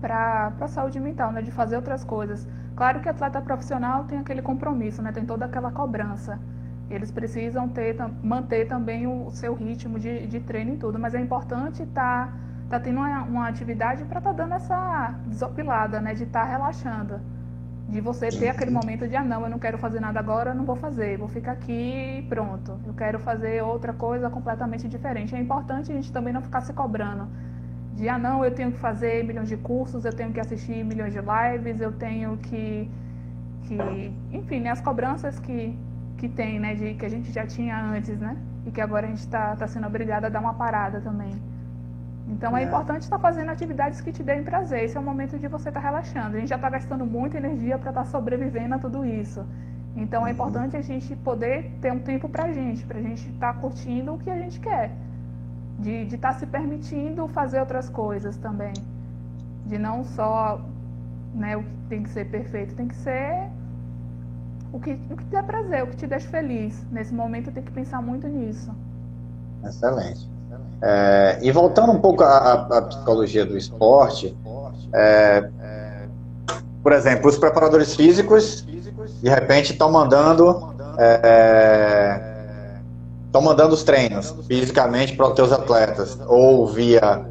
para 0.00 0.52
a 0.60 0.68
saúde 0.68 0.98
mental, 0.98 1.30
né, 1.30 1.42
de 1.42 1.50
fazer 1.50 1.76
outras 1.76 2.02
coisas. 2.02 2.46
Claro 2.74 3.00
que 3.00 3.08
atleta 3.08 3.40
profissional 3.40 4.04
tem 4.04 4.18
aquele 4.18 4.40
compromisso, 4.40 5.02
né, 5.02 5.12
tem 5.12 5.26
toda 5.26 5.44
aquela 5.44 5.70
cobrança. 5.70 6.38
Eles 6.88 7.10
precisam 7.10 7.68
ter, 7.68 7.94
manter 8.22 8.66
também 8.66 9.06
o 9.06 9.30
seu 9.30 9.54
ritmo 9.54 9.98
de, 9.98 10.26
de 10.26 10.40
treino 10.40 10.74
e 10.74 10.76
tudo, 10.76 10.98
mas 10.98 11.14
é 11.14 11.20
importante 11.20 11.82
estar 11.82 12.28
tá, 12.28 12.32
tá 12.70 12.80
tendo 12.80 12.96
uma, 12.96 13.22
uma 13.22 13.48
atividade 13.48 14.02
para 14.04 14.18
estar 14.18 14.30
tá 14.30 14.36
dando 14.36 14.54
essa 14.54 15.14
desopilada, 15.26 16.00
né, 16.00 16.14
de 16.14 16.24
estar 16.24 16.46
tá 16.46 16.50
relaxando. 16.50 17.20
De 17.90 18.00
você 18.00 18.28
ter 18.28 18.48
aquele 18.48 18.70
momento 18.70 19.08
de, 19.08 19.16
ah, 19.16 19.24
não, 19.24 19.42
eu 19.42 19.50
não 19.50 19.58
quero 19.58 19.76
fazer 19.76 20.00
nada 20.00 20.20
agora, 20.20 20.54
não 20.54 20.64
vou 20.64 20.76
fazer, 20.76 21.18
vou 21.18 21.28
ficar 21.28 21.52
aqui 21.52 22.20
e 22.20 22.22
pronto. 22.28 22.78
Eu 22.86 22.94
quero 22.94 23.18
fazer 23.18 23.62
outra 23.62 23.92
coisa 23.92 24.30
completamente 24.30 24.88
diferente. 24.88 25.34
É 25.34 25.38
importante 25.38 25.90
a 25.90 25.94
gente 25.94 26.12
também 26.12 26.32
não 26.32 26.40
ficar 26.40 26.60
se 26.60 26.72
cobrando 26.72 27.28
de 28.00 28.08
ah 28.08 28.18
não, 28.18 28.42
eu 28.42 28.50
tenho 28.50 28.72
que 28.72 28.78
fazer 28.78 29.22
milhões 29.24 29.48
de 29.48 29.58
cursos, 29.58 30.06
eu 30.06 30.12
tenho 30.12 30.32
que 30.32 30.40
assistir 30.40 30.82
milhões 30.82 31.12
de 31.12 31.20
lives, 31.20 31.80
eu 31.82 31.92
tenho 31.92 32.38
que, 32.38 32.90
que 33.64 33.76
enfim, 34.32 34.60
né, 34.60 34.70
as 34.70 34.80
cobranças 34.80 35.38
que, 35.38 35.76
que 36.16 36.26
tem, 36.26 36.58
né, 36.58 36.74
de, 36.74 36.94
que 36.94 37.04
a 37.04 37.10
gente 37.10 37.30
já 37.30 37.46
tinha 37.46 37.78
antes, 37.78 38.18
né, 38.18 38.36
e 38.66 38.70
que 38.70 38.80
agora 38.80 39.06
a 39.06 39.10
gente 39.10 39.18
está 39.18 39.54
tá 39.54 39.68
sendo 39.68 39.86
obrigada 39.86 40.28
a 40.28 40.30
dar 40.30 40.40
uma 40.40 40.54
parada 40.54 41.00
também. 41.00 41.30
Então 42.30 42.56
é, 42.56 42.62
é 42.62 42.66
importante 42.66 43.02
estar 43.02 43.18
fazendo 43.18 43.50
atividades 43.50 44.00
que 44.00 44.12
te 44.12 44.22
deem 44.22 44.44
prazer. 44.44 44.84
Esse 44.84 44.96
é 44.96 45.00
o 45.00 45.02
momento 45.02 45.38
de 45.38 45.48
você 45.48 45.68
estar 45.68 45.80
relaxando. 45.80 46.36
A 46.36 46.40
gente 46.40 46.48
já 46.48 46.56
está 46.56 46.70
gastando 46.70 47.04
muita 47.04 47.36
energia 47.36 47.76
para 47.76 47.90
estar 47.90 48.04
tá 48.04 48.08
sobrevivendo 48.08 48.76
a 48.76 48.78
tudo 48.78 49.04
isso. 49.04 49.44
Então 49.96 50.20
é 50.20 50.22
uhum. 50.22 50.28
é 50.28 50.30
importante 50.32 50.76
a 50.76 50.82
gente 50.82 51.16
poder 51.16 51.72
ter 51.82 51.92
um 51.92 51.98
tempo 51.98 52.28
para 52.28 52.44
a 52.44 52.52
gente, 52.52 52.86
para 52.86 52.98
a 52.98 53.02
gente 53.02 53.28
estar 53.28 53.52
tá 53.52 53.60
curtindo 53.60 54.14
o 54.14 54.18
que 54.18 54.30
a 54.30 54.36
gente 54.36 54.60
quer 54.60 54.92
de 55.80 56.14
estar 56.14 56.34
tá 56.34 56.38
se 56.38 56.46
permitindo 56.46 57.26
fazer 57.28 57.58
outras 57.58 57.88
coisas 57.88 58.36
também. 58.36 58.74
De 59.66 59.78
não 59.78 60.04
só 60.04 60.60
né, 61.34 61.56
o 61.56 61.62
que 61.62 61.76
tem 61.88 62.02
que 62.02 62.10
ser 62.10 62.30
perfeito, 62.30 62.74
tem 62.74 62.86
que 62.86 62.96
ser 62.96 63.50
o 64.72 64.78
que, 64.78 64.92
o 65.10 65.16
que 65.16 65.24
te 65.24 65.30
dá 65.30 65.42
prazer, 65.42 65.82
o 65.82 65.88
que 65.88 65.96
te 65.96 66.06
deixa 66.06 66.28
feliz. 66.28 66.86
Nesse 66.92 67.12
momento 67.12 67.50
tem 67.50 67.62
que 67.62 67.72
pensar 67.72 68.00
muito 68.00 68.28
nisso. 68.28 68.72
Excelente. 69.64 70.28
É, 70.82 71.38
e 71.42 71.52
voltando 71.52 71.92
um 71.92 72.00
pouco 72.00 72.22
à, 72.22 72.52
à 72.52 72.82
psicologia 72.82 73.44
do 73.44 73.56
esporte, 73.56 74.36
é, 74.94 75.48
por 76.82 76.92
exemplo, 76.92 77.28
os 77.28 77.36
preparadores 77.36 77.94
físicos 77.94 78.64
de 79.22 79.28
repente 79.28 79.72
estão 79.72 79.90
mandando 79.90 80.74
é, 80.98 82.30
estão 83.26 83.42
mandando 83.42 83.74
os 83.74 83.84
treinos 83.84 84.34
fisicamente 84.48 85.14
para 85.16 85.28
os 85.28 85.34
teus 85.34 85.52
atletas, 85.52 86.18
ou 86.26 86.66
via 86.66 87.24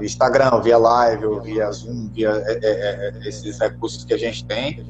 Instagram, 0.00 0.60
via 0.62 0.78
live, 0.78 1.26
ou 1.26 1.40
via 1.40 1.70
Zoom, 1.70 2.08
via 2.12 2.30
é, 2.46 2.58
é, 2.62 3.12
é 3.24 3.28
esses 3.28 3.58
recursos 3.58 4.04
que 4.04 4.14
a 4.14 4.18
gente 4.18 4.44
tem. 4.44 4.82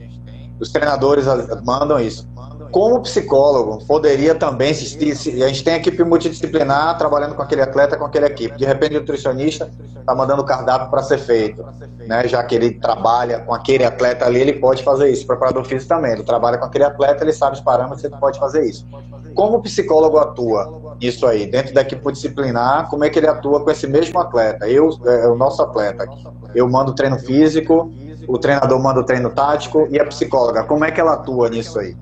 Os 0.60 0.70
treinadores 0.70 1.24
mandam 1.64 1.98
isso 1.98 2.28
como 2.72 3.02
psicólogo, 3.02 3.84
poderia 3.84 4.34
também, 4.34 4.72
se, 4.72 5.14
se, 5.14 5.42
a 5.42 5.46
gente 5.46 5.62
tem 5.62 5.74
equipe 5.74 6.02
multidisciplinar 6.02 6.96
trabalhando 6.96 7.34
com 7.34 7.42
aquele 7.42 7.60
atleta, 7.60 7.98
com 7.98 8.06
aquela 8.06 8.26
equipe. 8.26 8.56
De 8.56 8.64
repente, 8.64 8.96
o 8.96 9.00
nutricionista 9.00 9.70
está 10.00 10.14
mandando 10.14 10.42
cardápio 10.42 10.88
para 10.90 11.02
ser 11.02 11.18
feito, 11.18 11.62
né? 12.06 12.26
já 12.26 12.42
que 12.42 12.54
ele 12.54 12.72
trabalha 12.72 13.40
com 13.40 13.54
aquele 13.54 13.84
atleta 13.84 14.24
ali, 14.24 14.40
ele 14.40 14.54
pode 14.54 14.82
fazer 14.82 15.10
isso. 15.10 15.24
O 15.24 15.26
preparador 15.26 15.64
físico 15.66 15.86
também, 15.86 16.12
ele 16.12 16.22
trabalha 16.22 16.56
com 16.56 16.64
aquele 16.64 16.84
atleta, 16.84 17.22
ele 17.22 17.34
sabe 17.34 17.56
os 17.56 17.62
parâmetros, 17.62 18.02
ele 18.02 18.16
pode 18.16 18.38
fazer 18.38 18.64
isso. 18.64 18.86
Como 19.34 19.58
o 19.58 19.62
psicólogo 19.62 20.16
atua 20.16 20.96
isso 20.98 21.26
aí, 21.26 21.46
dentro 21.46 21.74
da 21.74 21.82
equipe 21.82 22.10
disciplinar, 22.10 22.88
como 22.88 23.04
é 23.04 23.10
que 23.10 23.18
ele 23.18 23.28
atua 23.28 23.62
com 23.62 23.70
esse 23.70 23.86
mesmo 23.86 24.18
atleta? 24.18 24.66
Eu, 24.66 24.88
é, 25.04 25.28
o 25.28 25.36
nosso 25.36 25.60
atleta, 25.62 26.06
eu 26.54 26.68
mando 26.68 26.94
treino 26.94 27.18
físico, 27.18 27.92
o 28.26 28.38
treinador 28.38 28.80
manda 28.80 29.00
o 29.00 29.04
treino 29.04 29.30
tático 29.30 29.86
e 29.90 30.00
a 30.00 30.06
psicóloga, 30.06 30.64
como 30.64 30.84
é 30.84 30.90
que 30.90 31.00
ela 31.00 31.14
atua 31.14 31.50
nisso 31.50 31.78
aí? 31.78 31.94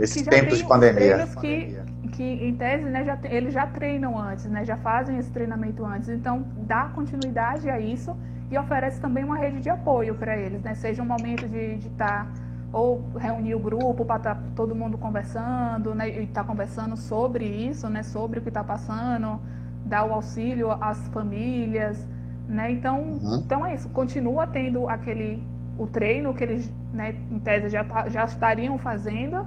Nesses 0.00 0.22
tempos 0.22 0.58
de 0.58 0.64
pandemia. 0.64 1.26
Que, 1.40 1.78
que 2.12 2.24
em 2.24 2.54
tese, 2.56 2.84
né, 2.84 3.04
já, 3.04 3.18
eles 3.24 3.52
já 3.52 3.66
treinam 3.66 4.18
antes, 4.18 4.46
né, 4.46 4.64
já 4.64 4.76
fazem 4.78 5.18
esse 5.18 5.30
treinamento 5.30 5.84
antes. 5.84 6.08
Então, 6.08 6.44
dá 6.66 6.84
continuidade 6.94 7.68
a 7.68 7.78
isso 7.78 8.16
e 8.50 8.58
oferece 8.58 9.00
também 9.00 9.22
uma 9.22 9.36
rede 9.36 9.60
de 9.60 9.70
apoio 9.70 10.14
para 10.14 10.36
eles, 10.36 10.62
né, 10.62 10.74
seja 10.74 11.02
um 11.02 11.06
momento 11.06 11.46
de 11.46 11.86
estar 11.86 12.24
tá, 12.24 12.32
ou 12.72 13.04
reunir 13.16 13.54
o 13.54 13.58
grupo 13.58 14.04
para 14.04 14.16
estar 14.16 14.34
tá 14.34 14.42
todo 14.56 14.74
mundo 14.74 14.96
conversando, 14.98 15.94
né, 15.94 16.08
e 16.08 16.24
estar 16.24 16.42
tá 16.42 16.46
conversando 16.46 16.96
sobre 16.96 17.44
isso, 17.44 17.88
né, 17.88 18.02
sobre 18.02 18.38
o 18.38 18.42
que 18.42 18.48
está 18.48 18.64
passando, 18.64 19.40
dar 19.84 20.04
o 20.04 20.12
auxílio 20.12 20.72
às 20.72 20.98
famílias, 21.08 22.08
né, 22.48 22.72
então, 22.72 23.00
uhum. 23.00 23.42
então 23.44 23.64
é 23.64 23.74
isso, 23.74 23.88
continua 23.90 24.46
tendo 24.46 24.88
aquele 24.88 25.42
o 25.78 25.86
treino 25.86 26.34
que 26.34 26.44
eles, 26.44 26.70
né, 26.92 27.14
em 27.30 27.38
tese 27.38 27.70
já, 27.70 27.84
tá, 27.84 28.08
já 28.08 28.24
estariam 28.24 28.76
fazendo 28.76 29.46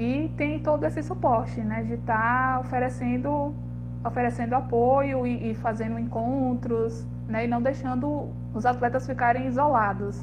e 0.00 0.32
tem 0.34 0.58
todo 0.58 0.84
esse 0.86 1.02
suporte, 1.02 1.60
né, 1.60 1.82
de 1.82 1.92
estar 1.92 2.54
tá 2.54 2.60
oferecendo 2.60 3.54
oferecendo 4.02 4.54
apoio 4.54 5.26
e, 5.26 5.50
e, 5.50 5.54
fazendo 5.54 5.98
encontros, 5.98 7.06
né, 7.28 7.44
e 7.44 7.46
não 7.46 7.60
deixando 7.60 8.30
os 8.54 8.64
atletas 8.64 9.06
ficarem 9.06 9.46
isolados, 9.46 10.18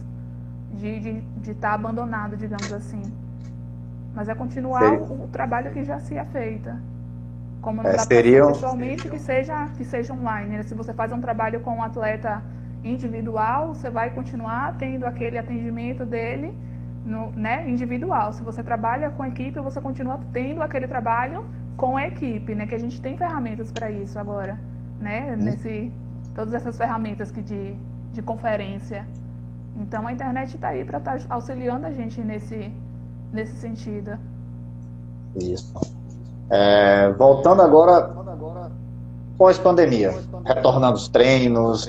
de 0.73 0.87
estar 0.87 1.11
de, 1.11 1.21
de 1.41 1.53
tá 1.53 1.73
abandonado, 1.73 2.35
digamos 2.35 2.73
assim. 2.73 3.03
Mas 4.15 4.29
é 4.29 4.33
continuar 4.33 4.93
o, 4.93 5.25
o, 5.25 5.27
trabalho 5.27 5.71
que 5.71 5.83
já 5.83 5.99
se 5.99 6.17
é 6.17 6.25
feito. 6.25 6.71
Como 7.61 7.83
não 7.83 7.91
é, 7.91 7.97
dá 7.97 8.05
pessoalmente, 8.07 9.07
que 9.07 9.19
seja, 9.19 9.67
que 9.77 9.85
seja 9.85 10.11
online. 10.11 10.57
Né? 10.57 10.63
Se 10.63 10.73
você 10.73 10.91
faz 10.91 11.11
um 11.11 11.21
trabalho 11.21 11.59
com 11.59 11.75
um 11.75 11.83
atleta 11.83 12.41
individual, 12.83 13.75
você 13.75 13.91
vai 13.91 14.09
continuar 14.09 14.75
tendo 14.79 15.05
aquele 15.05 15.37
atendimento 15.37 16.03
dele 16.03 16.57
no, 17.07 17.31
né, 17.31 17.67
individual. 17.69 18.33
Se 18.33 18.43
você 18.43 18.61
trabalha 18.61 19.09
com 19.11 19.25
equipe, 19.25 19.59
você 19.59 19.79
continua 19.79 20.19
tendo 20.33 20.61
aquele 20.61 20.87
trabalho 20.87 21.45
com 21.77 21.95
a 21.95 22.07
equipe, 22.07 22.53
né? 22.53 22.67
Que 22.67 22.75
a 22.75 22.79
gente 22.79 23.01
tem 23.01 23.17
ferramentas 23.17 23.71
para 23.71 23.89
isso 23.89 24.19
agora, 24.19 24.59
né? 24.99 25.33
Hum. 25.33 25.43
Nesse, 25.43 25.91
todas 26.35 26.53
essas 26.53 26.77
ferramentas 26.77 27.31
que 27.31 27.41
de, 27.41 27.75
de 28.13 28.21
conferência. 28.21 29.07
Então 29.77 30.05
a 30.05 30.11
internet 30.11 30.55
está 30.55 30.69
aí 30.69 30.83
para 30.83 30.97
estar 30.97 31.17
tá 31.17 31.25
auxiliando 31.29 31.87
a 31.87 31.91
gente 31.91 32.19
nesse, 32.21 32.71
nesse 33.31 33.55
sentido. 33.55 34.17
Isso. 35.35 35.73
É, 36.49 37.11
voltando 37.13 37.61
agora 37.61 38.15
pós-pandemia, 39.37 40.15
retornando 40.45 40.95
os 40.95 41.07
treinos, 41.07 41.87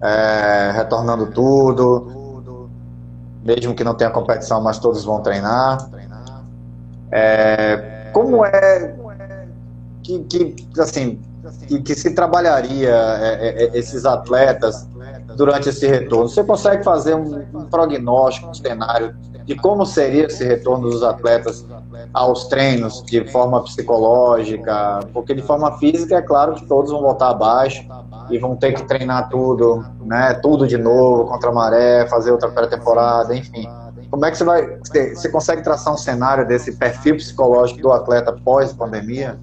é, 0.00 0.70
retornando 0.72 1.26
tudo, 1.32 2.17
mesmo 3.48 3.74
que 3.74 3.82
não 3.82 3.94
tenha 3.94 4.10
competição, 4.10 4.60
mas 4.60 4.78
todos 4.78 5.04
vão 5.04 5.22
treinar. 5.22 5.88
É, 7.10 8.10
como 8.12 8.44
é 8.44 8.94
que, 10.02 10.18
que 10.20 10.54
assim, 10.78 11.18
que, 11.66 11.80
que, 11.80 11.94
se 11.94 12.10
trabalharia 12.10 12.90
é, 12.90 13.64
é, 13.64 13.78
esses 13.78 14.04
atletas 14.04 14.86
durante 15.34 15.70
esse 15.70 15.86
retorno? 15.86 16.28
Você 16.28 16.44
consegue 16.44 16.84
fazer 16.84 17.14
um, 17.14 17.42
um 17.54 17.64
prognóstico, 17.64 18.48
um 18.48 18.54
cenário 18.54 19.16
de 19.48 19.54
como 19.54 19.86
seria 19.86 20.26
esse 20.26 20.44
retorno 20.44 20.90
dos 20.90 21.02
atletas 21.02 21.64
aos 22.12 22.48
treinos 22.48 23.02
de 23.06 23.26
forma 23.32 23.64
psicológica? 23.64 25.00
Porque 25.14 25.34
de 25.34 25.40
forma 25.40 25.78
física 25.78 26.16
é 26.16 26.22
claro 26.22 26.54
que 26.54 26.66
todos 26.66 26.90
vão 26.90 27.00
voltar 27.00 27.30
abaixo 27.30 27.82
e 28.28 28.38
vão 28.38 28.54
ter 28.54 28.74
que 28.74 28.82
treinar 28.82 29.30
tudo, 29.30 29.82
né? 30.02 30.34
Tudo 30.34 30.66
de 30.66 30.76
novo 30.76 31.24
contra 31.24 31.48
a 31.48 31.52
maré, 31.52 32.06
fazer 32.08 32.30
outra 32.30 32.50
pré-temporada, 32.50 33.34
enfim. 33.34 33.66
Como 34.10 34.22
é 34.26 34.30
que 34.30 34.36
você 34.36 34.44
vai. 34.44 34.78
Você 35.14 35.30
consegue 35.30 35.62
traçar 35.62 35.94
um 35.94 35.98
cenário 35.98 36.46
desse 36.46 36.76
perfil 36.76 37.16
psicológico 37.16 37.80
do 37.80 37.90
atleta 37.90 38.34
pós-pandemia? 38.44 39.40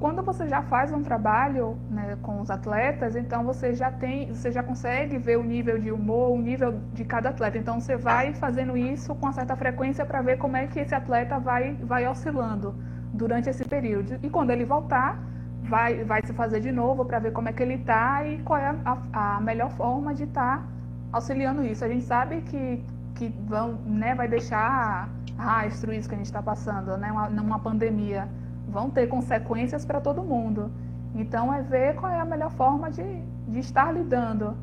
Quando 0.00 0.22
você 0.22 0.48
já 0.48 0.62
faz 0.62 0.90
um 0.90 1.02
trabalho 1.02 1.76
né, 1.90 2.16
com 2.22 2.40
os 2.40 2.50
atletas, 2.50 3.14
então 3.14 3.44
você 3.44 3.74
já 3.74 3.90
tem, 3.90 4.32
você 4.32 4.50
já 4.50 4.62
consegue 4.62 5.18
ver 5.18 5.36
o 5.38 5.42
nível 5.42 5.78
de 5.78 5.92
humor, 5.92 6.32
o 6.32 6.40
nível 6.40 6.80
de 6.94 7.04
cada 7.04 7.28
atleta. 7.28 7.58
Então 7.58 7.78
você 7.78 7.94
vai 7.94 8.32
fazendo 8.32 8.74
isso 8.76 9.14
com 9.14 9.30
certa 9.32 9.54
frequência 9.54 10.06
para 10.06 10.22
ver 10.22 10.38
como 10.38 10.56
é 10.56 10.66
que 10.66 10.80
esse 10.80 10.94
atleta 10.94 11.38
vai, 11.38 11.74
vai 11.74 12.08
oscilando 12.08 12.74
durante 13.12 13.50
esse 13.50 13.64
período. 13.64 14.18
E 14.22 14.30
quando 14.30 14.50
ele 14.50 14.64
voltar, 14.64 15.18
vai, 15.62 16.04
vai 16.04 16.24
se 16.24 16.32
fazer 16.32 16.60
de 16.60 16.72
novo 16.72 17.04
para 17.04 17.18
ver 17.18 17.32
como 17.32 17.48
é 17.48 17.52
que 17.52 17.62
ele 17.62 17.74
está 17.74 18.24
e 18.26 18.38
qual 18.42 18.58
é 18.58 18.74
a, 18.84 19.36
a 19.36 19.40
melhor 19.40 19.70
forma 19.72 20.14
de 20.14 20.24
estar 20.24 20.58
tá 20.58 20.64
auxiliando 21.12 21.62
isso. 21.62 21.84
A 21.84 21.88
gente 21.88 22.04
sabe 22.04 22.40
que, 22.40 22.82
que 23.14 23.28
vão, 23.46 23.74
né, 23.84 24.14
vai 24.14 24.26
deixar 24.26 25.08
rastro 25.36 25.92
isso 25.92 26.08
que 26.08 26.14
a 26.14 26.18
gente 26.18 26.26
está 26.26 26.42
passando, 26.42 26.96
né, 26.96 27.12
uma, 27.12 27.28
numa 27.28 27.58
pandemia. 27.58 28.26
Vão 28.68 28.90
ter 28.90 29.06
consequências 29.06 29.84
para 29.84 30.00
todo 30.00 30.22
mundo. 30.22 30.70
Então, 31.14 31.52
é 31.52 31.62
ver 31.62 31.94
qual 31.94 32.12
é 32.12 32.20
a 32.20 32.24
melhor 32.24 32.50
forma 32.52 32.90
de, 32.90 33.02
de 33.48 33.58
estar 33.58 33.92
lidando 33.92 34.56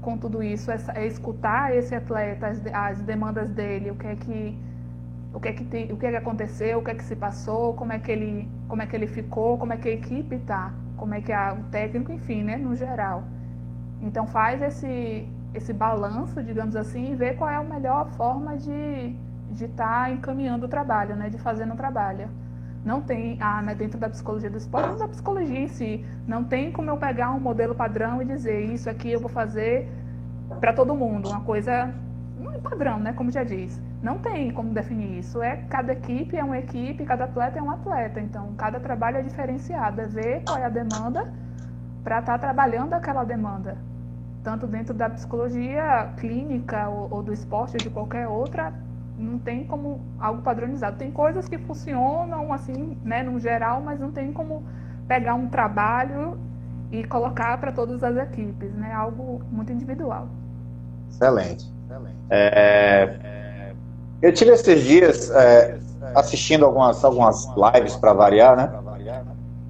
com 0.00 0.16
tudo 0.16 0.42
isso, 0.42 0.70
é, 0.70 1.06
escutar 1.06 1.74
esse 1.74 1.94
atleta, 1.94 2.46
as, 2.46 2.62
as 2.72 3.00
demandas 3.00 3.50
dele, 3.50 3.90
o 3.90 3.96
que 3.96 4.06
é 4.06 4.16
que 4.16 4.58
o 5.34 5.40
que 5.40 5.48
é 5.48 5.52
que, 5.52 5.92
o 5.92 5.96
que, 5.96 6.06
é 6.06 6.10
que 6.10 6.16
aconteceu, 6.16 6.78
o 6.78 6.82
que 6.82 6.90
é 6.90 6.94
que 6.94 7.04
se 7.04 7.14
passou, 7.14 7.74
como 7.74 7.92
é 7.92 7.98
que 7.98 8.10
ele, 8.10 8.48
como 8.66 8.80
é 8.80 8.86
que 8.86 8.96
ele 8.96 9.06
ficou, 9.06 9.58
como 9.58 9.72
é 9.72 9.76
que 9.76 9.88
a 9.88 9.92
equipe 9.92 10.36
está, 10.36 10.72
como 10.96 11.14
é 11.14 11.20
que 11.20 11.32
a, 11.32 11.52
o 11.52 11.64
técnico, 11.64 12.10
enfim, 12.10 12.42
né, 12.42 12.56
no 12.56 12.74
geral. 12.74 13.24
Então 14.00 14.26
faz 14.26 14.62
esse, 14.62 15.28
esse 15.52 15.72
balanço, 15.72 16.42
digamos 16.42 16.74
assim, 16.74 17.12
e 17.12 17.14
vê 17.14 17.34
qual 17.34 17.50
é 17.50 17.56
a 17.56 17.62
melhor 17.62 18.08
forma 18.12 18.56
de 18.56 19.14
de 19.50 19.64
estar 19.64 20.04
tá 20.04 20.10
encaminhando 20.10 20.66
o 20.66 20.68
trabalho, 20.68 21.16
né, 21.16 21.28
de 21.28 21.38
fazendo 21.38 21.74
o 21.74 21.76
trabalho. 21.76 22.28
Não 22.88 23.02
tem, 23.02 23.36
ah, 23.38 23.60
né, 23.60 23.74
dentro 23.74 23.98
da 23.98 24.08
psicologia 24.08 24.48
do 24.48 24.56
esporte, 24.56 24.88
mas 24.88 25.00
da 25.00 25.08
psicologia 25.08 25.58
em 25.58 25.68
si, 25.68 26.02
não 26.26 26.42
tem 26.42 26.72
como 26.72 26.88
eu 26.88 26.96
pegar 26.96 27.30
um 27.32 27.38
modelo 27.38 27.74
padrão 27.74 28.22
e 28.22 28.24
dizer 28.24 28.60
isso 28.64 28.88
aqui 28.88 29.12
eu 29.12 29.20
vou 29.20 29.28
fazer 29.28 29.86
para 30.58 30.72
todo 30.72 30.94
mundo, 30.94 31.28
uma 31.28 31.42
coisa 31.42 31.92
não 32.40 32.50
é 32.50 32.58
padrão, 32.58 32.98
né, 32.98 33.12
como 33.12 33.30
já 33.30 33.44
disse. 33.44 33.78
Não 34.02 34.16
tem 34.16 34.50
como 34.52 34.72
definir 34.72 35.18
isso. 35.18 35.42
É 35.42 35.56
cada 35.68 35.92
equipe 35.92 36.34
é 36.34 36.42
uma 36.42 36.56
equipe, 36.56 37.04
cada 37.04 37.24
atleta 37.24 37.58
é 37.58 37.62
um 37.62 37.70
atleta. 37.70 38.20
Então, 38.20 38.54
cada 38.56 38.80
trabalho 38.80 39.18
é 39.18 39.22
diferenciado. 39.22 40.00
É 40.00 40.06
ver 40.06 40.42
qual 40.44 40.56
é 40.56 40.64
a 40.64 40.70
demanda 40.70 41.30
para 42.02 42.20
estar 42.20 42.32
tá 42.34 42.38
trabalhando 42.38 42.94
aquela 42.94 43.24
demanda. 43.24 43.76
Tanto 44.42 44.66
dentro 44.66 44.94
da 44.94 45.10
psicologia 45.10 46.14
clínica 46.16 46.88
ou, 46.88 47.08
ou 47.10 47.22
do 47.22 47.32
esporte 47.32 47.72
ou 47.72 47.78
de 47.82 47.90
qualquer 47.90 48.28
outra, 48.28 48.72
não 49.18 49.38
tem 49.38 49.64
como 49.64 50.00
algo 50.18 50.42
padronizado. 50.42 50.96
Tem 50.96 51.10
coisas 51.10 51.48
que 51.48 51.58
funcionam 51.58 52.52
assim, 52.52 52.96
né, 53.02 53.22
no 53.22 53.38
geral, 53.38 53.80
mas 53.80 53.98
não 53.98 54.12
tem 54.12 54.32
como 54.32 54.62
pegar 55.06 55.34
um 55.34 55.48
trabalho 55.48 56.38
e 56.92 57.04
colocar 57.04 57.58
para 57.58 57.72
todas 57.72 58.02
as 58.02 58.16
equipes, 58.16 58.72
né? 58.74 58.92
Algo 58.92 59.42
muito 59.50 59.72
individual. 59.72 60.28
Excelente. 61.10 61.66
Excelente. 61.84 62.16
É, 62.30 63.72
eu 64.22 64.32
tive 64.32 64.52
esses 64.52 64.82
dias 64.82 65.30
é, 65.30 65.78
assistindo 66.14 66.64
algumas, 66.64 67.04
algumas 67.04 67.46
lives 67.74 67.96
para 67.96 68.12
variar, 68.12 68.56
né? 68.56 68.70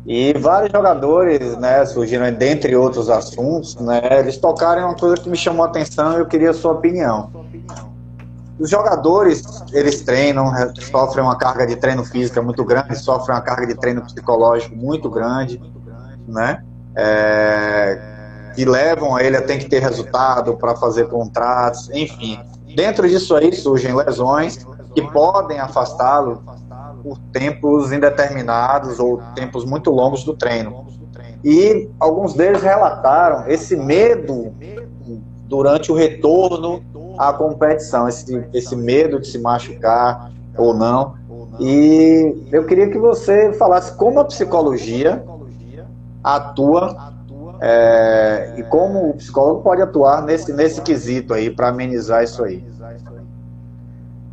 E 0.06 0.32
vários 0.32 0.72
jogadores, 0.72 1.58
né, 1.58 1.84
surgiram, 1.84 2.32
dentre 2.32 2.74
outros 2.74 3.10
assuntos, 3.10 3.76
né, 3.76 4.00
eles 4.18 4.38
tocaram 4.38 4.80
em 4.80 4.84
uma 4.86 4.94
coisa 4.94 5.16
que 5.16 5.28
me 5.28 5.36
chamou 5.36 5.66
a 5.66 5.68
atenção 5.68 6.14
e 6.14 6.20
eu 6.20 6.26
queria 6.26 6.48
a 6.48 6.54
sua 6.54 6.72
opinião. 6.72 7.30
Os 8.58 8.68
jogadores, 8.68 9.42
eles 9.72 10.02
treinam, 10.02 10.52
sofrem 10.90 11.24
uma 11.24 11.36
carga 11.36 11.66
de 11.66 11.76
treino 11.76 12.04
física 12.04 12.42
muito 12.42 12.64
grande, 12.64 12.98
sofrem 12.98 13.36
uma 13.36 13.42
carga 13.42 13.66
de 13.66 13.74
treino 13.74 14.02
psicológico 14.02 14.74
muito 14.74 15.08
grande, 15.08 15.60
né? 16.26 16.64
É, 16.96 18.52
que 18.56 18.64
levam 18.64 19.14
a 19.14 19.22
ele 19.22 19.36
a 19.36 19.42
ter 19.42 19.58
que 19.58 19.68
ter 19.68 19.80
resultado 19.80 20.56
para 20.56 20.74
fazer 20.74 21.08
contratos, 21.08 21.88
enfim. 21.90 22.40
Dentro 22.74 23.08
disso 23.08 23.36
aí 23.36 23.52
surgem 23.52 23.94
lesões 23.94 24.66
que 24.94 25.02
podem 25.12 25.60
afastá-lo 25.60 26.42
por 27.02 27.18
tempos 27.32 27.92
indeterminados 27.92 28.98
ou 28.98 29.22
tempos 29.34 29.64
muito 29.64 29.90
longos 29.90 30.24
do 30.24 30.34
treino. 30.34 30.86
E 31.44 31.88
alguns 32.00 32.34
deles 32.34 32.62
relataram 32.62 33.48
esse 33.48 33.76
medo 33.76 34.52
durante 35.46 35.92
o 35.92 35.94
retorno 35.94 36.82
à 37.18 37.32
competição, 37.32 38.08
esse, 38.08 38.46
esse 38.54 38.76
medo 38.76 39.20
de 39.20 39.26
se 39.26 39.38
machucar 39.38 40.30
ou 40.56 40.74
não. 40.74 41.16
E 41.58 42.46
eu 42.52 42.64
queria 42.64 42.88
que 42.88 42.98
você 42.98 43.52
falasse 43.54 43.96
como 43.96 44.20
a 44.20 44.24
psicologia 44.24 45.24
atua 46.22 47.14
é, 47.60 48.54
e 48.56 48.62
como 48.64 49.10
o 49.10 49.14
psicólogo 49.14 49.62
pode 49.62 49.82
atuar 49.82 50.22
nesse, 50.22 50.52
nesse 50.52 50.80
quesito 50.82 51.34
aí 51.34 51.50
para 51.50 51.68
amenizar 51.68 52.22
isso 52.22 52.44
aí? 52.44 52.64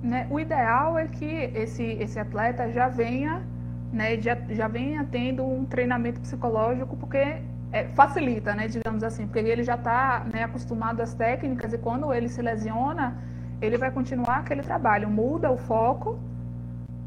Né, 0.04 0.28
o 0.30 0.40
ideal 0.40 1.00
é 1.00 1.08
que 1.08 1.26
esse, 1.26 1.84
esse 1.84 2.20
atleta 2.20 2.72
já 2.72 2.88
venha, 2.88 3.42
né, 3.92 4.22
já, 4.22 4.38
já 4.52 4.68
venha 4.68 5.08
tendo 5.12 5.44
um 5.44 5.66
treinamento 5.66 6.22
psicológico, 6.22 6.96
porque 6.96 7.42
é, 7.72 7.86
facilita, 7.90 8.54
né, 8.56 8.68
digamos 8.68 9.04
assim, 9.04 9.26
porque 9.26 9.40
ele 9.40 9.64
já 9.64 9.76
está 9.76 10.26
né, 10.32 10.44
acostumado 10.44 11.02
às 11.02 11.14
técnicas 11.14 11.74
e 11.74 11.78
quando 11.78 12.14
ele 12.14 12.30
se 12.30 12.42
lesiona, 12.42 13.18
ele 13.62 13.78
vai 13.78 13.92
continuar 13.92 14.38
aquele 14.38 14.62
trabalho, 14.62 15.10
muda 15.10 15.52
o 15.52 15.58
foco 15.58 16.20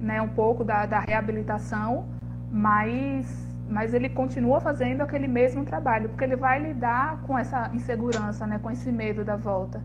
né, 0.00 0.20
um 0.22 0.28
pouco 0.28 0.64
da, 0.64 0.86
da 0.86 1.00
reabilitação, 1.00 2.06
mas 2.50 3.46
mas 3.70 3.92
ele 3.92 4.08
continua 4.08 4.60
fazendo 4.60 5.02
aquele 5.02 5.28
mesmo 5.28 5.62
trabalho, 5.62 6.08
porque 6.08 6.24
ele 6.24 6.36
vai 6.36 6.58
lidar 6.58 7.20
com 7.26 7.38
essa 7.38 7.70
insegurança, 7.74 8.46
né, 8.46 8.58
com 8.58 8.70
esse 8.70 8.90
medo 8.90 9.22
da 9.22 9.36
volta. 9.36 9.82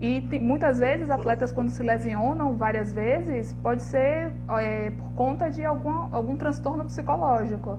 E 0.00 0.20
tem, 0.22 0.42
muitas 0.42 0.78
vezes, 0.78 1.08
atletas, 1.08 1.50
quando 1.50 1.70
se 1.70 1.82
lesionam 1.82 2.54
várias 2.54 2.92
vezes, 2.92 3.54
pode 3.62 3.82
ser 3.82 4.30
é, 4.58 4.90
por 4.90 5.10
conta 5.12 5.48
de 5.50 5.64
algum, 5.64 6.14
algum 6.14 6.36
transtorno 6.36 6.84
psicológico. 6.84 7.78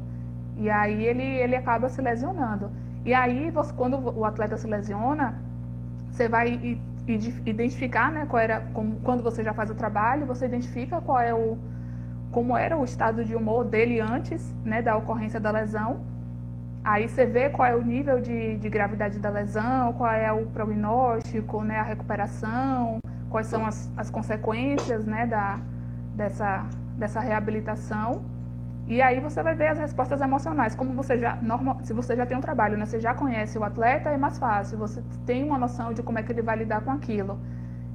E 0.58 0.70
aí 0.70 1.06
ele, 1.06 1.24
ele 1.24 1.56
acaba 1.56 1.90
se 1.90 2.02
lesionando. 2.02 2.72
E 3.04 3.14
aí, 3.14 3.52
você, 3.52 3.74
quando 3.74 3.98
o 4.18 4.26
atleta 4.26 4.58
se 4.58 4.66
lesiona, 4.68 5.36
você 6.10 6.28
vai 6.28 6.80
identificar, 7.46 8.12
né, 8.12 8.26
qual 8.28 8.42
era, 8.42 8.62
como, 8.74 8.96
quando 9.02 9.22
você 9.22 9.44
já 9.44 9.54
faz 9.54 9.70
o 9.70 9.76
trabalho, 9.76 10.26
você 10.26 10.46
identifica 10.46 11.00
qual 11.02 11.20
é 11.20 11.34
o, 11.34 11.58
como 12.32 12.58
era 12.58 12.76
o 12.76 12.84
estado 12.84 13.24
de 13.24 13.36
humor 13.36 13.66
dele 13.66 14.00
antes 14.00 14.54
né, 14.64 14.82
da 14.82 14.98
ocorrência 14.98 15.40
da 15.40 15.52
lesão. 15.52 16.00
Aí 16.84 17.08
você 17.08 17.26
vê 17.26 17.50
qual 17.50 17.68
é 17.68 17.76
o 17.76 17.82
nível 17.82 18.20
de, 18.22 18.58
de 18.58 18.70
gravidade 18.70 19.20
da 19.20 19.30
lesão, 19.30 19.94
qual 19.94 20.12
é 20.12 20.32
o 20.32 20.46
prognóstico, 20.48 21.64
né, 21.64 21.80
a 21.80 21.84
recuperação, 21.84 23.00
quais 23.30 23.48
são 23.48 23.66
as, 23.66 23.92
as 23.98 24.10
consequências 24.10 25.06
né, 25.06 25.28
da, 25.28 25.60
dessa, 26.16 26.66
dessa 26.98 27.20
reabilitação. 27.20 28.24
E 28.88 29.02
aí 29.02 29.20
você 29.20 29.42
vai 29.42 29.56
ver 29.56 29.68
as 29.68 29.80
respostas 29.80 30.22
emocionais. 30.22 30.76
Como 30.76 30.94
você 30.94 31.18
já, 31.18 31.36
normal, 31.38 31.80
se 31.84 31.92
você 31.94 32.16
já 32.16 32.26
tem 32.26 32.38
um 32.38 32.42
trabalho, 32.42 32.78
né, 32.78 32.86
você 32.86 33.00
já 33.00 33.14
conhece 33.14 33.58
o 33.58 33.64
atleta, 33.64 34.10
é 34.10 34.18
mais 34.18 34.38
fácil. 34.38 34.78
Você 34.78 35.02
tem 35.26 35.44
uma 35.44 35.58
noção 35.58 35.92
de 35.94 36.04
como 36.04 36.20
é 36.20 36.24
que 36.24 36.32
ele 36.32 36.44
vai 36.44 36.58
lidar 36.58 36.82
com 36.82 36.92
aquilo, 36.92 37.40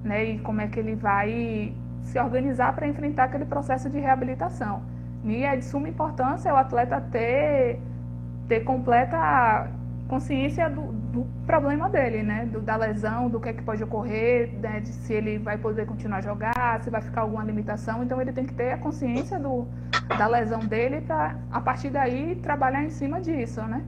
né, 0.03 0.25
e 0.25 0.39
como 0.41 0.61
é 0.61 0.67
que 0.67 0.81
ele 0.81 0.97
vai 0.97 1.75
se 2.03 2.19
organizar 2.19 2.75
para 2.75 2.89
enfrentar 2.89 3.25
aquele 3.25 3.45
processo 3.45 3.89
de 3.89 4.01
reabilitação. 4.01 4.83
E 5.25 5.45
é 5.45 5.55
de 5.57 5.65
suma 5.65 5.89
importância 5.89 6.53
o 6.53 6.57
atleta 6.57 7.01
ter, 7.01 7.81
ter 8.49 8.61
completa 8.61 9.71
consciência 10.11 10.69
do, 10.69 10.93
do 11.15 11.27
problema 11.47 11.89
dele, 11.89 12.25
né? 12.25 12.45
Do, 12.45 12.61
da 12.61 12.75
lesão, 12.75 13.31
do 13.31 13.39
que 13.41 13.49
é 13.49 13.53
que 13.53 13.63
pode 13.63 13.83
ocorrer, 13.85 14.53
né? 14.61 14.81
de 14.81 14.89
se 14.89 15.13
ele 15.15 15.39
vai 15.39 15.57
poder 15.57 15.87
continuar 15.87 16.19
a 16.19 16.21
jogar, 16.21 16.81
se 16.83 16.91
vai 16.91 17.01
ficar 17.01 17.21
alguma 17.21 17.45
limitação. 17.45 18.03
Então 18.03 18.21
ele 18.21 18.33
tem 18.33 18.45
que 18.45 18.53
ter 18.53 18.73
a 18.73 18.79
consciência 18.79 19.39
do, 19.39 19.69
da 20.19 20.27
lesão 20.27 20.59
dele 20.59 21.01
para, 21.01 21.37
a 21.53 21.61
partir 21.61 21.91
daí, 21.91 22.35
trabalhar 22.43 22.83
em 22.83 22.91
cima 22.91 23.21
disso, 23.21 23.63
né? 23.63 23.85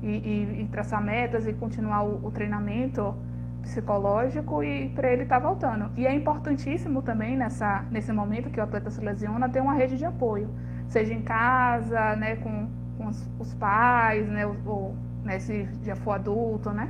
E, 0.00 0.06
e, 0.06 0.62
e 0.62 0.68
traçar 0.70 1.02
metas 1.02 1.46
e 1.46 1.52
continuar 1.52 2.04
o, 2.04 2.26
o 2.26 2.30
treinamento 2.30 3.14
psicológico 3.62 4.62
e 4.62 4.90
para 4.90 5.10
ele 5.10 5.24
estar 5.24 5.40
tá 5.40 5.48
voltando. 5.48 5.90
E 5.96 6.06
é 6.06 6.14
importantíssimo 6.14 7.02
também 7.02 7.36
nessa, 7.36 7.84
nesse 7.90 8.12
momento 8.12 8.48
que 8.50 8.60
o 8.60 8.62
atleta 8.62 8.90
se 8.90 9.00
lesiona 9.00 9.48
ter 9.48 9.60
uma 9.60 9.74
rede 9.74 9.96
de 9.96 10.04
apoio, 10.04 10.48
seja 10.86 11.12
em 11.12 11.22
casa, 11.22 12.14
né, 12.16 12.36
com, 12.36 12.68
com 12.96 13.08
os, 13.08 13.28
os, 13.40 13.54
pais, 13.54 14.28
né, 14.28 14.46
ou, 14.46 14.94
né, 15.24 15.38
se 15.38 15.68
já 15.82 15.96
for 15.96 16.12
adulto, 16.12 16.70
né, 16.70 16.88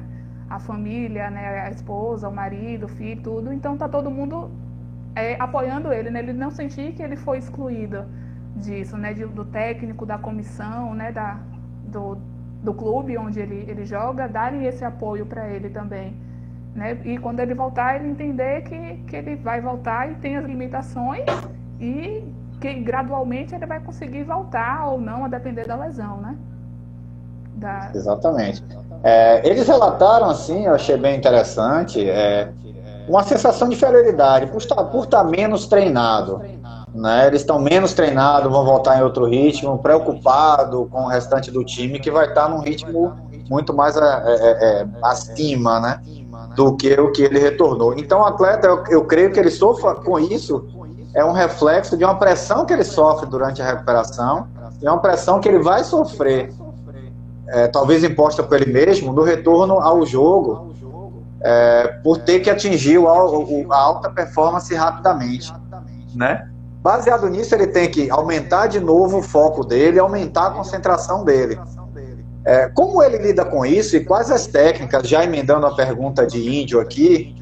a 0.51 0.59
família, 0.59 1.31
né, 1.31 1.61
a 1.61 1.71
esposa, 1.71 2.29
o 2.29 2.35
marido, 2.35 2.87
o 2.87 2.89
filho, 2.89 3.23
tudo. 3.23 3.53
Então 3.53 3.77
tá 3.77 3.89
todo 3.89 4.11
mundo 4.11 4.51
é, 5.15 5.37
apoiando 5.39 5.93
ele, 5.93 6.11
né, 6.11 6.19
ele 6.21 6.33
não 6.33 6.51
sentir 6.51 6.93
que 6.93 7.03
ele 7.03 7.17
foi 7.17 7.39
excluído 7.39 8.05
disso, 8.57 8.97
né, 8.97 9.15
de, 9.15 9.25
do 9.25 9.45
técnico, 9.45 10.05
da 10.05 10.19
comissão, 10.19 10.95
né, 10.95 11.13
da, 11.13 11.39
do, 11.87 12.19
do 12.63 12.75
clube 12.75 13.17
onde 13.17 13.41
ele, 13.41 13.65
ele 13.69 13.85
joga, 13.85 14.29
darem 14.29 14.67
esse 14.67 14.85
apoio 14.85 15.25
para 15.27 15.49
ele 15.49 15.71
também. 15.71 16.15
Né? 16.75 16.99
E 17.05 17.19
quando 17.19 17.39
ele 17.39 17.55
voltar, 17.55 17.97
ele 17.97 18.09
entender 18.09 18.63
que, 18.63 18.97
que 19.07 19.17
ele 19.17 19.37
vai 19.37 19.61
voltar 19.61 20.11
e 20.11 20.17
tem 20.17 20.37
as 20.37 20.45
limitações 20.45 21.25
e 21.81 22.25
que 22.61 22.75
gradualmente 22.81 23.55
ele 23.55 23.67
vai 23.67 23.79
conseguir 23.79 24.25
voltar 24.25 24.87
ou 24.87 25.01
não, 25.01 25.25
a 25.25 25.29
depender 25.29 25.67
da 25.67 25.77
lesão, 25.77 26.21
né? 26.21 26.37
Da... 27.55 27.91
Exatamente. 27.95 28.65
É, 29.03 29.47
eles 29.49 29.67
relataram, 29.67 30.31
assim, 30.31 30.67
eu 30.67 30.75
achei 30.75 30.97
bem 30.97 31.17
interessante, 31.17 32.09
é, 32.09 32.51
uma 33.09 33.23
sensação 33.23 33.69
de 33.69 33.75
inferioridade 33.75 34.47
por 34.47 34.59
estar, 34.59 34.83
por 34.85 35.05
estar 35.05 35.25
menos 35.25 35.67
treinado. 35.67 36.41
Né? 36.95 37.27
Eles 37.27 37.41
estão 37.41 37.59
menos 37.59 37.93
treinados, 37.93 38.51
vão 38.51 38.65
voltar 38.65 38.99
em 38.99 39.03
outro 39.03 39.27
ritmo, 39.27 39.79
preocupado 39.79 40.87
com 40.91 41.03
o 41.03 41.09
restante 41.09 41.51
do 41.51 41.65
time 41.65 41.99
que 41.99 42.11
vai 42.11 42.29
estar 42.29 42.49
num 42.49 42.61
ritmo 42.61 43.15
muito 43.51 43.75
mais 43.75 43.97
é, 43.97 44.01
é, 44.01 44.83
é 44.83 44.87
acima, 45.03 45.81
né? 45.81 46.01
do 46.55 46.77
que 46.77 46.93
o 46.99 47.11
que 47.13 47.23
ele 47.23 47.39
retornou. 47.39 47.95
Então, 47.99 48.21
o 48.21 48.25
atleta, 48.25 48.67
eu, 48.67 48.85
eu 48.89 49.05
creio 49.05 49.33
que 49.33 49.41
ele 49.41 49.51
sofra 49.51 49.95
com 49.95 50.19
isso, 50.19 50.67
é 51.15 51.25
um 51.25 51.33
reflexo 51.33 51.97
de 51.97 52.05
uma 52.05 52.17
pressão 52.17 52.65
que 52.65 52.73
ele 52.73 52.85
sofre 52.85 53.29
durante 53.29 53.61
a 53.61 53.67
recuperação, 53.67 54.47
é 54.83 54.91
uma 54.91 55.01
pressão 55.01 55.41
que 55.41 55.49
ele 55.49 55.61
vai 55.61 55.83
sofrer, 55.85 56.53
é, 57.49 57.69
talvez 57.69 58.03
imposta 58.03 58.43
por 58.43 58.61
ele 58.61 58.73
mesmo, 58.73 59.13
no 59.13 59.23
retorno 59.23 59.75
ao 59.81 60.05
jogo, 60.07 60.75
é, 61.43 61.99
por 62.03 62.19
ter 62.19 62.41
que 62.41 62.49
atingir 62.49 62.99
o, 62.99 63.07
a 63.09 63.77
alta 63.77 64.11
performance 64.11 64.75
rapidamente, 64.75 65.53
né? 66.15 66.49
Baseado 66.83 67.29
nisso, 67.29 67.55
ele 67.55 67.67
tem 67.67 67.91
que 67.91 68.11
aumentar 68.11 68.67
de 68.67 68.79
novo 68.79 69.19
o 69.19 69.23
foco 69.23 69.65
dele, 69.65 69.99
aumentar 69.99 70.49
a 70.49 70.51
concentração 70.51 71.25
dele. 71.25 71.59
É, 72.45 72.69
como 72.69 73.03
ele 73.03 73.17
lida 73.19 73.43
com 73.43 73.65
isso 73.65 73.97
e 73.97 74.05
quais 74.05 74.31
as 74.31 74.47
técnicas, 74.47 75.09
já 75.09 75.25
emendando 75.25 75.67
a 75.67 75.75
pergunta 75.75 76.27
de 76.27 76.61
índio 76.61 76.79
aqui, 76.79 77.35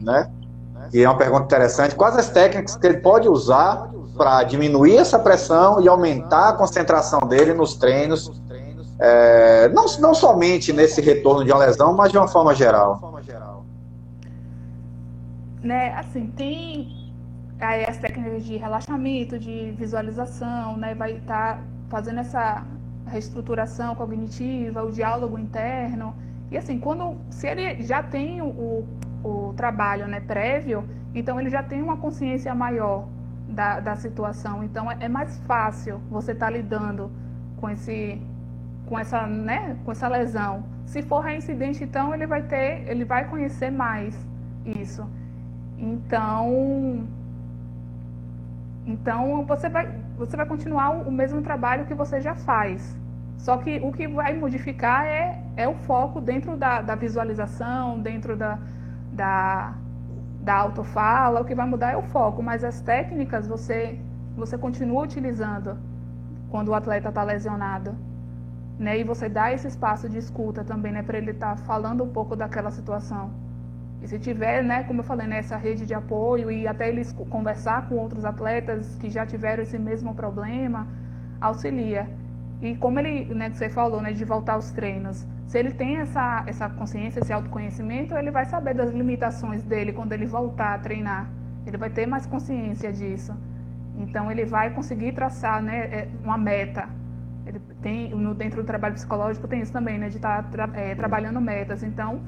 né? 0.00 0.30
Que 0.90 1.02
é 1.02 1.08
uma 1.08 1.18
pergunta 1.18 1.44
interessante, 1.44 1.96
quais 1.96 2.16
as 2.16 2.30
técnicas 2.30 2.76
que 2.76 2.86
ele 2.86 2.98
pode 2.98 3.28
usar 3.28 3.90
para 4.16 4.44
diminuir 4.44 4.96
essa 4.96 5.18
pressão 5.18 5.80
e 5.80 5.88
aumentar 5.88 6.50
a 6.50 6.52
concentração 6.52 7.20
dele 7.20 7.52
nos 7.52 7.74
treinos, 7.74 8.40
é, 8.98 9.68
não, 9.68 9.84
não 9.98 10.14
somente 10.14 10.72
nesse 10.72 11.00
retorno 11.00 11.44
de 11.44 11.52
uma 11.52 11.64
lesão, 11.64 11.94
mas 11.94 12.10
de 12.10 12.18
uma 12.18 12.28
forma 12.28 12.54
geral. 12.54 12.98
Né, 15.62 15.92
assim, 15.94 16.28
tem 16.28 17.12
aí 17.60 17.84
as 17.84 17.96
técnicas 17.96 18.44
de 18.44 18.56
relaxamento, 18.56 19.38
de 19.38 19.72
visualização, 19.72 20.76
né, 20.76 20.94
vai 20.94 21.12
estar 21.12 21.56
tá 21.56 21.62
fazendo 21.88 22.20
essa 22.20 22.64
reestruturação 23.06 23.94
cognitiva, 23.94 24.82
o 24.82 24.92
diálogo 24.92 25.38
interno. 25.38 26.14
E 26.50 26.56
assim, 26.56 26.78
quando 26.78 27.16
se 27.30 27.46
ele 27.46 27.82
já 27.82 28.02
tem 28.02 28.40
o, 28.40 28.84
o 29.24 29.54
trabalho 29.56 30.06
né, 30.06 30.20
prévio, 30.20 30.88
então 31.14 31.40
ele 31.40 31.50
já 31.50 31.62
tem 31.62 31.82
uma 31.82 31.96
consciência 31.96 32.54
maior 32.54 33.06
da, 33.48 33.80
da 33.80 33.96
situação. 33.96 34.62
Então 34.62 34.90
é, 34.90 34.96
é 35.00 35.08
mais 35.08 35.36
fácil 35.46 36.00
você 36.10 36.32
estar 36.32 36.46
tá 36.46 36.52
lidando 36.52 37.10
com 37.56 37.68
esse 37.70 38.20
com 38.86 38.98
essa, 38.98 39.26
né, 39.26 39.76
com 39.84 39.92
essa 39.92 40.08
lesão. 40.08 40.64
Se 40.86 41.02
for 41.02 41.20
reincidente, 41.20 41.82
então 41.82 42.14
ele 42.14 42.26
vai 42.26 42.42
ter, 42.42 42.88
ele 42.88 43.04
vai 43.04 43.28
conhecer 43.28 43.70
mais 43.70 44.16
isso. 44.64 45.06
Então, 45.76 47.06
então 48.86 49.44
você 49.44 49.68
vai, 49.68 49.92
você 50.16 50.36
vai 50.36 50.46
continuar 50.46 50.90
o 50.90 51.10
mesmo 51.10 51.42
trabalho 51.42 51.86
que 51.86 51.94
você 51.94 52.20
já 52.20 52.34
faz. 52.34 52.96
Só 53.38 53.58
que 53.58 53.78
o 53.80 53.92
que 53.92 54.08
vai 54.08 54.32
modificar 54.32 55.04
é, 55.04 55.42
é 55.56 55.68
o 55.68 55.74
foco 55.74 56.20
dentro 56.20 56.56
da, 56.56 56.80
da 56.80 56.94
visualização, 56.94 58.00
dentro 58.00 58.36
da, 58.36 58.58
da, 59.12 59.74
da 60.40 60.54
autofala. 60.54 61.40
O 61.40 61.44
que 61.44 61.54
vai 61.54 61.66
mudar 61.66 61.92
é 61.92 61.96
o 61.96 62.02
foco, 62.02 62.42
mas 62.42 62.64
as 62.64 62.80
técnicas 62.80 63.46
você, 63.46 64.00
você 64.36 64.56
continua 64.56 65.02
utilizando 65.02 65.76
quando 66.50 66.68
o 66.68 66.74
atleta 66.74 67.08
está 67.08 67.22
lesionado. 67.22 67.94
Né? 68.78 68.98
E 69.00 69.04
você 69.04 69.28
dá 69.28 69.52
esse 69.52 69.66
espaço 69.66 70.08
de 70.08 70.18
escuta 70.18 70.62
também, 70.62 70.92
né, 70.92 71.02
para 71.02 71.18
ele 71.18 71.30
estar 71.30 71.56
tá 71.56 71.62
falando 71.64 72.04
um 72.04 72.08
pouco 72.08 72.36
daquela 72.36 72.70
situação. 72.70 73.30
E 74.02 74.08
se 74.08 74.18
tiver, 74.18 74.62
né, 74.62 74.82
como 74.84 75.00
eu 75.00 75.04
falei, 75.04 75.26
nessa 75.26 75.56
rede 75.56 75.86
de 75.86 75.94
apoio 75.94 76.50
e 76.50 76.68
até 76.68 76.88
eles 76.88 77.12
conversar 77.30 77.88
com 77.88 77.96
outros 77.96 78.24
atletas 78.24 78.96
que 78.96 79.08
já 79.08 79.24
tiveram 79.24 79.62
esse 79.62 79.78
mesmo 79.78 80.14
problema, 80.14 80.86
auxilia. 81.40 82.08
E 82.60 82.76
como 82.76 82.98
ele, 82.98 83.34
né, 83.34 83.50
que 83.50 83.56
você 83.56 83.68
falou, 83.68 84.00
né, 84.02 84.12
de 84.12 84.24
voltar 84.24 84.54
aos 84.54 84.70
treinos, 84.70 85.26
se 85.46 85.58
ele 85.58 85.72
tem 85.72 85.96
essa, 85.96 86.44
essa 86.46 86.68
consciência, 86.68 87.20
esse 87.20 87.32
autoconhecimento, 87.32 88.14
ele 88.14 88.30
vai 88.30 88.44
saber 88.44 88.74
das 88.74 88.90
limitações 88.90 89.62
dele 89.62 89.92
quando 89.92 90.12
ele 90.12 90.26
voltar 90.26 90.74
a 90.74 90.78
treinar. 90.78 91.30
Ele 91.66 91.76
vai 91.76 91.90
ter 91.90 92.06
mais 92.06 92.26
consciência 92.26 92.92
disso. 92.92 93.34
Então 93.96 94.30
ele 94.30 94.44
vai 94.44 94.70
conseguir 94.70 95.12
traçar, 95.12 95.62
né, 95.62 95.78
é, 95.86 96.08
uma 96.22 96.36
meta. 96.36 96.88
Tem 97.82 98.10
no 98.10 98.34
dentro 98.34 98.62
do 98.62 98.66
trabalho 98.66 98.94
psicológico 98.94 99.46
tem 99.46 99.60
isso 99.60 99.72
também, 99.72 99.98
né, 99.98 100.08
de 100.08 100.16
estar 100.16 100.42
tá 100.42 100.48
tra 100.50 100.70
é, 100.74 100.94
trabalhando 100.94 101.40
metas. 101.40 101.82
Então 101.82 102.20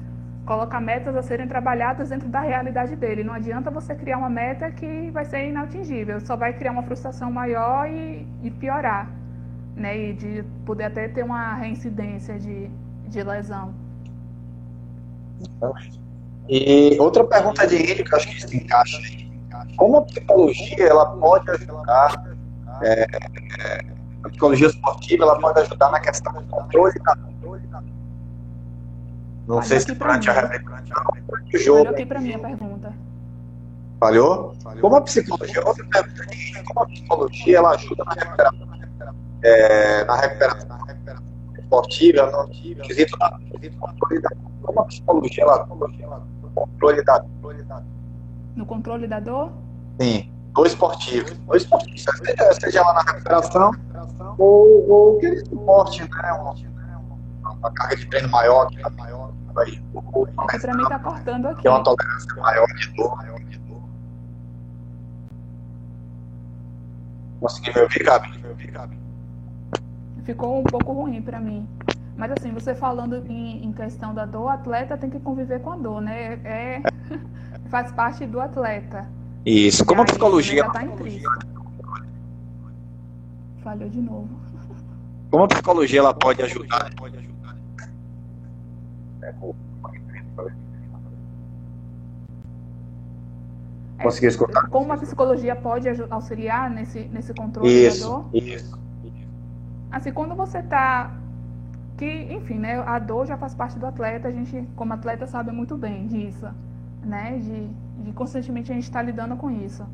colocar 0.45 0.79
metas 0.79 1.15
a 1.15 1.21
serem 1.21 1.47
trabalhadas 1.47 2.09
dentro 2.09 2.27
da 2.27 2.39
realidade 2.39 2.95
dele. 2.95 3.23
Não 3.23 3.33
adianta 3.33 3.69
você 3.69 3.93
criar 3.93 4.17
uma 4.17 4.29
meta 4.29 4.71
que 4.71 5.11
vai 5.11 5.23
ser 5.23 5.47
inatingível, 5.47 6.19
só 6.21 6.35
vai 6.35 6.53
criar 6.53 6.71
uma 6.71 6.81
frustração 6.81 7.31
maior 7.31 7.87
e, 7.87 8.25
e 8.41 8.49
piorar, 8.49 9.11
né? 9.75 9.95
E 9.97 10.13
de 10.13 10.43
poder 10.65 10.85
até 10.85 11.07
ter 11.07 11.23
uma 11.23 11.53
reincidência 11.53 12.39
de, 12.39 12.67
de 13.07 13.23
lesão. 13.23 13.73
E 16.47 16.97
outra 16.99 17.23
pergunta 17.23 17.67
de 17.67 17.75
ele 17.75 18.03
que 18.03 18.11
eu 18.11 18.17
acho 18.17 18.27
que 18.27 18.41
se 18.41 18.57
encaixa 18.57 18.99
como 19.77 19.97
a 19.97 20.01
psicologia 20.01 20.87
ela 20.87 21.05
pode 21.17 21.49
ajudar, 21.51 22.35
é, 22.81 23.05
a 24.23 24.29
psicologia 24.29 24.67
esportiva 24.67 25.23
ela 25.23 25.39
pode 25.39 25.59
ajudar 25.61 25.91
na 25.91 25.99
questão 25.99 26.33
do 26.33 26.43
controle 26.43 26.93
da 26.99 27.15
não 29.49 29.63
Falhou 29.63 29.63
sei 29.63 29.79
se 29.79 29.95
durante 29.95 30.29
a 30.29 30.51
do 31.51 31.57
jogo. 31.57 31.79
Falhou 31.79 31.93
aqui 31.95 32.05
para 32.05 32.21
mim 32.21 32.33
a 32.33 32.39
pergunta. 32.39 32.93
Falhou? 33.99 34.53
Como 34.79 34.95
a 34.95 35.01
psicologia, 35.01 35.63
outra 35.65 35.83
pergunta, 35.85 36.63
como 36.65 36.79
a 36.81 36.85
psicologia 36.85 37.57
ela 37.57 37.71
ajuda 37.71 38.03
na 38.05 38.13
recuperação, 38.13 38.67
é, 39.41 40.05
na 40.05 40.15
recuperação 40.17 40.77
esportiva, 41.57 42.31
no 42.31 42.47
quesito 42.83 43.17
da 43.17 43.39
controle 43.79 44.21
da 44.21 44.29
como 44.61 44.79
a 44.81 44.85
psicologia 44.85 45.43
ela, 45.43 45.65
no 45.65 46.51
controle 46.53 47.03
da 47.03 47.25
no 48.55 48.65
controle 48.65 49.07
da 49.07 49.19
dor? 49.19 49.51
Sim, 49.99 50.31
ou 50.59 50.65
esportivo. 50.65 51.29
Ou 51.47 51.55
esportivo, 51.55 51.97
seja, 51.97 52.53
seja 52.59 52.81
lá 52.81 52.93
na 52.93 53.01
recuperação 53.01 53.71
ou, 54.37 54.89
ou 54.89 55.17
aquele 55.17 55.35
esporte, 55.35 56.01
né? 56.03 56.33
Uma, 56.33 57.51
uma 57.53 57.71
carga 57.71 57.95
de 57.95 58.05
treino 58.07 58.29
maior, 58.29 58.67
que 58.67 58.79
é 58.79 58.89
maior, 58.89 59.31
aí. 59.57 59.81
Para 60.61 60.75
mim 60.75 60.83
tá 60.87 60.99
cortando 60.99 61.47
aqui. 61.47 61.63
Tem 61.63 61.71
uma 61.71 61.83
tolerância 61.83 62.35
maior 62.35 62.67
de 62.67 62.89
dor, 62.95 63.15
maior 63.17 63.39
de 63.39 63.57
dor. 63.59 63.81
Consegui 67.39 67.73
me 67.73 67.81
ouvir, 67.81 68.03
Gabi? 68.03 68.99
Ficou 70.25 70.59
um 70.59 70.63
pouco 70.63 70.93
ruim 70.93 71.21
para 71.21 71.39
mim. 71.39 71.67
Mas 72.17 72.33
assim, 72.33 72.51
você 72.51 72.75
falando 72.75 73.15
em, 73.27 73.63
em, 73.65 73.71
questão 73.71 74.13
da 74.13 74.25
dor, 74.25 74.43
o 74.43 74.49
atleta 74.49 74.97
tem 74.97 75.09
que 75.09 75.19
conviver 75.21 75.61
com 75.61 75.71
a 75.71 75.77
dor, 75.77 76.01
né? 76.01 76.33
É, 76.43 76.81
faz 77.71 77.93
parte 77.93 78.25
do 78.25 78.41
atleta. 78.41 79.07
Isso. 79.45 79.85
Como 79.85 80.01
a 80.01 80.05
psicologia. 80.05 80.63
Tá 80.71 80.83
Falhou 83.63 83.89
de 83.89 84.01
novo. 84.01 84.29
Como 85.29 85.43
a 85.43 85.47
psicologia 85.47 85.99
ela 85.99 86.13
pode 86.13 86.41
ajudar? 86.41 86.91
É, 89.21 89.33
Conseguiu 94.01 94.29
escutar? 94.29 94.67
Como 94.69 94.93
a 94.93 94.97
psicologia 94.97 95.55
pode 95.55 95.87
auxiliar 96.09 96.69
nesse, 96.69 97.01
nesse 97.09 97.33
controle 97.33 97.69
isso, 97.69 98.01
da 98.01 98.07
dor? 98.07 98.29
Isso. 98.33 98.79
Assim, 99.91 100.11
quando 100.11 100.35
você 100.35 100.59
está 100.59 101.11
que, 101.97 102.33
enfim, 102.33 102.57
né, 102.57 102.79
a 102.79 102.97
dor 102.97 103.25
já 103.25 103.37
faz 103.37 103.53
parte 103.53 103.77
do 103.77 103.85
atleta, 103.85 104.29
a 104.29 104.31
gente, 104.31 104.65
como 104.75 104.93
atleta, 104.93 105.27
sabe 105.27 105.51
muito 105.51 105.75
bem 105.75 106.07
disso, 106.07 106.47
né, 107.03 107.37
de, 107.39 107.69
de 108.09 108.15
constantemente 108.15 108.71
a 108.71 108.75
gente 108.75 108.83
estar 108.83 108.99
tá 108.99 109.05
lidando 109.05 109.35
com 109.35 109.49
isso. 109.49 109.85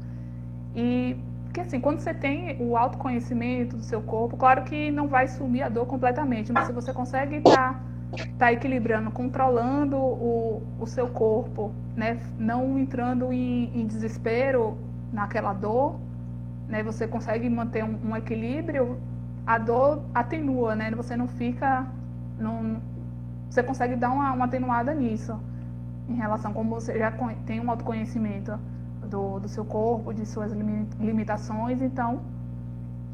E, 0.75 1.17
que 1.53 1.61
assim, 1.61 1.79
quando 1.79 1.99
você 1.99 2.13
tem 2.13 2.57
o 2.59 2.75
autoconhecimento 2.75 3.77
do 3.77 3.83
seu 3.83 4.01
corpo, 4.01 4.35
claro 4.35 4.63
que 4.63 4.91
não 4.91 5.07
vai 5.07 5.27
sumir 5.27 5.63
a 5.63 5.69
dor 5.69 5.85
completamente, 5.85 6.51
mas 6.51 6.67
se 6.67 6.73
você 6.73 6.91
consegue 6.93 7.37
estar 7.37 7.73
tá, 7.73 8.25
tá 8.37 8.53
equilibrando, 8.53 9.11
controlando 9.11 9.97
o, 9.97 10.63
o 10.79 10.85
seu 10.85 11.07
corpo, 11.07 11.71
né, 11.95 12.19
não 12.37 12.77
entrando 12.77 13.31
em, 13.31 13.71
em 13.73 13.85
desespero 13.85 14.77
naquela 15.13 15.53
dor, 15.53 15.99
né, 16.67 16.83
você 16.83 17.07
consegue 17.07 17.49
manter 17.49 17.83
um, 17.83 17.97
um 18.09 18.15
equilíbrio, 18.17 18.99
a 19.45 19.57
dor 19.57 20.03
atenua, 20.13 20.75
né? 20.75 20.91
Você 20.91 21.15
não 21.15 21.27
fica. 21.27 21.85
Não, 22.39 22.81
você 23.49 23.61
consegue 23.61 23.95
dar 23.95 24.11
uma, 24.11 24.33
uma 24.33 24.45
atenuada 24.45 24.93
nisso, 24.93 25.39
em 26.09 26.15
relação 26.15 26.53
como 26.53 26.69
você 26.69 26.97
já 26.97 27.11
tem 27.45 27.59
um 27.59 27.69
autoconhecimento 27.69 28.57
do, 29.09 29.39
do 29.39 29.47
seu 29.47 29.65
corpo, 29.65 30.13
de 30.13 30.25
suas 30.25 30.51
limitações, 30.99 31.81
então 31.81 32.21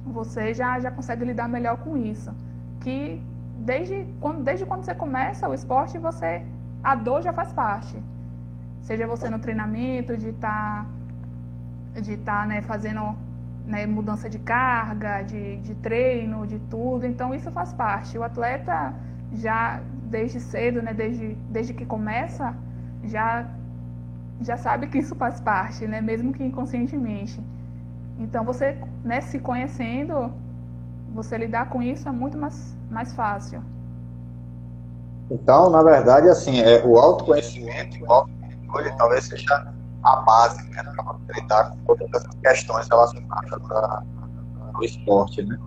você 0.06 0.54
já, 0.54 0.80
já 0.80 0.92
consegue 0.92 1.24
lidar 1.26 1.48
melhor 1.48 1.78
com 1.78 1.96
isso. 1.98 2.32
Que 2.82 3.22
desde 3.58 4.08
quando, 4.20 4.44
desde 4.44 4.66
quando 4.66 4.84
você 4.84 4.96
começa 4.96 5.48
o 5.48 5.54
esporte, 5.54 5.98
você 5.98 6.44
a 6.84 6.96
dor 6.96 7.22
já 7.22 7.32
faz 7.32 7.54
parte. 7.54 7.96
Seja 8.82 9.06
você 9.06 9.30
no 9.30 9.40
treinamento, 9.40 10.18
de 10.18 10.30
estar 10.30 10.86
tá, 11.94 12.02
de 12.02 12.18
tá, 12.18 12.46
né, 12.46 12.62
fazendo 12.62 13.16
né, 13.66 13.86
mudança 13.86 14.30
de 14.30 14.40
carga, 14.40 15.22
de, 15.22 15.58
de 15.58 15.76
treino, 15.76 16.48
de 16.48 16.58
tudo. 16.60 17.06
Então 17.06 17.34
isso 17.34 17.52
faz 17.52 17.72
parte. 17.74 18.18
O 18.18 18.24
atleta 18.24 18.94
já 19.34 19.82
desde 20.10 20.40
cedo, 20.40 20.82
né, 20.82 20.94
desde, 20.94 21.36
desde 21.50 21.74
que 21.74 21.86
começa, 21.86 22.56
já 23.04 23.48
já 24.42 24.58
sabe 24.58 24.88
que 24.88 24.98
isso 24.98 25.14
faz 25.16 25.40
parte, 25.40 25.86
né, 25.88 26.02
mesmo 26.02 26.34
que 26.34 26.44
inconscientemente. 26.44 27.40
Então 28.18 28.44
você, 28.44 28.76
né, 29.04 29.22
se 29.22 29.38
conhecendo, 29.40 30.34
você 31.14 31.38
lidar 31.38 31.70
com 31.70 31.82
isso 31.82 32.10
é 32.10 32.12
muito 32.12 32.38
mais, 32.38 32.76
mais 32.90 33.14
fácil. 33.14 33.64
Então, 35.30 35.70
na 35.70 35.84
verdade, 35.84 36.28
assim, 36.28 36.60
é, 36.60 36.84
o 36.84 36.98
autoconhecimento, 36.98 38.04
o 38.04 38.12
autocontrole 38.12 38.92
talvez 38.98 39.26
seja 39.26 39.72
a 40.04 40.16
base 40.18 40.68
né, 40.72 40.84
para 40.84 41.40
lidar 41.40 41.72
com 41.86 41.96
todas 41.96 42.10
essas 42.14 42.36
questões 42.42 42.88
relacionadas 42.90 43.62
ao 44.74 44.84
esporte, 44.84 45.44
né? 45.44 45.58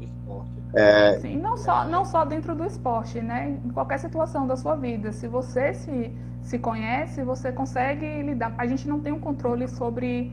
É... 0.75 1.21
Sim, 1.21 1.37
não 1.37 1.57
só, 1.57 1.85
não 1.85 2.05
só 2.05 2.25
dentro 2.25 2.55
do 2.55 2.65
esporte, 2.65 3.21
né? 3.21 3.61
Em 3.65 3.71
qualquer 3.71 3.99
situação 3.99 4.45
da 4.45 4.57
sua 4.57 4.75
vida. 4.75 5.13
Se 5.13 5.29
você 5.29 5.73
se, 5.73 6.13
se 6.45 6.59
conhece, 6.59 7.25
você 7.25 7.51
consegue 7.51 8.23
lidar. 8.23 8.55
A 8.59 8.67
gente 8.67 8.87
não 8.87 9.01
tem 9.01 9.13
um 9.13 9.19
controle 9.19 9.67
sobre, 9.67 10.31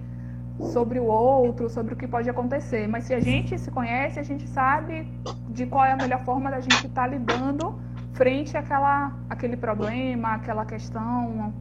sobre 0.59 0.99
o 0.99 1.05
outro, 1.05 1.69
sobre 1.69 1.93
o 1.93 1.97
que 1.97 2.05
pode 2.05 2.29
acontecer. 2.29 2.85
Mas 2.87 3.05
se 3.05 3.13
a 3.13 3.19
gente 3.19 3.57
se 3.57 3.71
conhece, 3.71 4.19
a 4.19 4.23
gente 4.23 4.45
sabe 4.47 5.07
de 5.49 5.65
qual 5.65 5.85
é 5.85 5.93
a 5.93 5.95
melhor 5.95 6.23
forma 6.25 6.51
da 6.51 6.59
gente 6.59 6.85
estar 6.85 7.03
tá 7.03 7.07
lidando 7.07 7.79
frente 8.13 8.57
àquela, 8.57 9.17
àquele 9.29 9.55
problema, 9.55 10.35
àquela 10.35 10.65
questão. 10.65 11.53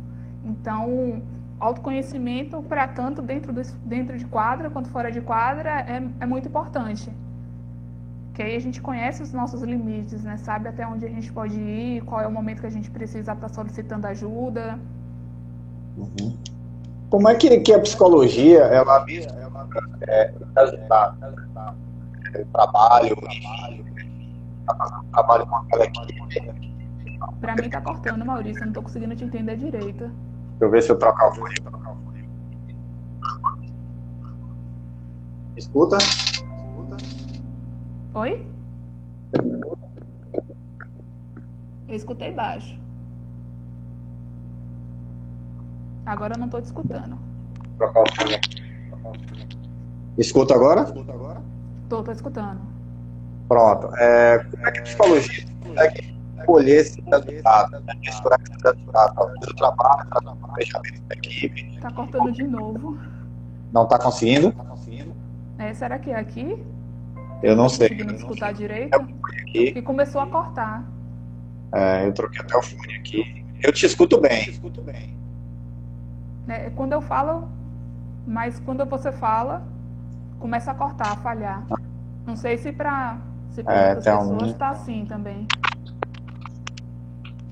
Então, 0.44 1.22
autoconhecimento 1.60 2.60
para 2.62 2.88
tanto 2.88 3.22
dentro, 3.22 3.52
do, 3.52 3.62
dentro 3.84 4.18
de 4.18 4.24
quadra 4.24 4.68
quanto 4.68 4.88
fora 4.88 5.12
de 5.12 5.20
quadra 5.20 5.80
é, 5.80 6.02
é 6.18 6.26
muito 6.26 6.48
importante. 6.48 7.08
Que 8.40 8.44
aí 8.44 8.56
a 8.56 8.58
gente 8.60 8.80
conhece 8.80 9.22
os 9.22 9.34
nossos 9.34 9.60
limites, 9.60 10.24
né? 10.24 10.38
Sabe 10.38 10.66
até 10.66 10.86
onde 10.86 11.04
a 11.04 11.10
gente 11.10 11.30
pode 11.30 11.60
ir, 11.60 12.02
qual 12.04 12.22
é 12.22 12.26
o 12.26 12.32
momento 12.32 12.62
que 12.62 12.66
a 12.66 12.70
gente 12.70 12.90
precisa 12.90 13.34
estar 13.34 13.48
solicitando 13.50 14.06
ajuda. 14.06 14.78
Uhum. 15.94 16.38
Como 17.10 17.28
é 17.28 17.34
que, 17.34 17.60
que 17.60 17.74
a 17.74 17.78
psicologia 17.78 18.60
ela, 18.60 19.04
ela 19.06 19.68
é, 20.08 20.32
ajudar 20.56 21.18
o 22.34 22.44
trabalho, 22.46 23.16
trabalho 25.12 25.46
com 25.46 25.56
aquela 25.56 25.84
equipe? 25.84 26.70
Para 27.42 27.56
mim 27.56 27.68
tá 27.68 27.82
cortando, 27.82 28.24
Maurício, 28.24 28.62
eu 28.62 28.66
não 28.68 28.72
tô 28.72 28.80
conseguindo 28.80 29.14
te 29.14 29.24
entender 29.24 29.58
direito. 29.58 30.04
Deixa 30.04 30.62
eu 30.62 30.70
ver 30.70 30.82
se 30.82 30.92
eu 30.92 30.98
trocar 30.98 31.28
o 31.28 31.34
fone. 31.34 31.54
Escuta? 35.58 35.98
Oi? 38.12 38.44
Eu 41.88 41.94
escutei 41.94 42.32
baixo. 42.32 42.76
Agora 46.04 46.34
eu 46.34 46.38
não 46.38 46.46
estou 46.46 46.60
te 46.60 46.64
escutando. 46.64 47.16
Escuta 50.18 50.54
agora? 50.54 50.84
Tô, 51.88 52.02
tô 52.02 52.10
escutando. 52.10 52.60
Pronto. 53.48 53.94
É, 53.96 54.38
como 54.38 54.66
é 54.66 54.72
que 54.72 54.78
a 54.80 54.82
psicologia 54.82 55.44
consegue 55.62 56.20
colher 56.46 56.80
esse 56.80 57.00
resultado, 57.00 57.80
né? 57.80 57.94
misturar 57.94 58.40
esse 58.40 58.52
resultado. 58.52 59.14
Talvez 59.14 59.48
o 59.48 59.54
trabalho, 59.54 60.08
o 60.42 60.54
fechamento 60.54 61.02
da 61.02 61.14
equipe. 61.14 61.74
Está 61.76 61.92
cortando 61.92 62.32
de 62.32 62.42
novo. 62.42 62.98
Não 63.72 63.84
está 63.84 63.98
conseguindo? 64.00 64.52
É, 65.58 65.72
será 65.74 65.98
que 65.98 66.10
é 66.10 66.16
aqui? 66.18 66.60
Eu 67.42 67.56
não 67.56 67.68
sei. 67.68 67.88
Conseguindo 67.88 68.14
escutar 68.14 68.52
direito? 68.52 68.98
E 69.54 69.80
começou 69.82 70.20
a 70.20 70.26
cortar. 70.26 70.84
É, 71.72 72.06
eu 72.06 72.12
troquei 72.12 72.40
até 72.40 72.56
o 72.56 72.62
fone 72.62 72.94
aqui. 72.96 73.44
Eu 73.62 73.72
te 73.72 73.86
escuto 73.86 74.20
bem. 74.20 74.38
Eu 74.38 74.44
te 74.44 74.50
escuto 74.50 74.82
bem. 74.82 75.16
É, 76.48 76.70
quando 76.70 76.92
eu 76.92 77.00
falo, 77.00 77.48
mas 78.26 78.58
quando 78.60 78.84
você 78.84 79.12
fala, 79.12 79.62
começa 80.38 80.70
a 80.70 80.74
cortar, 80.74 81.12
a 81.12 81.16
falhar. 81.16 81.64
Não 82.26 82.36
sei 82.36 82.58
se 82.58 82.72
para 82.72 83.18
se 83.50 83.60
é, 83.66 83.94
outras 83.94 84.04
pessoas 84.04 84.50
está 84.50 84.68
um... 84.68 84.72
assim 84.72 85.04
também. 85.06 85.46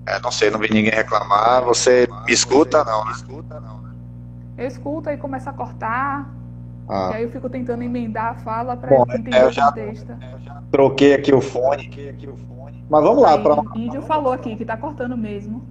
É, 0.07 0.19
não 0.21 0.33
sei, 0.33 0.51
não 0.51 0.59
vi 0.59 0.73
ninguém 0.73 0.93
reclamar. 0.93 1.63
Você 1.65 2.09
me 2.25 2.33
escuta, 2.33 2.85
não, 2.85 3.05
né? 3.05 3.13
Eu 4.57 4.67
escuto 4.67 5.11
e 5.11 5.17
começa 5.17 5.51
a 5.51 5.53
cortar. 5.53 6.29
Ah. 6.89 7.11
E 7.13 7.17
aí 7.17 7.23
eu 7.25 7.31
fico 7.31 7.51
tentando 7.51 7.83
emendar 7.83 8.33
a 8.33 8.35
fala 8.37 8.77
para 8.77 8.97
entender 8.97 9.35
é, 9.35 9.45
eu 9.45 9.53
já, 9.53 9.69
o 9.69 9.73
texto. 9.73 10.11
Eu 10.11 10.41
já 10.41 10.63
troquei 10.71 11.15
aqui 11.15 11.35
o 11.35 11.41
fone. 11.41 11.91
Mas 12.89 13.03
vamos 13.03 13.23
lá. 13.23 13.37
pronto 13.39 13.65
pra... 13.65 13.75
O 13.75 13.79
índio 13.79 14.01
falou 14.03 14.33
aqui 14.33 14.57
que 14.57 14.63
está 14.63 14.77
cortando 14.77 15.17
mesmo. 15.17 15.63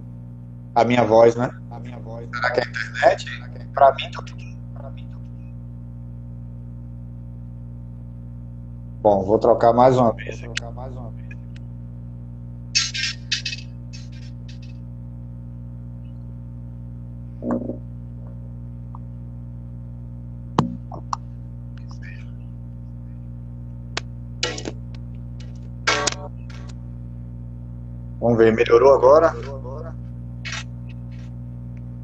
A 0.74 0.84
minha 0.84 1.04
voz, 1.04 1.34
né? 1.34 1.50
A 1.70 1.80
minha 1.80 1.98
voz. 1.98 2.28
Será 2.32 2.52
que 2.52 2.60
é 2.60 2.62
a 2.62 2.68
internet? 2.68 3.26
Para 3.74 3.94
mim, 3.94 4.10
tá 4.12 4.22
tudo 4.22 4.44
tá 4.74 4.92
Bom, 9.00 9.24
vou 9.24 9.38
trocar 9.38 9.72
mais 9.72 9.96
uma 9.96 10.12
vez. 10.12 10.40
Vou 10.40 10.54
trocar 10.54 10.72
mais 10.72 10.92
uma 10.94 11.10
vez. 11.10 11.27
Vamos 28.28 28.44
ver, 28.44 28.52
melhorou 28.52 28.92
agora? 28.92 29.34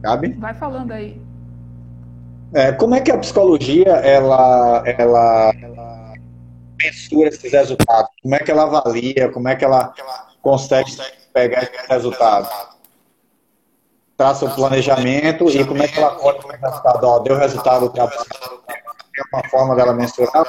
Cabe? 0.02 0.32
Vai 0.32 0.54
falando 0.54 0.90
aí. 0.90 1.20
É, 2.54 2.72
como 2.72 2.94
é 2.94 3.00
que 3.02 3.12
a 3.12 3.18
psicologia 3.18 3.90
ela, 3.90 4.82
ela, 4.86 5.52
ela 5.60 6.14
mensura 6.82 7.28
esses 7.28 7.52
resultados? 7.52 8.10
Como 8.22 8.34
é 8.34 8.38
que 8.38 8.50
ela 8.50 8.62
avalia? 8.62 9.30
Como 9.30 9.48
é 9.48 9.54
que 9.54 9.66
ela 9.66 9.92
consegue 10.40 10.90
pegar 11.34 11.64
esses 11.64 11.86
resultados? 11.88 12.48
Traça 14.16 14.46
o 14.46 14.54
planejamento 14.54 15.50
e 15.50 15.62
como 15.66 15.82
é 15.82 15.88
que 15.88 15.98
ela 15.98 16.14
conta 16.14 16.46
o 16.46 16.50
resultado? 16.50 17.04
Ó, 17.04 17.18
deu 17.18 17.36
resultado 17.36 17.84
o 17.84 17.90
trabalho. 17.90 18.24
Tem 19.12 19.24
uma 19.30 19.46
forma 19.50 19.76
dela 19.76 19.92
mensurar? 19.92 20.42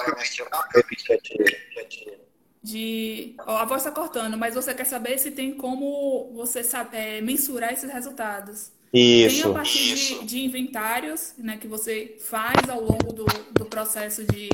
De. 2.65 3.35
Ó, 3.45 3.57
a 3.57 3.65
voz 3.65 3.85
está 3.85 3.91
cortando, 3.91 4.35
mas 4.37 4.55
você 4.55 4.73
quer 4.73 4.85
saber 4.85 5.19
se 5.19 5.29
tem 5.29 5.53
como 5.53 6.31
você 6.33 6.63
sabe, 6.63 6.97
é, 6.97 7.21
mensurar 7.21 7.71
esses 7.71 7.91
resultados. 7.91 8.71
Isso. 8.91 9.43
Tem 9.43 9.51
a 9.51 9.53
partir 9.53 9.93
isso. 9.93 10.19
De, 10.21 10.25
de, 10.25 10.45
inventários 10.45 11.35
né, 11.37 11.57
que 11.57 11.67
você 11.67 12.17
faz 12.19 12.67
ao 12.67 12.81
longo 12.81 13.13
do, 13.13 13.25
do 13.53 13.65
processo 13.65 14.23
de, 14.25 14.49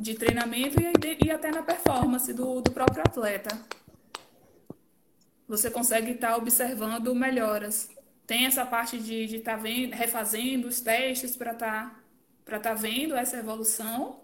de 0.00 0.14
treinamento 0.14 0.78
e, 0.80 1.26
e 1.26 1.30
até 1.30 1.52
na 1.52 1.62
performance 1.62 2.32
do, 2.32 2.60
do 2.60 2.72
próprio 2.72 3.02
atleta. 3.02 3.56
Você 5.46 5.70
consegue 5.70 6.12
estar 6.12 6.30
tá 6.30 6.36
observando 6.36 7.14
melhoras. 7.14 7.88
Tem 8.26 8.46
essa 8.46 8.66
parte 8.66 8.98
de 8.98 9.36
estar 9.36 9.58
tá 9.58 9.62
refazendo 9.92 10.66
os 10.66 10.80
testes 10.80 11.36
para 11.36 11.52
estar 11.52 12.02
tá, 12.44 12.58
tá 12.58 12.74
vendo 12.74 13.14
essa 13.14 13.36
evolução. 13.36 14.20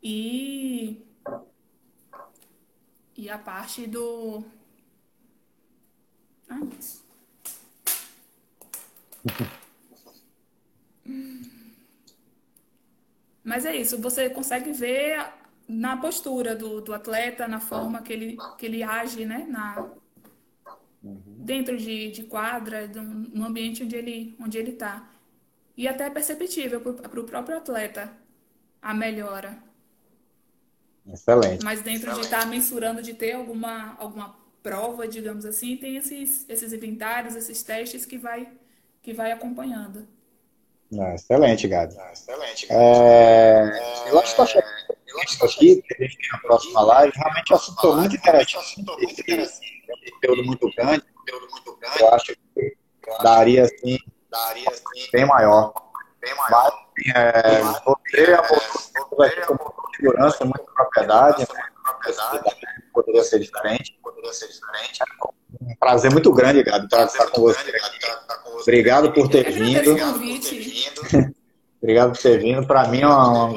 E 0.00 1.07
e 3.18 3.28
a 3.28 3.36
parte 3.36 3.84
do. 3.88 4.44
Ah, 6.48 6.60
isso. 6.78 7.04
Mas 13.42 13.64
é 13.64 13.74
isso, 13.76 14.00
você 14.00 14.30
consegue 14.30 14.72
ver 14.72 15.32
na 15.66 15.96
postura 15.96 16.54
do, 16.54 16.80
do 16.80 16.94
atleta, 16.94 17.48
na 17.48 17.60
forma 17.60 18.02
que 18.02 18.12
ele, 18.12 18.36
que 18.56 18.66
ele 18.66 18.82
age, 18.82 19.26
né? 19.26 19.46
Na, 19.48 19.90
dentro 21.02 21.76
de, 21.76 22.12
de 22.12 22.22
quadra, 22.24 22.86
no 22.86 23.44
ambiente 23.44 23.82
onde 23.82 23.96
ele 23.96 24.36
onde 24.38 24.58
ele 24.58 24.70
está. 24.70 25.10
E 25.76 25.88
até 25.88 26.06
é 26.06 26.10
perceptível 26.10 26.80
para 26.80 27.20
o 27.20 27.24
próprio 27.24 27.56
atleta 27.56 28.12
a 28.80 28.94
melhora. 28.94 29.67
Excelente. 31.12 31.64
Mas 31.64 31.80
dentro 31.80 32.10
Excelente. 32.10 32.20
de 32.20 32.34
estar 32.34 32.46
mensurando, 32.46 33.02
de 33.02 33.14
ter 33.14 33.32
alguma, 33.32 33.96
alguma 33.98 34.36
prova, 34.62 35.08
digamos 35.08 35.44
assim, 35.44 35.76
tem 35.76 35.96
esses, 35.96 36.44
esses 36.48 36.72
inventários, 36.72 37.34
esses 37.34 37.62
testes 37.62 38.04
que 38.04 38.18
vai, 38.18 38.48
que 39.02 39.12
vai 39.12 39.32
acompanhando. 39.32 40.06
Não, 40.90 41.14
excelente, 41.14 41.68
Gabi. 41.68 41.94
Não, 41.94 42.12
excelente, 42.12 42.66
Gabi. 42.66 42.80
É... 42.80 44.06
É... 44.06 44.10
Eu 44.10 44.18
acho 44.18 44.34
que 44.34 44.42
está 44.42 45.46
aqui, 45.46 45.82
que 45.82 45.94
a 45.94 46.02
gente 46.02 46.16
tem 46.16 46.28
na 46.32 46.38
próxima 46.38 46.80
live, 46.82 47.12
realmente 47.16 47.52
é 47.52 47.54
um 47.54 47.58
assunto 47.58 47.96
muito 47.96 48.16
interessante. 48.16 48.84
Conteúdo 50.14 50.44
muito 50.44 50.70
grande. 50.76 51.04
Eu 52.00 52.08
acho 52.14 52.26
que 52.26 52.76
daria 53.22 53.64
assim, 53.64 53.98
bem 55.12 55.26
maior. 55.26 55.72
Bem 56.28 56.36
maior. 56.36 56.72
Mas, 56.94 57.16
é, 57.16 57.62
você 57.62 59.42
abordou 59.42 59.88
segurança, 59.96 60.44
muita 60.44 60.64
propriedade, 60.72 61.46
né? 61.54 61.62
Poderia 62.92 63.24
ser 63.24 63.38
diferente. 63.38 63.98
Poderia 64.02 64.32
ser 64.32 64.48
diferente. 64.48 65.02
Um 65.62 65.74
prazer 65.76 66.12
muito 66.12 66.32
grande, 66.32 66.62
Gabi, 66.62 66.84
estar, 66.84 67.04
estar 67.04 67.30
com 67.30 67.42
você. 67.42 67.72
Obrigado 68.60 69.12
por 69.12 69.28
ter 69.28 69.50
vindo. 69.50 69.96
Obrigado 71.80 72.12
por 72.12 72.18
ter 72.18 72.38
vindo. 72.38 72.66
Para 72.66 72.88
mim 72.88 73.00
é 73.00 73.06
uma, 73.06 73.48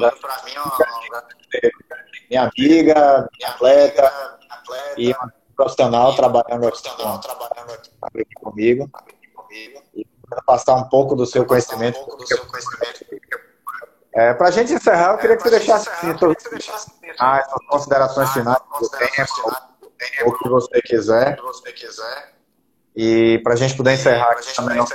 minha 2.30 2.42
amiga, 2.44 3.28
minha 3.38 3.50
atleta 3.50 4.12
e 4.96 5.14
profissional 5.54 6.14
trabalhando 6.14 6.68
aqui 6.68 8.34
comigo. 8.36 8.90
E 9.94 10.06
passar 10.46 10.74
um 10.74 10.88
pouco 10.88 11.14
do 11.14 11.26
seu 11.26 11.44
conhecimento. 11.44 11.98
É, 14.14 14.34
para 14.34 14.48
a 14.48 14.50
gente 14.50 14.72
encerrar, 14.72 15.12
eu 15.12 15.18
queria 15.18 15.36
que 15.36 15.42
você 15.42 15.50
deixasse 15.50 15.88
assim, 15.88 16.14
ah, 17.18 17.38
as 17.38 17.66
considerações 17.66 18.30
finais 18.32 18.60
do 18.80 18.88
tempo, 18.90 20.26
o 20.26 20.38
que 20.38 20.48
você 20.48 20.82
quiser. 20.82 21.38
E 22.94 23.40
para 23.42 23.54
a 23.54 23.56
gente 23.56 23.76
poder 23.76 23.94
encerrar 23.94 24.32
aqui 24.32 24.54
também 24.54 24.76
não 24.76 24.86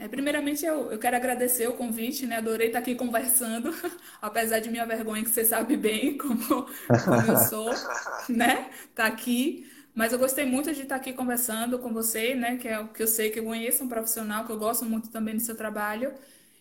é, 0.00 0.06
primeiramente, 0.06 0.64
eu, 0.64 0.92
eu 0.92 0.98
quero 0.98 1.16
agradecer 1.16 1.66
o 1.68 1.72
convite, 1.72 2.24
né? 2.24 2.36
Adorei 2.36 2.68
estar 2.68 2.78
aqui 2.78 2.94
conversando, 2.94 3.74
apesar 4.22 4.60
de 4.60 4.70
minha 4.70 4.86
vergonha, 4.86 5.24
que 5.24 5.30
você 5.30 5.44
sabe 5.44 5.76
bem 5.76 6.16
como, 6.16 6.38
como 6.38 7.22
eu 7.26 7.36
sou, 7.36 7.68
né? 8.30 8.70
Tá 8.94 9.06
aqui. 9.06 9.68
Mas 9.98 10.12
eu 10.12 10.18
gostei 10.20 10.44
muito 10.44 10.72
de 10.72 10.82
estar 10.82 10.94
aqui 10.94 11.12
conversando 11.12 11.76
com 11.80 11.92
você, 11.92 12.32
né? 12.32 12.56
Que 12.56 12.68
é 12.68 12.78
o 12.78 12.86
que 12.86 13.02
eu 13.02 13.06
sei 13.08 13.30
que 13.30 13.40
eu 13.40 13.44
conheço 13.44 13.82
um 13.82 13.88
profissional, 13.88 14.44
que 14.46 14.52
eu 14.52 14.56
gosto 14.56 14.84
muito 14.84 15.08
também 15.10 15.34
do 15.34 15.40
seu 15.40 15.56
trabalho. 15.56 16.14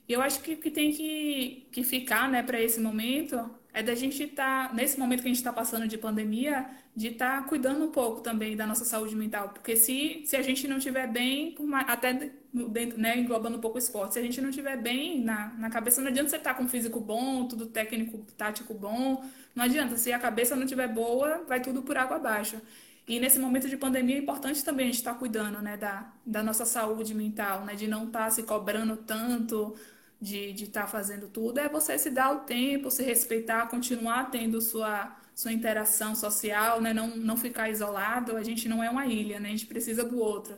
E 0.09 0.13
eu 0.13 0.21
acho 0.23 0.39
que 0.41 0.53
o 0.53 0.57
que 0.57 0.71
tem 0.71 0.91
que, 0.91 1.67
que 1.71 1.83
ficar, 1.83 2.27
né, 2.31 2.41
para 2.41 2.59
esse 2.59 2.79
momento 2.79 3.37
é 3.71 3.83
da 3.83 3.93
gente 3.93 4.23
estar, 4.23 4.69
tá, 4.69 4.73
nesse 4.73 4.99
momento 4.99 5.21
que 5.21 5.27
a 5.27 5.29
gente 5.29 5.37
está 5.37 5.53
passando 5.53 5.87
de 5.87 5.99
pandemia, 5.99 6.65
de 6.95 7.09
estar 7.09 7.43
tá 7.43 7.47
cuidando 7.47 7.85
um 7.85 7.91
pouco 7.91 8.21
também 8.21 8.55
da 8.57 8.65
nossa 8.65 8.83
saúde 8.85 9.15
mental. 9.15 9.49
Porque 9.49 9.75
se, 9.75 10.23
se 10.25 10.35
a 10.35 10.41
gente 10.41 10.67
não 10.67 10.77
estiver 10.77 11.05
bem, 11.07 11.55
até 11.85 12.31
dentro, 12.71 12.97
né, 12.97 13.19
englobando 13.19 13.57
um 13.57 13.61
pouco 13.61 13.75
o 13.75 13.79
esporte, 13.79 14.13
se 14.13 14.19
a 14.19 14.23
gente 14.23 14.41
não 14.41 14.49
estiver 14.49 14.77
bem 14.77 15.21
na, 15.23 15.53
na 15.59 15.69
cabeça, 15.69 16.01
não 16.01 16.07
adianta 16.07 16.29
você 16.31 16.37
estar 16.37 16.55
tá 16.55 16.59
com 16.59 16.67
físico 16.67 16.99
bom, 16.99 17.47
tudo 17.47 17.67
técnico, 17.67 18.17
tático 18.35 18.73
bom. 18.73 19.23
Não 19.53 19.65
adianta. 19.65 19.95
Se 19.95 20.11
a 20.11 20.17
cabeça 20.17 20.55
não 20.55 20.63
estiver 20.63 20.87
boa, 20.87 21.43
vai 21.47 21.61
tudo 21.61 21.83
por 21.83 21.97
água 21.97 22.17
abaixo. 22.17 22.59
E 23.07 23.19
nesse 23.19 23.39
momento 23.39 23.69
de 23.69 23.77
pandemia 23.77 24.17
é 24.17 24.19
importante 24.19 24.63
também 24.63 24.85
a 24.85 24.87
gente 24.87 24.97
estar 24.97 25.13
tá 25.13 25.19
cuidando 25.19 25.61
né, 25.61 25.77
da, 25.77 26.11
da 26.25 26.43
nossa 26.43 26.65
saúde 26.65 27.13
mental, 27.15 27.63
né, 27.63 27.73
de 27.73 27.87
não 27.87 28.07
estar 28.07 28.25
tá 28.25 28.29
se 28.29 28.43
cobrando 28.43 28.97
tanto 28.97 29.75
de 30.19 30.51
estar 30.63 30.81
tá 30.81 30.87
fazendo 30.87 31.27
tudo, 31.27 31.59
é 31.59 31.69
você 31.69 31.97
se 31.97 32.09
dar 32.09 32.31
o 32.31 32.39
tempo, 32.39 32.89
se 32.89 33.03
respeitar, 33.03 33.67
continuar 33.67 34.31
tendo 34.31 34.59
sua, 34.59 35.15
sua 35.33 35.53
interação 35.53 36.15
social, 36.15 36.81
né? 36.81 36.93
não, 36.93 37.15
não 37.15 37.37
ficar 37.37 37.69
isolado. 37.69 38.35
A 38.35 38.43
gente 38.43 38.67
não 38.67 38.83
é 38.83 38.89
uma 38.89 39.05
ilha, 39.05 39.39
né? 39.39 39.49
a 39.49 39.51
gente 39.51 39.67
precisa 39.67 40.03
do 40.03 40.19
outro, 40.19 40.55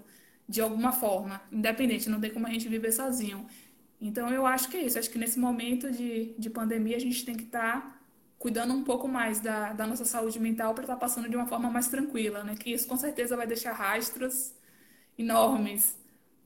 de 0.47 0.61
alguma 0.61 0.91
forma, 0.91 1.41
independente, 1.51 2.09
não 2.09 2.19
tem 2.19 2.31
como 2.31 2.47
a 2.47 2.49
gente 2.49 2.67
viver 2.69 2.91
sozinho. 2.91 3.45
Então, 4.01 4.29
eu 4.29 4.45
acho 4.45 4.69
que 4.69 4.77
é 4.77 4.83
isso. 4.85 4.97
Acho 4.97 5.09
que 5.09 5.17
nesse 5.17 5.37
momento 5.37 5.91
de, 5.91 6.33
de 6.37 6.49
pandemia, 6.49 6.95
a 6.95 6.99
gente 6.99 7.25
tem 7.25 7.35
que 7.35 7.43
estar 7.43 7.81
tá 7.81 7.98
cuidando 8.39 8.73
um 8.73 8.83
pouco 8.83 9.07
mais 9.07 9.39
da, 9.39 9.73
da 9.73 9.85
nossa 9.85 10.05
saúde 10.05 10.39
mental 10.39 10.73
para 10.73 10.85
estar 10.85 10.95
tá 10.95 10.99
passando 10.99 11.29
de 11.29 11.35
uma 11.35 11.45
forma 11.45 11.69
mais 11.69 11.87
tranquila, 11.87 12.43
né? 12.43 12.55
Que 12.55 12.73
isso 12.73 12.87
com 12.87 12.97
certeza 12.97 13.37
vai 13.37 13.45
deixar 13.45 13.73
rastros 13.73 14.55
enormes 15.17 15.99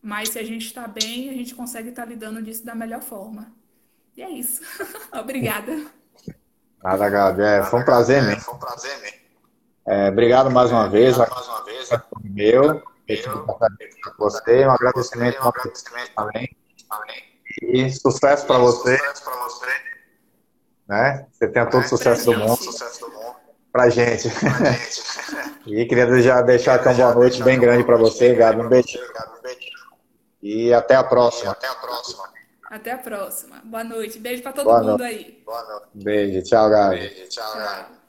mas 0.03 0.27
se 0.29 0.37
a 0.37 0.43
gente 0.43 0.65
está 0.65 0.85
bem, 0.85 1.29
a 1.29 1.33
gente 1.33 1.55
consegue 1.55 1.87
estar 1.87 2.03
tá 2.03 2.09
lidando 2.09 2.41
disso 2.41 2.65
da 2.65 2.75
melhor 2.75 3.01
forma. 3.01 3.47
E 4.17 4.21
é 4.21 4.29
isso. 4.29 4.61
Obrigada. 5.17 5.85
Nada, 6.83 7.09
Gabi. 7.09 7.41
É, 7.41 7.63
foi 7.63 7.79
um 7.79 7.85
prazer 7.85 8.21
mesmo. 8.21 8.41
Foi 8.41 8.53
um 8.53 8.59
prazer 8.59 8.99
mesmo. 8.99 9.19
É, 9.87 10.09
obrigado 10.09 10.51
mais 10.51 10.69
uma 10.71 10.89
vez. 10.89 11.17
Obrigado 11.17 11.35
mais 11.35 11.47
uma 11.47 11.63
vez. 11.63 11.89
Meu. 12.21 12.83
Para 14.03 14.13
você. 14.17 14.67
Um 14.67 14.71
agradecimento, 14.71 15.41
um 15.41 15.47
agradecimento 15.47 16.11
também. 16.13 16.57
E 17.61 17.89
sucesso 17.89 18.45
para 18.45 18.57
você. 18.57 18.99
Né? 20.93 21.25
Você 21.31 21.47
tenha 21.47 21.65
todo 21.65 21.83
o 21.83 21.87
sucesso 21.87 22.25
do 22.25 22.37
mundo. 22.37 22.59
Pra 23.71 23.89
gente. 23.89 24.29
e 25.65 25.85
queria 25.85 26.21
já 26.21 26.41
deixar 26.41 26.75
aqui 26.75 26.87
uma 26.87 26.93
boa 26.93 27.15
noite 27.15 27.41
bem 27.41 27.59
grande 27.59 27.83
para 27.83 27.97
você, 27.97 28.35
Gabi. 28.35 28.61
Um 28.61 28.69
beijo. 28.69 28.99
E 30.41 30.71
até 30.71 30.95
a 30.95 31.03
próxima. 31.03 31.51
até 31.51 31.67
a 31.67 31.75
próxima. 31.75 32.23
Até 32.69 32.91
a 32.91 32.97
próxima. 32.97 33.61
Boa 33.63 33.83
noite. 33.83 34.19
Beijo 34.19 34.43
para 34.43 34.53
todo 34.53 34.65
Boa 34.65 34.79
mundo 34.79 34.99
noite. 34.99 35.03
aí. 35.03 35.43
Boa 35.43 35.63
noite. 35.63 35.87
Beijo. 35.95 36.43
Tchau, 36.43 36.69
Gabi. 36.69 36.99
Beijo. 36.99 37.29
Tchau, 37.29 37.55
Gabi. 37.55 38.03